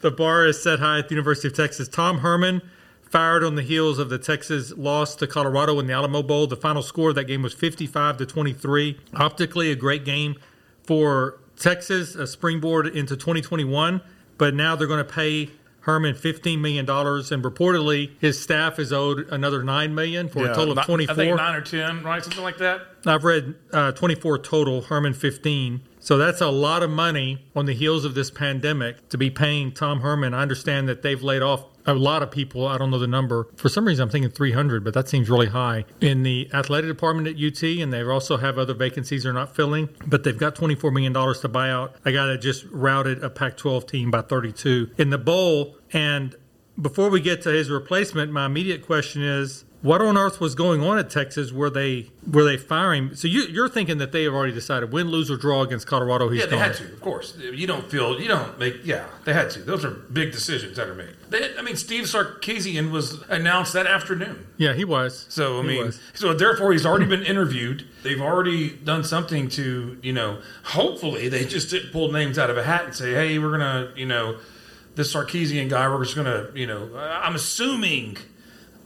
The 0.00 0.10
bar 0.10 0.46
is 0.46 0.60
set 0.62 0.80
high 0.80 0.98
at 0.98 1.08
the 1.08 1.14
University 1.14 1.48
of 1.48 1.54
Texas. 1.54 1.88
Tom 1.88 2.18
Herman 2.18 2.62
fired 3.10 3.42
on 3.42 3.54
the 3.54 3.62
heels 3.62 3.98
of 3.98 4.08
the 4.08 4.18
Texas 4.18 4.72
loss 4.76 5.16
to 5.16 5.26
Colorado 5.26 5.78
in 5.78 5.86
the 5.86 5.92
Alamo 5.92 6.22
Bowl. 6.22 6.46
The 6.46 6.56
final 6.56 6.82
score 6.82 7.10
of 7.10 7.14
that 7.14 7.24
game 7.24 7.42
was 7.42 7.54
55 7.54 8.18
to 8.18 8.26
23. 8.26 8.98
Optically, 9.14 9.70
a 9.70 9.76
great 9.76 10.04
game 10.04 10.36
for 10.82 11.40
Texas, 11.56 12.14
a 12.14 12.26
springboard 12.26 12.86
into 12.86 13.16
2021. 13.16 14.00
But 14.36 14.54
now 14.54 14.76
they're 14.76 14.86
going 14.86 15.04
to 15.04 15.12
pay 15.12 15.50
Herman 15.80 16.14
$15 16.14 16.60
million, 16.60 16.80
and 16.80 17.42
reportedly 17.42 18.10
his 18.20 18.40
staff 18.40 18.78
is 18.78 18.92
owed 18.92 19.26
another 19.30 19.62
9 19.64 19.94
million 19.94 20.28
for 20.28 20.44
yeah, 20.44 20.52
a 20.52 20.54
total 20.54 20.78
of 20.78 20.84
24. 20.84 21.12
I 21.12 21.16
think 21.16 21.36
9 21.36 21.54
or 21.54 21.60
10, 21.62 22.02
right? 22.02 22.22
Something 22.22 22.42
like 22.42 22.58
that. 22.58 22.82
I've 23.06 23.24
read 23.24 23.54
uh, 23.72 23.92
24 23.92 24.38
total, 24.40 24.82
Herman 24.82 25.14
15. 25.14 25.80
So 25.98 26.18
that's 26.18 26.42
a 26.42 26.50
lot 26.50 26.82
of 26.82 26.90
money 26.90 27.46
on 27.56 27.64
the 27.64 27.72
heels 27.72 28.04
of 28.04 28.14
this 28.14 28.30
pandemic 28.30 29.08
to 29.08 29.16
be 29.18 29.30
paying 29.30 29.72
Tom 29.72 30.00
Herman. 30.00 30.34
I 30.34 30.42
understand 30.42 30.88
that 30.88 31.00
they've 31.00 31.22
laid 31.22 31.40
off 31.40 31.64
a 31.88 31.94
lot 31.94 32.22
of 32.22 32.30
people. 32.30 32.66
I 32.68 32.78
don't 32.78 32.90
know 32.90 32.98
the 32.98 33.06
number. 33.06 33.48
For 33.56 33.68
some 33.68 33.86
reason, 33.86 34.04
I'm 34.04 34.10
thinking 34.10 34.30
300, 34.30 34.84
but 34.84 34.94
that 34.94 35.08
seems 35.08 35.28
really 35.28 35.48
high 35.48 35.86
in 36.00 36.22
the 36.22 36.48
athletic 36.52 36.88
department 36.88 37.26
at 37.26 37.36
UT. 37.42 37.62
And 37.62 37.92
they 37.92 38.02
also 38.02 38.36
have 38.36 38.58
other 38.58 38.74
vacancies 38.74 39.24
they're 39.24 39.32
not 39.32 39.56
filling, 39.56 39.88
but 40.06 40.22
they've 40.22 40.38
got 40.38 40.54
$24 40.54 40.92
million 40.92 41.12
to 41.12 41.48
buy 41.48 41.70
out 41.70 41.96
a 42.04 42.12
guy 42.12 42.26
that 42.26 42.38
just 42.38 42.66
routed 42.70 43.24
a 43.24 43.30
Pac 43.30 43.56
12 43.56 43.86
team 43.86 44.10
by 44.10 44.20
32 44.20 44.90
in 44.98 45.10
the 45.10 45.18
bowl. 45.18 45.76
And 45.92 46.36
before 46.80 47.08
we 47.08 47.20
get 47.20 47.42
to 47.42 47.50
his 47.50 47.70
replacement, 47.70 48.30
my 48.30 48.46
immediate 48.46 48.84
question 48.86 49.22
is 49.22 49.64
what 49.80 50.02
on 50.02 50.18
earth 50.18 50.40
was 50.40 50.56
going 50.56 50.82
on 50.82 50.98
at 50.98 51.08
Texas? 51.08 51.52
Were 51.52 51.70
they 51.70 52.10
were 52.30 52.42
they 52.42 52.56
firing? 52.56 53.14
So 53.14 53.28
you, 53.28 53.62
are 53.62 53.68
thinking 53.68 53.98
that 53.98 54.10
they 54.10 54.24
have 54.24 54.34
already 54.34 54.52
decided 54.52 54.92
win, 54.92 55.08
lose, 55.08 55.30
or 55.30 55.36
draw 55.36 55.62
against 55.62 55.86
Colorado. 55.86 56.28
He's 56.28 56.40
yeah, 56.40 56.46
they 56.46 56.56
gone. 56.56 56.60
had 56.60 56.74
to. 56.76 56.84
Of 56.84 57.00
course, 57.00 57.36
you 57.38 57.66
don't 57.66 57.88
feel 57.88 58.20
you 58.20 58.26
don't 58.26 58.58
make. 58.58 58.84
Yeah, 58.84 59.06
they 59.24 59.32
had 59.32 59.50
to. 59.50 59.60
Those 59.60 59.84
are 59.84 59.90
big 59.90 60.32
decisions 60.32 60.76
that 60.76 60.88
are 60.88 60.94
made. 60.94 61.14
They, 61.30 61.56
I 61.56 61.62
mean, 61.62 61.76
Steve 61.76 62.04
Sarkisian 62.04 62.90
was 62.90 63.22
announced 63.28 63.72
that 63.74 63.86
afternoon. 63.86 64.46
Yeah, 64.56 64.72
he 64.72 64.84
was. 64.84 65.26
So 65.28 65.58
I 65.58 65.62
he 65.62 65.68
mean, 65.68 65.86
was. 65.86 66.00
so 66.12 66.34
therefore 66.34 66.72
he's 66.72 66.84
already 66.84 67.06
been 67.06 67.22
interviewed. 67.22 67.86
They've 68.02 68.20
already 68.20 68.70
done 68.70 69.04
something 69.04 69.48
to 69.50 69.98
you 70.02 70.12
know. 70.12 70.40
Hopefully, 70.64 71.28
they 71.28 71.44
just 71.44 71.70
didn't 71.70 71.92
pull 71.92 72.10
names 72.10 72.36
out 72.36 72.50
of 72.50 72.56
a 72.56 72.64
hat 72.64 72.84
and 72.84 72.94
say, 72.94 73.12
"Hey, 73.12 73.38
we're 73.38 73.52
gonna 73.52 73.92
you 73.96 74.06
know." 74.06 74.38
This 74.96 75.14
Sarkisian 75.14 75.70
guy, 75.70 75.88
we're 75.88 76.02
just 76.02 76.16
gonna, 76.16 76.48
you 76.56 76.66
know, 76.66 76.90
I'm 76.96 77.36
assuming 77.36 78.16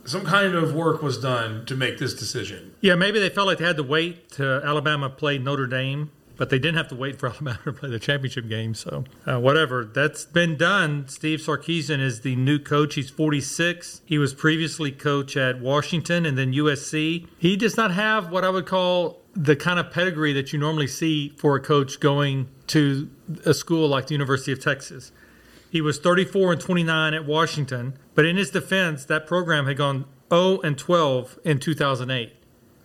some 0.05 0.25
kind 0.25 0.55
of 0.55 0.75
work 0.75 1.03
was 1.03 1.19
done 1.19 1.65
to 1.67 1.75
make 1.77 1.99
this 1.99 2.15
decision. 2.15 2.75
Yeah, 2.81 2.95
maybe 2.95 3.19
they 3.19 3.29
felt 3.29 3.47
like 3.47 3.59
they 3.59 3.67
had 3.67 3.77
to 3.77 3.83
wait 3.83 4.31
to 4.33 4.61
Alabama 4.65 5.09
play 5.11 5.39
Notre 5.39 5.67
Dame, 5.67 6.11
but 6.37 6.51
they 6.51 6.59
didn't 6.59 6.77
have 6.77 6.89
to 6.89 6.97
wait 6.97 7.19
for 7.19 7.29
Alabama 7.31 7.61
to 7.65 7.73
play 7.73 7.91
the 7.91 7.99
championship 7.99 8.49
game. 8.49 8.75
So, 8.75 9.05
uh, 9.27 9.39
whatever. 9.39 9.85
That's 9.85 10.25
been 10.25 10.57
done. 10.57 11.07
Steve 11.09 11.41
Sarkisian 11.41 12.01
is 12.01 12.23
the 12.23 12.37
new 12.37 12.59
coach. 12.59 12.95
He's 12.95 13.11
46. 13.11 14.03
He 14.05 14.19
was 14.19 14.35
previously 14.35 14.91
coach 14.91 15.37
at 15.37 15.61
Washington 15.61 16.27
and 16.27 16.37
then 16.37 16.53
USC. 16.53 17.27
He 17.39 17.57
does 17.57 17.77
not 17.77 17.93
have 17.93 18.31
what 18.31 18.45
I 18.45 18.51
would 18.51 18.67
call 18.67 19.23
the 19.35 19.57
kind 19.57 19.79
of 19.79 19.91
pedigree 19.91 20.33
that 20.35 20.53
you 20.53 20.59
normally 20.59 20.87
see 20.87 21.31
for 21.39 21.57
a 21.57 21.61
coach 21.61 22.01
going 22.01 22.49
to 22.69 23.09
a 23.47 23.55
school 23.55 23.89
like 23.89 24.09
the 24.09 24.15
University 24.15 24.53
of 24.53 24.61
Texas. 24.61 25.13
He 25.73 25.81
was 25.81 25.99
34 25.99 26.53
and 26.53 26.61
29 26.61 27.15
at 27.15 27.25
Washington, 27.25 27.95
but 28.15 28.27
in 28.27 28.37
his 28.37 28.51
defense, 28.51 29.07
that 29.07 29.27
program 29.27 29.65
had 29.65 29.79
gone 29.79 30.05
0 30.29 30.61
and 30.61 30.77
12 30.77 31.39
in 31.47 31.59
2008. 31.61 32.35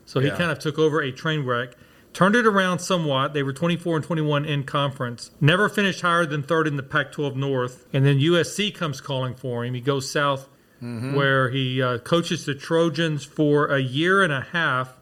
So 0.06 0.22
he 0.22 0.28
yeah. 0.28 0.38
kind 0.38 0.52
of 0.52 0.60
took 0.60 0.80
over 0.80 1.02
a 1.02 1.12
train 1.12 1.44
wreck, 1.44 1.74
turned 2.14 2.38
it 2.38 2.48
around 2.48 2.80
somewhat. 2.80 3.34
They 3.34 3.44
were 3.44 3.52
24 3.52 3.98
and 3.98 4.06
21 4.06 4.46
in 4.46 4.64
conference, 4.64 5.32
never 5.42 5.68
finished 5.68 6.00
higher 6.00 6.26
than 6.26 6.44
third 6.44 6.66
in 6.66 6.78
the 6.78 6.84
Pac 6.84 7.12
12 7.12 7.36
North. 7.36 7.86
And 7.92 8.06
then 8.06 8.20
USC 8.20 8.74
comes 8.74 9.02
calling 9.02 9.36
for 9.36 9.66
him. 9.66 9.74
He 9.74 9.82
goes 9.82 10.10
south, 10.10 10.48
mm-hmm. 10.82 11.14
where 11.14 11.50
he 11.50 11.82
uh, 11.82 11.98
coaches 11.98 12.46
the 12.46 12.56
Trojans 12.56 13.26
for 13.26 13.68
a 13.68 13.80
year 13.80 14.24
and 14.24 14.32
a 14.32 14.48
half 14.54 14.98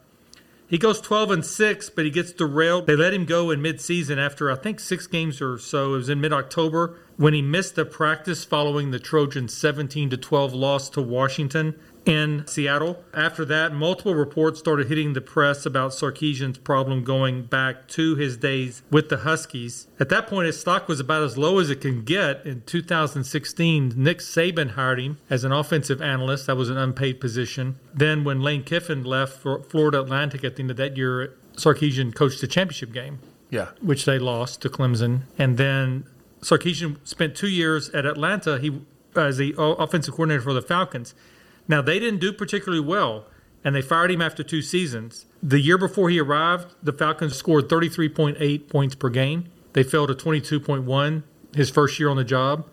he 0.67 0.77
goes 0.77 0.99
12 0.99 1.31
and 1.31 1.45
6, 1.45 1.89
but 1.91 2.05
he 2.05 2.11
gets 2.11 2.31
derailed. 2.31 2.87
They 2.87 2.95
let 2.95 3.13
him 3.13 3.25
go 3.25 3.51
in 3.51 3.61
midseason 3.61 4.17
after 4.17 4.51
I 4.51 4.55
think 4.55 4.79
6 4.79 5.07
games 5.07 5.41
or 5.41 5.57
so. 5.57 5.93
It 5.93 5.97
was 5.97 6.09
in 6.09 6.21
mid-October 6.21 6.97
when 7.17 7.33
he 7.33 7.41
missed 7.41 7.77
a 7.77 7.85
practice 7.85 8.43
following 8.43 8.91
the 8.91 8.99
Trojans 8.99 9.53
17 9.53 10.09
to 10.09 10.17
12 10.17 10.53
loss 10.53 10.89
to 10.89 11.01
Washington 11.01 11.75
in 12.05 12.45
Seattle. 12.47 13.03
After 13.13 13.43
that, 13.45 13.73
multiple 13.73 14.15
reports 14.15 14.59
started 14.59 14.87
hitting 14.87 15.13
the 15.13 15.21
press 15.21 15.65
about 15.65 15.91
Sarkisian's 15.91 16.57
problem 16.57 17.03
going 17.03 17.43
back 17.43 17.87
to 17.89 18.15
his 18.15 18.37
days 18.37 18.83
with 18.91 19.09
the 19.09 19.17
Huskies. 19.17 19.87
At 19.99 20.09
that 20.09 20.27
point, 20.27 20.45
his 20.45 20.59
stock 20.59 20.87
was 20.87 20.99
about 20.99 21.23
as 21.23 21.37
low 21.37 21.59
as 21.59 21.69
it 21.69 21.81
can 21.81 22.03
get. 22.03 22.45
In 22.45 22.61
2016, 22.65 23.93
Nick 23.95 24.19
Saban 24.19 24.71
hired 24.71 24.99
him 24.99 25.17
as 25.29 25.43
an 25.43 25.51
offensive 25.51 26.01
analyst. 26.01 26.47
That 26.47 26.57
was 26.57 26.69
an 26.69 26.77
unpaid 26.77 27.19
position. 27.19 27.79
Then, 27.93 28.23
when 28.23 28.41
Lane 28.41 28.63
Kiffin 28.63 29.03
left 29.03 29.39
for 29.39 29.63
Florida 29.63 30.01
Atlantic 30.01 30.43
at 30.43 30.55
the 30.55 30.61
end 30.61 30.71
of 30.71 30.77
that 30.77 30.95
year, 30.95 31.33
Sarkisian 31.55 32.13
coached 32.13 32.41
the 32.41 32.47
championship 32.47 32.91
game. 32.91 33.19
Yeah. 33.49 33.69
Which 33.81 34.05
they 34.05 34.19
lost 34.19 34.61
to 34.63 34.69
Clemson. 34.69 35.21
And 35.37 35.57
then 35.57 36.05
Sarkisian 36.41 36.97
spent 37.03 37.35
two 37.35 37.47
years 37.47 37.89
at 37.89 38.05
Atlanta. 38.05 38.59
He 38.59 38.81
as 39.15 39.37
the 39.37 39.55
offensive 39.57 40.13
coordinator 40.13 40.41
for 40.41 40.53
the 40.53 40.61
Falcons. 40.61 41.15
Now, 41.67 41.81
they 41.81 41.99
didn't 41.99 42.19
do 42.19 42.31
particularly 42.31 42.83
well, 42.83 43.25
and 43.63 43.75
they 43.75 43.81
fired 43.81 44.11
him 44.11 44.21
after 44.21 44.43
two 44.43 44.61
seasons. 44.61 45.25
The 45.41 45.59
year 45.59 45.77
before 45.77 46.09
he 46.09 46.19
arrived, 46.19 46.75
the 46.83 46.93
Falcons 46.93 47.35
scored 47.35 47.67
33.8 47.69 48.69
points 48.69 48.95
per 48.95 49.09
game. 49.09 49.49
They 49.73 49.83
fell 49.83 50.07
to 50.07 50.13
22.1 50.13 51.23
his 51.55 51.69
first 51.69 51.99
year 51.99 52.09
on 52.09 52.17
the 52.17 52.23
job. 52.23 52.65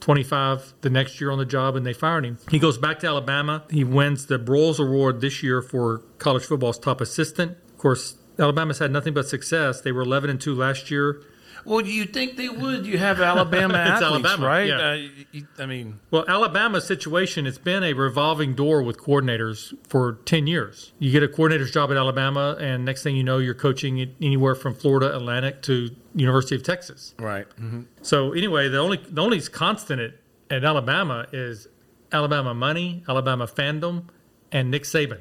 25 0.00 0.74
the 0.80 0.90
next 0.90 1.20
year 1.20 1.30
on 1.30 1.38
the 1.38 1.44
job 1.44 1.76
and 1.76 1.86
they 1.86 1.92
fired 1.92 2.24
him. 2.24 2.38
He 2.50 2.58
goes 2.58 2.78
back 2.78 2.98
to 3.00 3.06
Alabama. 3.06 3.64
He 3.70 3.84
wins 3.84 4.26
the 4.26 4.38
Broyles 4.38 4.78
Award 4.78 5.20
this 5.20 5.42
year 5.42 5.62
for 5.62 5.98
college 6.18 6.44
football's 6.44 6.78
top 6.78 7.00
assistant. 7.00 7.58
Of 7.68 7.78
course, 7.78 8.16
Alabama's 8.38 8.78
had 8.78 8.90
nothing 8.90 9.12
but 9.12 9.28
success. 9.28 9.80
They 9.80 9.92
were 9.92 10.02
11 10.02 10.30
and 10.30 10.40
2 10.40 10.54
last 10.54 10.90
year. 10.90 11.20
Well, 11.64 11.80
you 11.80 12.04
think 12.04 12.36
they 12.36 12.48
would? 12.48 12.86
You 12.86 12.98
have 12.98 13.20
Alabama 13.20 13.74
athletes, 13.78 14.02
Alabama, 14.02 14.46
right? 14.46 14.68
Yeah. 14.68 14.78
Uh, 14.78 15.24
you, 15.32 15.46
I 15.58 15.66
mean, 15.66 16.00
well, 16.10 16.24
Alabama's 16.28 16.86
situation 16.86 17.46
it's 17.46 17.58
been 17.58 17.82
a 17.82 17.92
revolving 17.92 18.54
door 18.54 18.82
with 18.82 18.98
coordinators 18.98 19.74
for 19.88 20.14
ten 20.24 20.46
years. 20.46 20.92
You 20.98 21.12
get 21.12 21.22
a 21.22 21.28
coordinator's 21.28 21.70
job 21.70 21.90
at 21.90 21.96
Alabama, 21.96 22.56
and 22.60 22.84
next 22.84 23.02
thing 23.02 23.16
you 23.16 23.24
know, 23.24 23.38
you're 23.38 23.54
coaching 23.54 24.14
anywhere 24.20 24.54
from 24.54 24.74
Florida 24.74 25.14
Atlantic 25.14 25.62
to 25.62 25.90
University 26.14 26.56
of 26.56 26.62
Texas. 26.62 27.14
Right. 27.18 27.48
Mm-hmm. 27.50 27.82
So 28.02 28.32
anyway, 28.32 28.68
the 28.68 28.78
only 28.78 28.98
the 29.08 29.22
only 29.22 29.40
constant 29.40 30.00
at, 30.00 30.14
at 30.50 30.64
Alabama 30.64 31.26
is 31.32 31.68
Alabama 32.12 32.54
money, 32.54 33.04
Alabama 33.08 33.46
fandom, 33.46 34.04
and 34.52 34.70
Nick 34.70 34.82
Saban. 34.84 35.20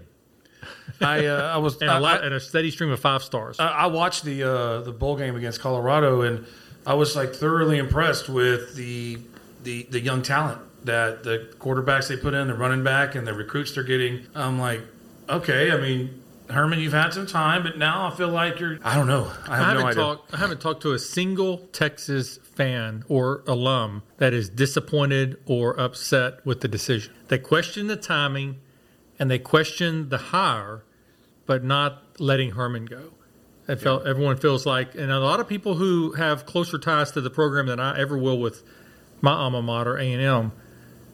I 1.02 1.26
uh, 1.26 1.54
I 1.56 1.58
was 1.58 1.82
and 1.82 1.90
a 1.90 2.00
lot 2.00 2.22
I, 2.22 2.26
and 2.26 2.34
a 2.34 2.40
steady 2.40 2.72
stream 2.72 2.92
of 2.92 3.00
five 3.00 3.24
stars. 3.24 3.60
I, 3.60 3.68
I 3.68 3.86
watched 3.88 4.24
the 4.24 4.44
uh, 4.44 4.82
the 4.82 4.92
bowl 4.92 5.16
game 5.16 5.36
against 5.36 5.60
Colorado, 5.60 6.22
and 6.22 6.46
I 6.86 6.94
was 6.94 7.16
like 7.16 7.34
thoroughly 7.34 7.78
impressed 7.78 8.30
with 8.30 8.76
the 8.76 9.20
the 9.64 9.84
the 9.84 10.00
young 10.00 10.22
talent 10.22 10.62
that 10.86 11.24
the 11.24 11.54
quarterbacks 11.60 12.08
they 12.08 12.18
put 12.18 12.34
in, 12.34 12.48
the 12.48 12.54
running 12.54 12.84
back, 12.84 13.16
and 13.16 13.26
the 13.26 13.34
recruits 13.34 13.74
they're 13.74 13.84
getting. 13.84 14.26
I'm 14.36 14.60
like, 14.60 14.82
okay, 15.30 15.72
I 15.72 15.78
mean. 15.78 16.16
Herman, 16.50 16.80
you've 16.80 16.94
had 16.94 17.14
some 17.14 17.28
time, 17.28 17.62
but 17.62 17.78
now 17.78 18.08
I 18.08 18.16
feel 18.16 18.30
like 18.30 18.60
you're. 18.60 18.80
I 18.84 18.96
don't 18.96 19.06
know. 19.06 19.32
I, 19.48 19.58
have 19.58 19.66
I 19.66 19.70
haven't 19.70 19.86
no 19.86 19.92
talked. 19.92 20.34
I 20.34 20.38
haven't 20.38 20.60
talked 20.60 20.82
to 20.82 20.94
a 20.94 20.98
single 20.98 21.60
Texas 21.60 22.38
fan 22.38 23.04
or 23.08 23.44
alum 23.46 24.02
that 24.18 24.34
is 24.34 24.50
disappointed 24.50 25.38
or 25.46 25.80
upset 25.80 26.44
with 26.48 26.62
the 26.62 26.68
decision. 26.68 27.14
They 27.28 27.38
question 27.38 27.86
the 27.86 27.96
timing 27.96 28.58
and 29.20 29.30
they 29.30 29.38
questioned 29.38 30.10
the 30.10 30.18
hire, 30.18 30.84
but 31.46 31.64
not 31.64 32.04
letting 32.20 32.52
Herman 32.52 32.86
go. 32.86 33.12
I 33.68 33.76
felt 33.76 34.04
yeah. 34.04 34.10
everyone 34.10 34.38
feels 34.38 34.66
like, 34.66 34.96
and 34.96 35.12
a 35.12 35.20
lot 35.20 35.40
of 35.40 35.48
people 35.48 35.76
who 35.76 36.14
have 36.14 36.46
closer 36.46 36.80
ties 36.80 37.12
to 37.12 37.22
the 37.22 37.30
program 37.30 37.68
than 37.68 37.80
I 37.80 38.00
ever 38.00 38.18
will 38.18 38.40
with 38.40 38.64
my 39.22 39.32
alma 39.32 39.62
mater, 39.62 39.98
A 39.98 40.12
and 40.12 40.22
M, 40.22 40.52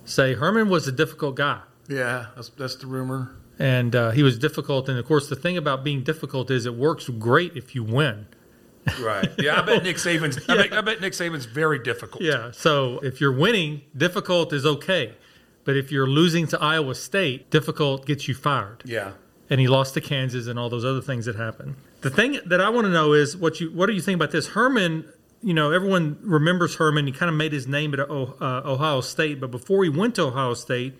say 0.05 0.35
Herman 0.35 0.69
was 0.69 0.87
a 0.87 0.91
difficult 0.91 1.35
guy. 1.35 1.61
Yeah, 1.89 2.27
that's, 2.35 2.49
that's 2.49 2.75
the 2.75 2.87
rumor. 2.87 3.35
And 3.59 3.95
uh, 3.95 4.11
he 4.11 4.23
was 4.23 4.37
difficult, 4.37 4.87
and 4.89 4.97
of 4.97 5.05
course, 5.05 5.27
the 5.27 5.35
thing 5.35 5.57
about 5.57 5.83
being 5.83 6.03
difficult 6.03 6.51
is 6.51 6.65
it 6.65 6.75
works 6.75 7.09
great 7.09 7.55
if 7.57 7.75
you 7.75 7.83
win. 7.83 8.27
Right. 9.01 9.29
Yeah, 9.39 9.59
I 9.59 9.65
bet 9.65 9.83
Nick 9.83 9.97
Saban's. 9.97 10.37
yeah. 10.47 10.55
I, 10.55 10.57
bet, 10.57 10.73
I 10.73 10.81
bet 10.81 11.01
Nick 11.01 11.13
Saban's 11.13 11.45
very 11.45 11.79
difficult. 11.79 12.21
Yeah. 12.21 12.51
So 12.51 12.99
if 12.99 13.19
you're 13.19 13.31
winning, 13.31 13.81
difficult 13.95 14.53
is 14.53 14.65
okay. 14.65 15.13
But 15.65 15.75
if 15.75 15.91
you're 15.91 16.07
losing 16.07 16.47
to 16.47 16.61
Iowa 16.61 16.95
State, 16.95 17.49
difficult 17.49 18.05
gets 18.05 18.27
you 18.27 18.35
fired. 18.35 18.83
Yeah. 18.85 19.13
And 19.49 19.59
he 19.59 19.67
lost 19.67 19.95
to 19.95 20.01
Kansas 20.01 20.47
and 20.47 20.57
all 20.57 20.69
those 20.69 20.85
other 20.85 21.01
things 21.01 21.25
that 21.25 21.35
happened. 21.35 21.75
The 22.01 22.09
thing 22.09 22.39
that 22.45 22.61
I 22.61 22.69
want 22.69 22.85
to 22.85 22.91
know 22.91 23.13
is 23.13 23.35
what 23.35 23.59
you 23.59 23.71
what 23.71 23.87
do 23.87 23.93
you 23.93 24.01
think 24.01 24.15
about 24.15 24.31
this? 24.31 24.49
Herman, 24.49 25.11
you 25.41 25.53
know, 25.53 25.71
everyone 25.71 26.17
remembers 26.21 26.75
Herman. 26.75 27.07
He 27.07 27.11
kind 27.11 27.29
of 27.29 27.35
made 27.35 27.51
his 27.51 27.67
name 27.67 27.93
at 27.93 27.99
uh, 27.99 28.05
Ohio 28.09 29.01
State, 29.01 29.39
but 29.39 29.51
before 29.51 29.83
he 29.83 29.89
went 29.89 30.15
to 30.15 30.23
Ohio 30.23 30.53
State, 30.53 30.93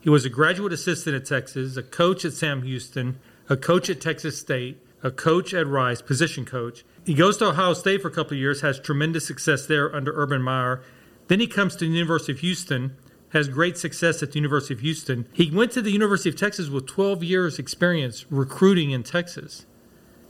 he 0.00 0.10
was 0.10 0.24
a 0.24 0.28
graduate 0.28 0.72
assistant 0.72 1.14
at 1.14 1.24
Texas, 1.24 1.76
a 1.76 1.82
coach 1.82 2.24
at 2.24 2.32
Sam 2.32 2.62
Houston, 2.62 3.18
a 3.48 3.56
coach 3.56 3.90
at 3.90 4.00
Texas 4.00 4.38
State, 4.38 4.80
a 5.02 5.10
coach 5.10 5.52
at 5.54 5.66
Rice, 5.66 6.02
position 6.02 6.44
coach. 6.44 6.84
He 7.04 7.14
goes 7.14 7.36
to 7.38 7.46
Ohio 7.46 7.74
State 7.74 8.02
for 8.02 8.08
a 8.08 8.12
couple 8.12 8.34
of 8.34 8.40
years, 8.40 8.60
has 8.60 8.78
tremendous 8.78 9.26
success 9.26 9.66
there 9.66 9.94
under 9.94 10.12
Urban 10.14 10.42
Meyer. 10.42 10.82
Then 11.28 11.40
he 11.40 11.46
comes 11.46 11.74
to 11.76 11.84
the 11.84 11.90
University 11.92 12.32
of 12.32 12.40
Houston 12.40 12.96
has 13.32 13.48
great 13.48 13.78
success 13.78 14.22
at 14.22 14.32
the 14.32 14.36
University 14.36 14.74
of 14.74 14.80
Houston. 14.80 15.26
He 15.32 15.50
went 15.50 15.72
to 15.72 15.82
the 15.82 15.90
University 15.90 16.28
of 16.28 16.36
Texas 16.36 16.68
with 16.68 16.86
12 16.86 17.24
years 17.24 17.58
experience 17.58 18.26
recruiting 18.30 18.90
in 18.90 19.02
Texas. 19.02 19.66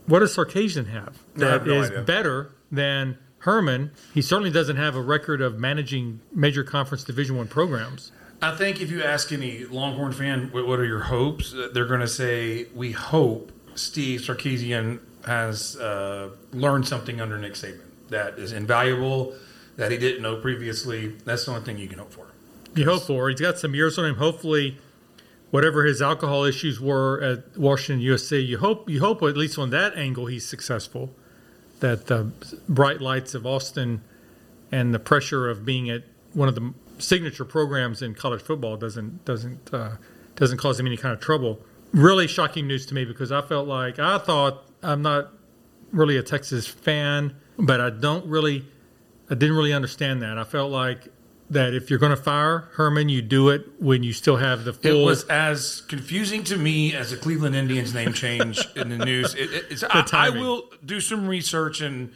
What 0.07 0.21
does 0.21 0.37
Sarkisian 0.37 0.89
have 0.89 1.19
that 1.35 1.67
no 1.67 1.81
is 1.81 1.91
idea. 1.91 2.03
better 2.03 2.53
than 2.71 3.19
Herman, 3.39 3.91
he 4.15 4.23
certainly 4.23 4.51
doesn't 4.51 4.77
have 4.77 4.95
a 4.95 5.03
record 5.03 5.41
of 5.41 5.59
managing 5.59 6.21
major 6.33 6.63
conference 6.63 7.03
Division 7.03 7.37
One 7.37 7.49
programs. 7.49 8.13
I 8.41 8.57
think 8.57 8.81
if 8.81 8.91
you 8.91 9.03
ask 9.03 9.33
any 9.33 9.65
Longhorn 9.65 10.13
fan, 10.13 10.51
what 10.53 10.79
are 10.79 10.85
your 10.85 11.01
hopes? 11.01 11.55
Uh, 11.55 11.69
they're 11.73 11.87
going 11.87 12.01
to 12.01 12.09
say, 12.09 12.67
"We 12.75 12.93
hope 12.93 13.53
Steve 13.75 14.21
Sarkisian 14.21 15.01
has 15.27 15.77
uh, 15.77 16.31
learned 16.53 16.87
something 16.87 17.21
under 17.21 17.39
Nick 17.39 17.55
Saban 17.55 17.81
that 18.11 18.39
is 18.39 18.53
invaluable 18.53 19.35
that 19.77 19.91
he 19.93 19.99
didn't 19.99 20.23
know 20.23 20.37
previously." 20.37 21.09
That's 21.25 21.45
the 21.45 21.53
only 21.53 21.65
thing 21.65 21.79
you 21.79 21.89
can 21.89 21.99
hope 21.99 22.13
for. 22.13 22.32
You 22.75 22.85
hope 22.87 23.03
for. 23.03 23.29
He's 23.29 23.41
got 23.41 23.59
some 23.59 23.75
years 23.75 23.99
on 23.99 24.05
him. 24.07 24.17
Hopefully, 24.17 24.79
whatever 25.51 25.85
his 25.85 26.01
alcohol 26.01 26.45
issues 26.45 26.81
were 26.81 27.21
at 27.23 27.59
Washington 27.59 28.05
USC, 28.05 28.47
you 28.47 28.59
hope 28.59 28.89
you 28.89 29.01
hope 29.01 29.23
at 29.23 29.37
least 29.37 29.59
on 29.59 29.71
that 29.71 29.97
angle 29.97 30.27
he's 30.27 30.47
successful. 30.47 31.15
That 31.81 32.07
the 32.07 32.31
bright 32.69 33.01
lights 33.01 33.35
of 33.35 33.45
Austin 33.45 34.03
and 34.71 34.95
the 34.95 34.99
pressure 34.99 35.51
of 35.51 35.65
being 35.65 35.91
at 35.91 36.05
one 36.33 36.49
of 36.49 36.55
the 36.55 36.73
signature 36.99 37.45
programs 37.45 38.01
in 38.03 38.15
college 38.15 38.41
football 38.41 38.77
doesn't 38.77 39.25
doesn't 39.25 39.73
uh, 39.75 39.97
doesn't 40.37 40.59
cause 40.59 40.81
him 40.81 40.87
any 40.87 40.97
kind 40.97 41.13
of 41.13 41.21
trouble. 41.21 41.61
Really 41.93 42.27
shocking 42.27 42.67
news 42.67 42.87
to 42.87 42.95
me 42.95 43.05
because 43.05 43.31
I 43.31 43.43
felt 43.43 43.69
like 43.69 43.99
I 43.99 44.19
thought 44.19 44.65
I'm 44.83 45.03
not 45.03 45.31
really 45.93 46.17
a 46.17 46.23
Texas 46.23 46.67
fan, 46.67 47.37
but 47.59 47.81
I 47.81 47.91
don't 47.91 48.27
really 48.27 48.65
I 49.31 49.35
didn't 49.35 49.57
really 49.57 49.73
understand 49.73 50.23
that. 50.23 50.39
I 50.39 50.45
felt 50.45 50.71
like 50.71 51.09
that 51.53 51.75
if 51.75 51.91
you're 51.91 51.99
going 51.99 52.17
to 52.17 52.23
fire 52.23 52.69
Herman, 52.73 53.09
you 53.09 53.23
do 53.23 53.49
it 53.49 53.67
when 53.79 54.03
you 54.03 54.13
still 54.13 54.37
have 54.37 54.65
the 54.65 54.73
full. 54.73 55.03
It 55.03 55.05
was 55.05 55.25
as 55.25 55.83
confusing 55.83 56.45
to 56.45 56.57
me 56.57 56.95
as 56.95 57.11
the 57.11 57.17
Cleveland 57.17 57.55
Indians 57.55 57.95
name 57.95 58.13
change 58.13 58.61
in 58.77 58.89
the 58.89 59.05
news. 59.05 59.35
It, 59.35 59.53
it, 59.53 59.65
it's, 59.71 59.85
I, 59.85 60.05
I, 60.13 60.31
will 60.31 60.65
do 60.85 61.01
some 61.01 61.27
research 61.27 61.81
and 61.81 62.13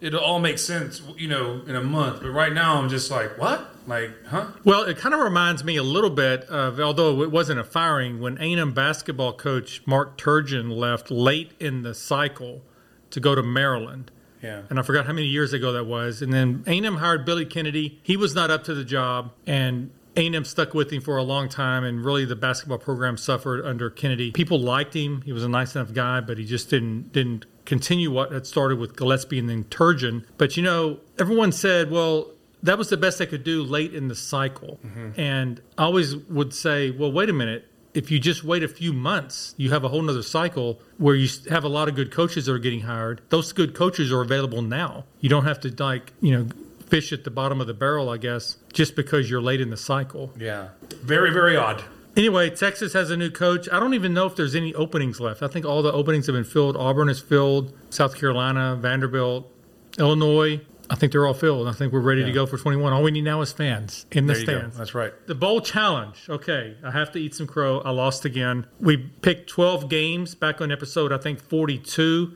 it'll 0.00 0.20
all 0.20 0.38
make 0.38 0.58
sense, 0.58 1.02
you 1.16 1.28
know, 1.28 1.62
in 1.66 1.74
a 1.76 1.82
month. 1.82 2.22
But 2.22 2.30
right 2.30 2.52
now, 2.52 2.76
I'm 2.76 2.88
just 2.88 3.10
like, 3.10 3.38
what? 3.38 3.70
Like, 3.86 4.10
huh? 4.26 4.48
Well, 4.64 4.82
it 4.82 4.96
kind 4.96 5.14
of 5.14 5.20
reminds 5.20 5.64
me 5.64 5.76
a 5.76 5.82
little 5.82 6.10
bit 6.10 6.44
of, 6.44 6.80
although 6.80 7.22
it 7.22 7.30
wasn't 7.30 7.60
a 7.60 7.64
firing, 7.64 8.20
when 8.20 8.38
A&M 8.38 8.72
basketball 8.72 9.32
coach 9.32 9.82
Mark 9.86 10.18
Turgeon 10.18 10.70
left 10.74 11.10
late 11.10 11.52
in 11.58 11.82
the 11.82 11.94
cycle 11.94 12.62
to 13.10 13.20
go 13.20 13.34
to 13.34 13.42
Maryland 13.42 14.10
yeah. 14.44 14.62
And 14.68 14.78
I 14.78 14.82
forgot 14.82 15.06
how 15.06 15.12
many 15.12 15.26
years 15.26 15.52
ago 15.52 15.72
that 15.72 15.84
was. 15.84 16.20
And 16.20 16.32
then 16.32 16.62
A&M 16.66 16.96
hired 16.96 17.24
Billy 17.24 17.46
Kennedy. 17.46 17.98
He 18.02 18.16
was 18.16 18.34
not 18.34 18.50
up 18.50 18.64
to 18.64 18.74
the 18.74 18.84
job, 18.84 19.32
and 19.46 19.90
A&M 20.16 20.44
stuck 20.44 20.74
with 20.74 20.92
him 20.92 21.00
for 21.00 21.16
a 21.16 21.22
long 21.22 21.48
time, 21.48 21.82
and 21.82 22.04
really 22.04 22.24
the 22.24 22.36
basketball 22.36 22.78
program 22.78 23.16
suffered 23.16 23.64
under 23.64 23.88
Kennedy. 23.88 24.30
People 24.32 24.60
liked 24.60 24.94
him; 24.94 25.22
he 25.22 25.32
was 25.32 25.42
a 25.42 25.48
nice 25.48 25.74
enough 25.74 25.92
guy, 25.94 26.20
but 26.20 26.36
he 26.36 26.44
just 26.44 26.68
didn't 26.68 27.12
didn't 27.12 27.46
continue 27.64 28.10
what 28.10 28.30
had 28.30 28.46
started 28.46 28.78
with 28.78 28.94
Gillespie 28.94 29.38
and 29.38 29.48
then 29.48 29.64
Turgeon. 29.64 30.24
But 30.36 30.56
you 30.56 30.62
know, 30.62 31.00
everyone 31.18 31.52
said, 31.52 31.90
well. 31.90 32.30
That 32.62 32.78
was 32.78 32.88
the 32.88 32.96
best 32.96 33.18
they 33.18 33.26
could 33.26 33.44
do 33.44 33.62
late 33.62 33.94
in 33.94 34.08
the 34.08 34.14
cycle. 34.14 34.80
Mm-hmm. 34.82 35.20
And 35.20 35.60
I 35.76 35.84
always 35.84 36.16
would 36.16 36.54
say, 36.54 36.90
well, 36.90 37.12
wait 37.12 37.28
a 37.28 37.34
minute 37.34 37.70
if 37.94 38.10
you 38.10 38.18
just 38.18 38.44
wait 38.44 38.62
a 38.62 38.68
few 38.68 38.92
months, 38.92 39.54
you 39.56 39.70
have 39.70 39.84
a 39.84 39.88
whole 39.88 40.02
nother 40.02 40.22
cycle 40.22 40.80
where 40.98 41.14
you 41.14 41.28
have 41.48 41.64
a 41.64 41.68
lot 41.68 41.88
of 41.88 41.94
good 41.94 42.10
coaches 42.10 42.46
that 42.46 42.52
are 42.52 42.58
getting 42.58 42.80
hired. 42.80 43.22
Those 43.28 43.52
good 43.52 43.74
coaches 43.74 44.12
are 44.12 44.20
available 44.20 44.62
now. 44.62 45.04
You 45.20 45.28
don't 45.28 45.44
have 45.44 45.60
to 45.60 45.74
like, 45.82 46.12
you 46.20 46.36
know, 46.36 46.48
fish 46.88 47.12
at 47.12 47.24
the 47.24 47.30
bottom 47.30 47.60
of 47.60 47.66
the 47.66 47.74
barrel, 47.74 48.10
I 48.10 48.18
guess, 48.18 48.56
just 48.72 48.96
because 48.96 49.30
you're 49.30 49.40
late 49.40 49.60
in 49.60 49.70
the 49.70 49.76
cycle. 49.76 50.32
Yeah. 50.38 50.68
Very, 51.02 51.32
very 51.32 51.56
odd. 51.56 51.82
Anyway, 52.16 52.50
Texas 52.50 52.92
has 52.92 53.10
a 53.10 53.16
new 53.16 53.30
coach. 53.30 53.68
I 53.72 53.80
don't 53.80 53.94
even 53.94 54.12
know 54.14 54.26
if 54.26 54.36
there's 54.36 54.54
any 54.54 54.74
openings 54.74 55.20
left. 55.20 55.42
I 55.42 55.48
think 55.48 55.64
all 55.64 55.82
the 55.82 55.92
openings 55.92 56.26
have 56.26 56.34
been 56.34 56.44
filled. 56.44 56.76
Auburn 56.76 57.08
is 57.08 57.20
filled, 57.20 57.72
South 57.90 58.16
Carolina, 58.16 58.76
Vanderbilt, 58.76 59.50
Illinois, 59.98 60.60
I 60.90 60.96
think 60.96 61.12
they're 61.12 61.26
all 61.26 61.34
filled. 61.34 61.68
I 61.68 61.72
think 61.72 61.92
we're 61.92 62.00
ready 62.00 62.20
yeah. 62.20 62.28
to 62.28 62.32
go 62.32 62.46
for 62.46 62.58
21. 62.58 62.92
All 62.92 63.02
we 63.02 63.10
need 63.10 63.24
now 63.24 63.40
is 63.40 63.52
fans 63.52 64.06
in 64.12 64.26
the 64.26 64.34
stands. 64.34 64.76
That's 64.76 64.94
right. 64.94 65.12
The 65.26 65.34
bowl 65.34 65.60
challenge. 65.60 66.26
Okay, 66.28 66.76
I 66.84 66.90
have 66.90 67.12
to 67.12 67.18
eat 67.18 67.34
some 67.34 67.46
crow. 67.46 67.80
I 67.80 67.90
lost 67.90 68.24
again. 68.24 68.66
We 68.80 68.96
picked 68.96 69.48
12 69.50 69.88
games 69.88 70.34
back 70.34 70.60
on 70.60 70.70
episode 70.70 71.12
I 71.12 71.18
think 71.18 71.40
42 71.40 72.34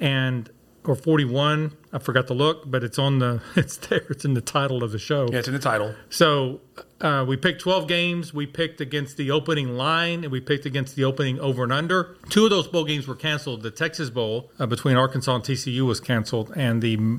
and 0.00 0.50
or 0.86 0.94
41. 0.94 1.72
I 1.92 1.98
forgot 1.98 2.26
to 2.26 2.34
look, 2.34 2.70
but 2.70 2.84
it's 2.84 2.98
on 2.98 3.18
the 3.18 3.42
it's 3.56 3.76
there. 3.76 4.04
It's 4.10 4.24
in 4.24 4.34
the 4.34 4.40
title 4.40 4.82
of 4.82 4.92
the 4.92 4.98
show. 4.98 5.28
Yeah, 5.30 5.38
it's 5.38 5.48
in 5.48 5.54
the 5.54 5.60
title. 5.60 5.94
So 6.10 6.60
uh, 7.00 7.24
we 7.26 7.36
picked 7.36 7.60
12 7.60 7.88
games. 7.88 8.34
We 8.34 8.46
picked 8.46 8.80
against 8.80 9.16
the 9.16 9.30
opening 9.30 9.76
line, 9.76 10.24
and 10.24 10.32
we 10.32 10.40
picked 10.40 10.66
against 10.66 10.96
the 10.96 11.04
opening 11.04 11.38
over 11.40 11.62
and 11.62 11.72
under. 11.72 12.16
Two 12.28 12.44
of 12.44 12.50
those 12.50 12.66
bowl 12.66 12.84
games 12.84 13.06
were 13.06 13.14
canceled. 13.14 13.62
The 13.62 13.70
Texas 13.70 14.10
Bowl 14.10 14.50
uh, 14.58 14.66
between 14.66 14.96
Arkansas 14.96 15.34
and 15.34 15.44
TCU 15.44 15.86
was 15.86 16.00
canceled, 16.00 16.52
and 16.56 16.82
the 16.82 17.18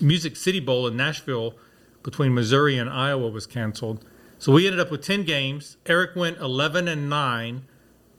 Music 0.00 0.36
City 0.36 0.60
Bowl 0.60 0.86
in 0.86 0.96
Nashville 0.96 1.54
between 2.02 2.34
Missouri 2.34 2.78
and 2.78 2.88
Iowa 2.88 3.28
was 3.28 3.46
canceled. 3.46 4.04
So 4.38 4.52
we 4.52 4.66
ended 4.66 4.80
up 4.80 4.90
with 4.90 5.02
10 5.02 5.24
games. 5.24 5.76
Eric 5.86 6.14
went 6.14 6.38
11 6.38 6.88
and 6.88 7.08
9. 7.08 7.64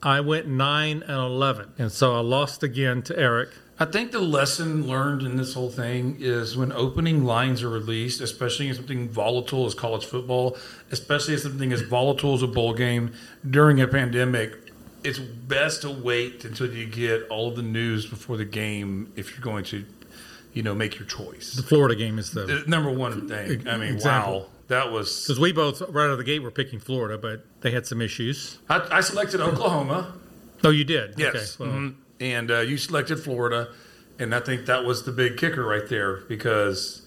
I 0.03 0.19
went 0.19 0.47
9 0.47 1.03
and 1.03 1.11
11. 1.11 1.73
And 1.77 1.91
so 1.91 2.15
I 2.15 2.19
lost 2.19 2.63
again 2.63 3.01
to 3.03 3.17
Eric. 3.17 3.49
I 3.79 3.85
think 3.85 4.11
the 4.11 4.19
lesson 4.19 4.87
learned 4.87 5.21
in 5.21 5.37
this 5.37 5.53
whole 5.53 5.69
thing 5.69 6.17
is 6.19 6.57
when 6.57 6.71
opening 6.71 7.23
lines 7.23 7.61
are 7.61 7.69
released, 7.69 8.21
especially 8.21 8.67
in 8.67 8.75
something 8.75 9.07
volatile 9.07 9.67
as 9.67 9.75
college 9.75 10.05
football, 10.05 10.57
especially 10.91 11.35
in 11.35 11.39
something 11.39 11.71
as 11.71 11.81
volatile 11.81 12.33
as 12.33 12.41
a 12.41 12.47
bowl 12.47 12.73
game 12.73 13.13
during 13.47 13.79
a 13.79 13.87
pandemic, 13.87 14.55
it's 15.03 15.19
best 15.19 15.83
to 15.83 15.91
wait 15.91 16.43
until 16.43 16.73
you 16.73 16.87
get 16.87 17.27
all 17.29 17.47
of 17.47 17.55
the 17.55 17.61
news 17.61 18.07
before 18.07 18.35
the 18.35 18.45
game 18.45 19.13
if 19.15 19.31
you're 19.31 19.41
going 19.41 19.63
to 19.65 19.85
you 20.57 20.63
know, 20.63 20.73
make 20.73 20.97
your 20.97 21.07
choice. 21.07 21.53
The 21.53 21.61
Florida 21.61 21.95
game 21.95 22.17
is 22.17 22.31
the, 22.31 22.45
the 22.45 22.63
number 22.65 22.91
one 22.91 23.27
thing. 23.27 23.67
I 23.67 23.77
mean, 23.77 23.93
example. 23.93 24.39
wow, 24.39 24.45
that 24.69 24.91
was 24.91 25.23
because 25.23 25.39
we 25.39 25.51
both 25.51 25.81
right 25.81 26.05
out 26.05 26.09
of 26.09 26.17
the 26.17 26.23
gate 26.23 26.41
were 26.41 26.49
picking 26.49 26.79
Florida, 26.79 27.15
but 27.15 27.45
they 27.61 27.69
had 27.69 27.85
some 27.85 28.01
issues. 28.01 28.57
I, 28.67 28.87
I 28.91 29.01
selected 29.01 29.39
Oklahoma. 29.39 30.15
Oh, 30.63 30.71
you 30.71 30.83
did. 30.83 31.13
Yes, 31.15 31.61
okay, 31.61 31.69
well. 31.69 31.79
mm-hmm. 31.79 31.99
and 32.19 32.49
uh, 32.49 32.59
you 32.61 32.77
selected 32.77 33.19
Florida, 33.19 33.69
and 34.17 34.33
I 34.33 34.39
think 34.39 34.65
that 34.65 34.83
was 34.83 35.03
the 35.03 35.11
big 35.11 35.37
kicker 35.37 35.63
right 35.63 35.87
there 35.87 36.21
because 36.21 37.03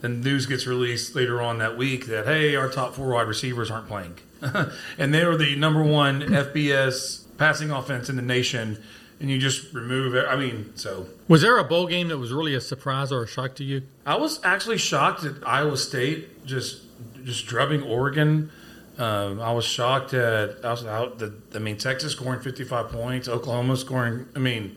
the 0.00 0.08
news 0.08 0.46
gets 0.46 0.68
released 0.68 1.16
later 1.16 1.42
on 1.42 1.58
that 1.58 1.76
week 1.76 2.06
that 2.06 2.26
hey, 2.26 2.54
our 2.54 2.68
top 2.68 2.94
four 2.94 3.08
wide 3.08 3.26
receivers 3.26 3.68
aren't 3.68 3.88
playing, 3.88 4.14
and 4.96 5.12
they 5.12 5.24
were 5.24 5.36
the 5.36 5.56
number 5.56 5.82
one 5.82 6.20
FBS 6.20 7.24
passing 7.36 7.72
offense 7.72 8.08
in 8.08 8.14
the 8.14 8.22
nation 8.22 8.80
and 9.22 9.30
you 9.30 9.38
just 9.38 9.72
remove 9.72 10.16
it. 10.16 10.26
I 10.28 10.34
mean, 10.34 10.72
so 10.74 11.06
was 11.28 11.42
there 11.42 11.56
a 11.56 11.64
bowl 11.64 11.86
game 11.86 12.08
that 12.08 12.18
was 12.18 12.32
really 12.32 12.54
a 12.54 12.60
surprise 12.60 13.12
or 13.12 13.22
a 13.22 13.26
shock 13.26 13.54
to 13.54 13.64
you? 13.64 13.82
I 14.04 14.16
was 14.16 14.44
actually 14.44 14.78
shocked 14.78 15.24
at 15.24 15.36
Iowa 15.46 15.76
State 15.76 16.44
just 16.44 16.82
just 17.24 17.46
drubbing 17.46 17.84
Oregon. 17.84 18.50
Um, 18.98 19.40
I 19.40 19.52
was 19.52 19.64
shocked 19.64 20.12
at 20.12 20.64
I 20.64 20.70
was 20.72 20.84
out. 20.84 21.20
The, 21.20 21.32
I 21.54 21.60
mean, 21.60 21.78
Texas 21.78 22.12
scoring 22.12 22.40
fifty 22.40 22.64
five 22.64 22.90
points, 22.90 23.28
Oklahoma 23.28 23.76
scoring. 23.76 24.26
I 24.34 24.40
mean, 24.40 24.76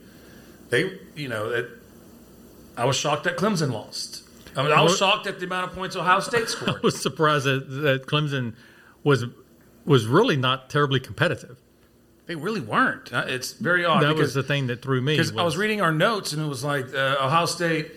they 0.69 0.99
you 1.15 1.27
know 1.27 1.49
that 1.49 1.67
I 2.77 2.85
was 2.85 2.95
shocked 2.95 3.23
that 3.23 3.37
Clemson 3.37 3.73
lost. 3.73 4.23
I 4.55 4.61
mean, 4.61 4.71
I 4.71 4.81
was 4.81 4.95
shocked 4.95 5.27
at 5.27 5.39
the 5.39 5.47
amount 5.47 5.71
of 5.71 5.75
points 5.75 5.95
Ohio 5.95 6.19
State 6.19 6.47
scored. 6.49 6.77
I 6.77 6.79
was 6.81 7.01
surprised 7.01 7.45
that, 7.45 7.67
that 7.81 8.05
Clemson 8.05 8.53
was 9.03 9.25
was 9.85 10.05
really 10.05 10.37
not 10.37 10.69
terribly 10.69 10.99
competitive. 10.99 11.57
They 12.27 12.35
really 12.35 12.61
weren't. 12.61 13.13
Uh, 13.13 13.25
it's 13.27 13.53
very 13.53 13.85
odd. 13.85 14.01
That 14.01 14.15
was 14.15 14.33
the 14.33 14.43
thing 14.43 14.67
that 14.67 14.81
threw 14.81 15.01
me. 15.01 15.13
Because 15.13 15.35
I 15.35 15.43
was 15.43 15.57
reading 15.57 15.81
our 15.81 15.91
notes 15.91 16.33
and 16.33 16.41
it 16.41 16.47
was 16.47 16.63
like 16.63 16.93
uh, 16.93 17.17
Ohio 17.21 17.45
State 17.45 17.91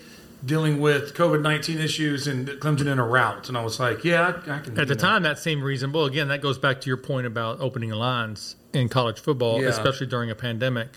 dealing 0.44 0.80
with 0.80 1.14
COVID 1.14 1.42
nineteen 1.42 1.78
issues 1.78 2.26
and 2.26 2.46
Clemson 2.46 2.86
in 2.86 2.98
a 2.98 3.06
rout, 3.06 3.48
and 3.48 3.56
I 3.56 3.62
was 3.62 3.80
like, 3.80 4.04
yeah, 4.04 4.40
I, 4.46 4.56
I 4.56 4.58
can. 4.60 4.78
At 4.78 4.88
the 4.88 4.94
that. 4.94 4.98
time, 4.98 5.22
that 5.22 5.38
seemed 5.38 5.62
reasonable. 5.62 6.04
Again, 6.04 6.28
that 6.28 6.42
goes 6.42 6.58
back 6.58 6.80
to 6.82 6.86
your 6.88 6.96
point 6.96 7.26
about 7.26 7.60
opening 7.60 7.90
lines 7.90 8.56
in 8.72 8.88
college 8.88 9.18
football, 9.18 9.62
yeah. 9.62 9.68
especially 9.68 10.06
during 10.06 10.30
a 10.30 10.34
pandemic, 10.34 10.88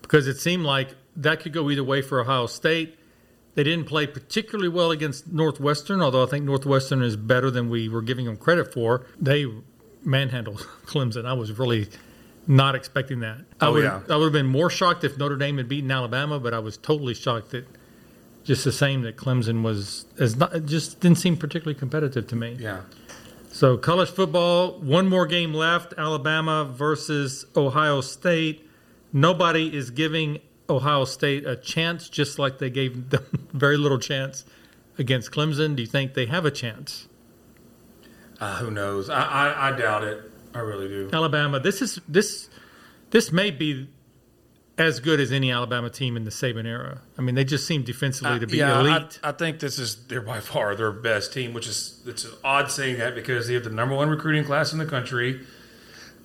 because 0.00 0.26
it 0.26 0.38
seemed 0.38 0.64
like 0.64 0.94
that 1.16 1.40
could 1.40 1.52
go 1.52 1.70
either 1.70 1.84
way 1.84 2.00
for 2.00 2.20
Ohio 2.20 2.46
State. 2.46 2.96
They 3.54 3.64
didn't 3.64 3.86
play 3.86 4.06
particularly 4.06 4.68
well 4.68 4.92
against 4.92 5.32
Northwestern, 5.32 6.00
although 6.00 6.22
I 6.22 6.26
think 6.26 6.44
Northwestern 6.44 7.02
is 7.02 7.16
better 7.16 7.50
than 7.50 7.68
we 7.68 7.88
were 7.88 8.02
giving 8.02 8.26
them 8.26 8.36
credit 8.36 8.72
for. 8.72 9.04
They 9.20 9.46
manhandled 10.04 10.58
Clemson. 10.86 11.26
I 11.26 11.32
was 11.32 11.50
really 11.58 11.88
not 12.48 12.74
expecting 12.74 13.20
that. 13.20 13.38
I 13.60 13.66
oh, 13.66 13.72
would 13.74 13.84
yeah. 13.84 14.00
I 14.08 14.16
would 14.16 14.24
have 14.24 14.32
been 14.32 14.46
more 14.46 14.70
shocked 14.70 15.04
if 15.04 15.18
Notre 15.18 15.36
Dame 15.36 15.58
had 15.58 15.68
beaten 15.68 15.90
Alabama, 15.90 16.40
but 16.40 16.54
I 16.54 16.58
was 16.58 16.78
totally 16.78 17.14
shocked 17.14 17.50
that 17.50 17.66
just 18.42 18.64
the 18.64 18.72
same 18.72 19.02
that 19.02 19.16
Clemson 19.16 19.62
was 19.62 20.06
as 20.18 20.34
not 20.36 20.64
just 20.64 21.00
didn't 21.00 21.18
seem 21.18 21.36
particularly 21.36 21.78
competitive 21.78 22.26
to 22.28 22.36
me. 22.36 22.56
Yeah. 22.58 22.80
So 23.50 23.76
college 23.76 24.10
football, 24.10 24.78
one 24.80 25.08
more 25.08 25.26
game 25.26 25.52
left, 25.52 25.92
Alabama 25.98 26.64
versus 26.64 27.44
Ohio 27.54 28.00
State. 28.00 28.66
Nobody 29.12 29.74
is 29.74 29.90
giving 29.90 30.38
Ohio 30.70 31.04
State 31.04 31.46
a 31.46 31.56
chance 31.56 32.08
just 32.08 32.38
like 32.38 32.58
they 32.58 32.70
gave 32.70 33.10
them 33.10 33.48
very 33.52 33.76
little 33.76 33.98
chance 33.98 34.46
against 34.96 35.30
Clemson. 35.30 35.76
Do 35.76 35.82
you 35.82 35.88
think 35.88 36.14
they 36.14 36.26
have 36.26 36.46
a 36.46 36.50
chance? 36.50 37.08
Uh, 38.40 38.56
who 38.56 38.70
knows? 38.70 39.10
I, 39.10 39.22
I, 39.22 39.68
I 39.68 39.78
doubt 39.78 40.04
it. 40.04 40.27
I 40.54 40.60
really 40.60 40.88
do. 40.88 41.10
Alabama. 41.12 41.60
This 41.60 41.82
is 41.82 42.00
this 42.08 42.48
this 43.10 43.32
may 43.32 43.50
be 43.50 43.88
as 44.78 45.00
good 45.00 45.18
as 45.18 45.32
any 45.32 45.50
Alabama 45.50 45.90
team 45.90 46.16
in 46.16 46.24
the 46.24 46.30
Saban 46.30 46.64
era. 46.64 47.00
I 47.18 47.22
mean, 47.22 47.34
they 47.34 47.44
just 47.44 47.66
seem 47.66 47.82
defensively 47.82 48.36
uh, 48.36 48.38
to 48.38 48.46
be 48.46 48.58
yeah, 48.58 48.80
elite. 48.80 49.18
I, 49.22 49.30
I, 49.30 49.32
think 49.32 49.58
this 49.58 49.78
is 49.78 50.06
they're 50.06 50.20
by 50.20 50.40
far 50.40 50.74
their 50.76 50.92
best 50.92 51.32
team, 51.32 51.52
which 51.52 51.66
is 51.66 52.00
it's 52.06 52.26
odd 52.44 52.70
saying 52.70 52.98
that 52.98 53.14
because 53.14 53.48
they 53.48 53.54
have 53.54 53.64
the 53.64 53.70
number 53.70 53.96
one 53.96 54.08
recruiting 54.08 54.44
class 54.44 54.72
in 54.72 54.78
the 54.78 54.86
country. 54.86 55.40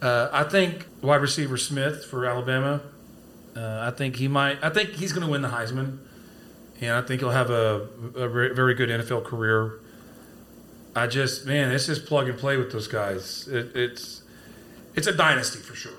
Uh, 0.02 0.30
I 0.32 0.44
think 0.44 0.86
wide 1.02 1.22
receiver 1.22 1.58
Smith 1.58 2.06
for 2.06 2.26
Alabama. 2.26 2.82
Uh, 3.56 3.90
I 3.92 3.92
think 3.92 4.18
he 4.18 4.28
might. 4.28 4.64
I 4.64 4.70
think 4.70 4.92
he's 4.92 5.14
going 5.14 5.26
to 5.26 5.32
win 5.32 5.42
the 5.42 5.50
Heisman, 5.50 5.98
and 6.80 6.92
I 6.92 7.02
think 7.02 7.22
he'll 7.22 7.32
have 7.32 7.50
a, 7.50 7.88
a 8.16 8.28
very 8.28 8.74
good 8.76 8.90
NFL 8.90 9.26
career. 9.26 9.80
I 10.96 11.08
just 11.08 11.46
man, 11.46 11.72
it's 11.72 11.88
just 11.88 12.06
plug 12.06 12.30
and 12.30 12.38
play 12.38 12.58
with 12.58 12.72
those 12.72 12.88
guys. 12.88 13.48
It, 13.48 13.76
it's 13.76 14.24
it's 14.96 15.08
a 15.08 15.14
dynasty 15.16 15.60
for 15.60 15.76
sure. 15.76 15.94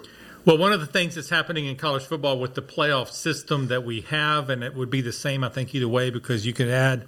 Well, 0.44 0.58
one 0.58 0.74
of 0.74 0.80
the 0.80 0.86
things 0.86 1.14
that's 1.14 1.30
happening 1.30 1.64
in 1.64 1.76
college 1.76 2.04
football 2.04 2.38
with 2.38 2.54
the 2.54 2.60
playoff 2.60 3.10
system 3.10 3.68
that 3.68 3.82
we 3.82 4.02
have, 4.02 4.50
and 4.50 4.62
it 4.62 4.74
would 4.74 4.90
be 4.90 5.00
the 5.00 5.12
same, 5.12 5.42
I 5.42 5.48
think, 5.48 5.74
either 5.74 5.88
way, 5.88 6.10
because 6.10 6.44
you 6.44 6.52
can 6.52 6.68
add 6.68 7.06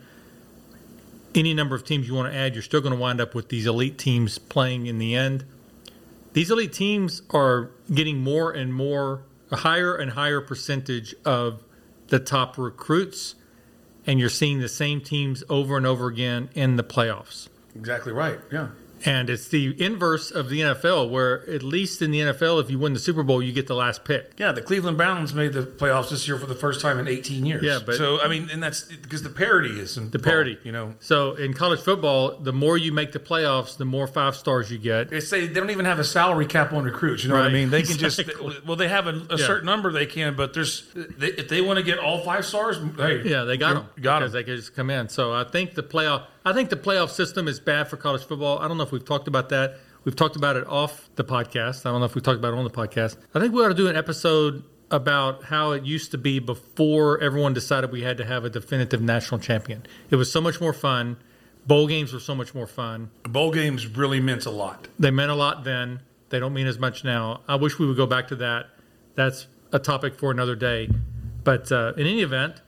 any 1.34 1.52
number 1.52 1.76
of 1.76 1.84
teams 1.84 2.08
you 2.08 2.14
want 2.14 2.32
to 2.32 2.38
add, 2.38 2.54
you're 2.54 2.62
still 2.62 2.80
going 2.80 2.94
to 2.94 2.98
wind 2.98 3.20
up 3.20 3.34
with 3.34 3.50
these 3.50 3.66
elite 3.66 3.98
teams 3.98 4.38
playing 4.38 4.86
in 4.86 4.98
the 4.98 5.14
end. 5.14 5.44
These 6.32 6.50
elite 6.50 6.72
teams 6.72 7.20
are 7.30 7.70
getting 7.92 8.18
more 8.18 8.52
and 8.52 8.72
more, 8.72 9.24
a 9.50 9.56
higher 9.56 9.94
and 9.94 10.12
higher 10.12 10.40
percentage 10.40 11.14
of 11.26 11.62
the 12.08 12.18
top 12.18 12.56
recruits, 12.56 13.34
and 14.06 14.18
you're 14.18 14.30
seeing 14.30 14.60
the 14.60 14.68
same 14.68 15.02
teams 15.02 15.44
over 15.50 15.76
and 15.76 15.84
over 15.86 16.06
again 16.06 16.48
in 16.54 16.76
the 16.76 16.84
playoffs. 16.84 17.48
Exactly 17.78 18.12
right. 18.12 18.38
Yeah. 18.52 18.68
And 19.04 19.28
it's 19.28 19.48
the 19.48 19.80
inverse 19.82 20.30
of 20.30 20.48
the 20.48 20.60
NFL, 20.60 21.10
where 21.10 21.48
at 21.50 21.62
least 21.62 22.00
in 22.00 22.10
the 22.10 22.20
NFL, 22.20 22.62
if 22.62 22.70
you 22.70 22.78
win 22.78 22.94
the 22.94 22.98
Super 22.98 23.22
Bowl, 23.22 23.42
you 23.42 23.52
get 23.52 23.66
the 23.66 23.74
last 23.74 24.04
pick. 24.04 24.32
Yeah, 24.38 24.52
the 24.52 24.62
Cleveland 24.62 24.96
Browns 24.96 25.34
made 25.34 25.52
the 25.52 25.62
playoffs 25.62 26.10
this 26.10 26.26
year 26.26 26.38
for 26.38 26.46
the 26.46 26.54
first 26.54 26.80
time 26.80 26.98
in 26.98 27.06
18 27.06 27.44
years. 27.44 27.62
Yeah, 27.62 27.80
but 27.84 27.96
so 27.96 28.20
I 28.20 28.28
mean, 28.28 28.48
and 28.50 28.62
that's 28.62 28.82
because 28.82 29.22
the 29.22 29.28
parity 29.28 29.78
is 29.78 29.96
the 29.96 30.18
parity. 30.18 30.58
You 30.64 30.72
know, 30.72 30.94
so 31.00 31.34
in 31.34 31.52
college 31.52 31.80
football, 31.80 32.38
the 32.38 32.52
more 32.52 32.78
you 32.78 32.90
make 32.90 33.12
the 33.12 33.18
playoffs, 33.18 33.76
the 33.76 33.84
more 33.84 34.06
five 34.06 34.34
stars 34.34 34.70
you 34.70 34.78
get. 34.78 35.10
They 35.10 35.20
say 35.20 35.46
they 35.46 35.60
don't 35.60 35.70
even 35.70 35.84
have 35.84 35.98
a 35.98 36.04
salary 36.04 36.46
cap 36.46 36.72
on 36.72 36.84
recruits. 36.84 37.22
You 37.22 37.28
know 37.28 37.36
right. 37.36 37.42
what 37.42 37.50
I 37.50 37.54
mean? 37.54 37.70
They 37.70 37.82
can 37.82 37.92
exactly. 38.00 38.34
just 38.34 38.66
well, 38.66 38.76
they 38.76 38.88
have 38.88 39.06
a, 39.06 39.10
a 39.10 39.36
yeah. 39.36 39.46
certain 39.46 39.66
number 39.66 39.92
they 39.92 40.06
can, 40.06 40.36
but 40.36 40.54
there's 40.54 40.90
they, 40.94 41.28
if 41.28 41.48
they 41.48 41.60
want 41.60 41.78
to 41.78 41.84
get 41.84 41.98
all 41.98 42.24
five 42.24 42.46
stars, 42.46 42.78
hey, 42.96 43.22
yeah, 43.24 43.44
they 43.44 43.58
got 43.58 43.74
them. 43.74 43.88
Got 44.00 44.20
them. 44.20 44.32
They 44.32 44.44
can 44.44 44.56
just 44.56 44.74
come 44.74 44.88
in. 44.88 45.08
So 45.10 45.34
I 45.34 45.44
think 45.44 45.74
the 45.74 45.82
playoff 45.82 46.24
I 46.46 46.52
think 46.52 46.70
the 46.70 46.76
playoff 46.76 47.10
system 47.10 47.48
is 47.48 47.58
bad 47.58 47.88
for 47.88 47.96
college 47.96 48.24
football. 48.24 48.60
I 48.60 48.68
don't 48.68 48.76
know 48.76 48.84
if 48.84 48.92
we've 48.92 49.04
talked 49.04 49.26
about 49.26 49.48
that. 49.48 49.78
We've 50.04 50.14
talked 50.14 50.36
about 50.36 50.54
it 50.54 50.64
off 50.68 51.10
the 51.16 51.24
podcast. 51.24 51.84
I 51.84 51.90
don't 51.90 51.98
know 51.98 52.06
if 52.06 52.14
we 52.14 52.20
talked 52.20 52.38
about 52.38 52.54
it 52.54 52.56
on 52.56 52.62
the 52.62 52.70
podcast. 52.70 53.16
I 53.34 53.40
think 53.40 53.52
we 53.52 53.64
ought 53.64 53.68
to 53.70 53.74
do 53.74 53.88
an 53.88 53.96
episode 53.96 54.62
about 54.92 55.42
how 55.42 55.72
it 55.72 55.82
used 55.82 56.12
to 56.12 56.18
be 56.18 56.38
before 56.38 57.20
everyone 57.20 57.52
decided 57.52 57.90
we 57.90 58.02
had 58.02 58.16
to 58.18 58.24
have 58.24 58.44
a 58.44 58.48
definitive 58.48 59.02
national 59.02 59.40
champion. 59.40 59.84
It 60.08 60.14
was 60.14 60.30
so 60.30 60.40
much 60.40 60.60
more 60.60 60.72
fun. 60.72 61.16
Bowl 61.66 61.88
games 61.88 62.12
were 62.12 62.20
so 62.20 62.36
much 62.36 62.54
more 62.54 62.68
fun. 62.68 63.10
Bowl 63.24 63.50
games 63.50 63.88
really 63.88 64.20
meant 64.20 64.46
a 64.46 64.50
lot. 64.50 64.86
They 65.00 65.10
meant 65.10 65.32
a 65.32 65.34
lot 65.34 65.64
then. 65.64 65.98
They 66.28 66.38
don't 66.38 66.54
mean 66.54 66.68
as 66.68 66.78
much 66.78 67.02
now. 67.02 67.40
I 67.48 67.56
wish 67.56 67.80
we 67.80 67.88
would 67.88 67.96
go 67.96 68.06
back 68.06 68.28
to 68.28 68.36
that. 68.36 68.66
That's 69.16 69.48
a 69.72 69.80
topic 69.80 70.14
for 70.14 70.30
another 70.30 70.54
day. 70.54 70.90
But 71.42 71.72
uh, 71.72 71.94
in 71.96 72.06
any 72.06 72.22
event, 72.22 72.60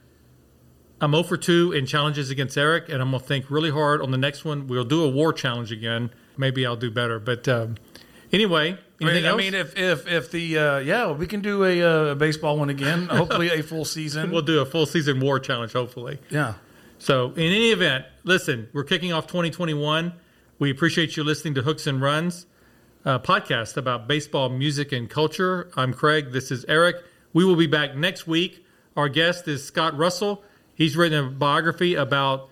I'm 1.01 1.13
0 1.13 1.23
for 1.23 1.37
2 1.37 1.73
in 1.73 1.87
challenges 1.87 2.31
against 2.31 2.59
Eric, 2.59 2.89
and 2.89 3.01
I'm 3.01 3.11
going 3.11 3.21
to 3.21 3.27
think 3.27 3.51
really 3.51 3.71
hard 3.71 4.03
on 4.03 4.11
the 4.11 4.19
next 4.19 4.45
one. 4.45 4.67
We'll 4.67 4.85
do 4.85 5.05
a 5.05 5.09
war 5.09 5.33
challenge 5.33 5.71
again. 5.71 6.11
Maybe 6.37 6.67
I'll 6.67 6.77
do 6.77 6.91
better. 6.91 7.19
But 7.19 7.47
um, 7.49 7.77
anyway, 8.33 8.79
I 9.01 9.05
mean? 9.05 9.27
I 9.27 9.37
mean, 9.37 9.55
if 9.55 9.77
if 9.79 10.09
if 10.09 10.31
the 10.31 10.59
uh, 10.59 10.79
yeah, 10.79 11.13
we 11.13 11.27
can 11.27 11.41
do 11.41 11.65
a 11.65 11.83
uh, 11.83 12.15
baseball 12.15 12.59
one 12.59 12.71
again. 12.71 13.07
Hopefully, 13.11 13.49
a 13.51 13.63
full 13.63 13.85
season. 13.85 14.31
we'll 14.31 14.43
do 14.43 14.61
a 14.61 14.67
full 14.67 14.87
season 14.87 15.21
war 15.21 15.39
challenge. 15.39 15.73
Hopefully, 15.73 16.19
yeah. 16.31 16.55
So, 16.99 17.27
in 17.31 17.43
any 17.53 17.71
event, 17.71 18.07
listen, 18.25 18.69
we're 18.73 18.85
kicking 18.85 19.13
off 19.13 19.29
2021. 19.29 20.13
We 20.59 20.71
appreciate 20.71 21.17
you 21.17 21.23
listening 21.23 21.55
to 21.55 21.63
Hooks 21.63 21.87
and 21.87 22.01
Runs 22.01 22.47
uh, 23.05 23.19
podcast 23.19 23.77
about 23.77 24.09
baseball, 24.09 24.49
music, 24.49 24.93
and 24.93 25.09
culture. 25.09 25.71
I'm 25.77 25.95
Craig. 25.95 26.33
This 26.33 26.51
is 26.51 26.65
Eric. 26.67 26.97
We 27.33 27.45
will 27.45 27.57
be 27.57 27.67
back 27.67 27.97
next 27.97 28.27
week. 28.27 28.67
Our 28.97 29.09
guest 29.09 29.49
is 29.49 29.65
Scott 29.65 29.97
Russell. 29.97 30.43
He's 30.79 30.97
written 30.97 31.27
a 31.27 31.29
biography 31.29 31.97
about 31.97 32.49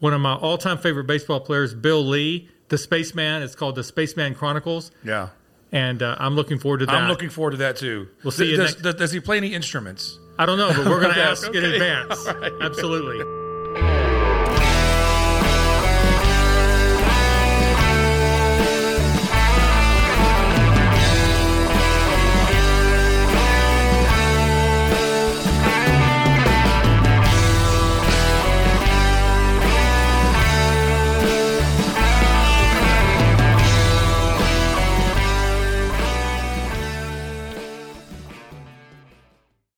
one 0.00 0.12
of 0.12 0.20
my 0.20 0.34
all-time 0.34 0.78
favorite 0.78 1.04
baseball 1.04 1.40
players, 1.40 1.72
Bill 1.74 2.04
Lee, 2.04 2.48
the 2.68 2.76
spaceman. 2.76 3.42
It's 3.42 3.54
called 3.54 3.76
the 3.76 3.84
Spaceman 3.84 4.34
Chronicles. 4.34 4.90
Yeah. 5.04 5.28
And 5.70 6.02
uh, 6.02 6.16
I'm 6.18 6.34
looking 6.34 6.58
forward 6.58 6.78
to 6.78 6.86
that. 6.86 6.94
I'm 6.94 7.08
looking 7.08 7.30
forward 7.30 7.52
to 7.52 7.56
that 7.58 7.76
too. 7.76 8.08
We'll 8.24 8.32
see 8.32 8.56
does, 8.56 8.76
you 8.76 8.82
does, 8.82 8.94
does 8.96 9.12
he 9.12 9.20
play 9.20 9.36
any 9.36 9.54
instruments? 9.54 10.18
I 10.38 10.46
don't 10.46 10.58
know, 10.58 10.68
but 10.68 10.86
we're 10.86 11.00
going 11.00 11.14
to 11.14 11.22
ask 11.22 11.46
okay. 11.48 11.58
in 11.58 11.64
advance. 11.64 12.26
Right. 12.26 12.52
Absolutely. 12.60 14.04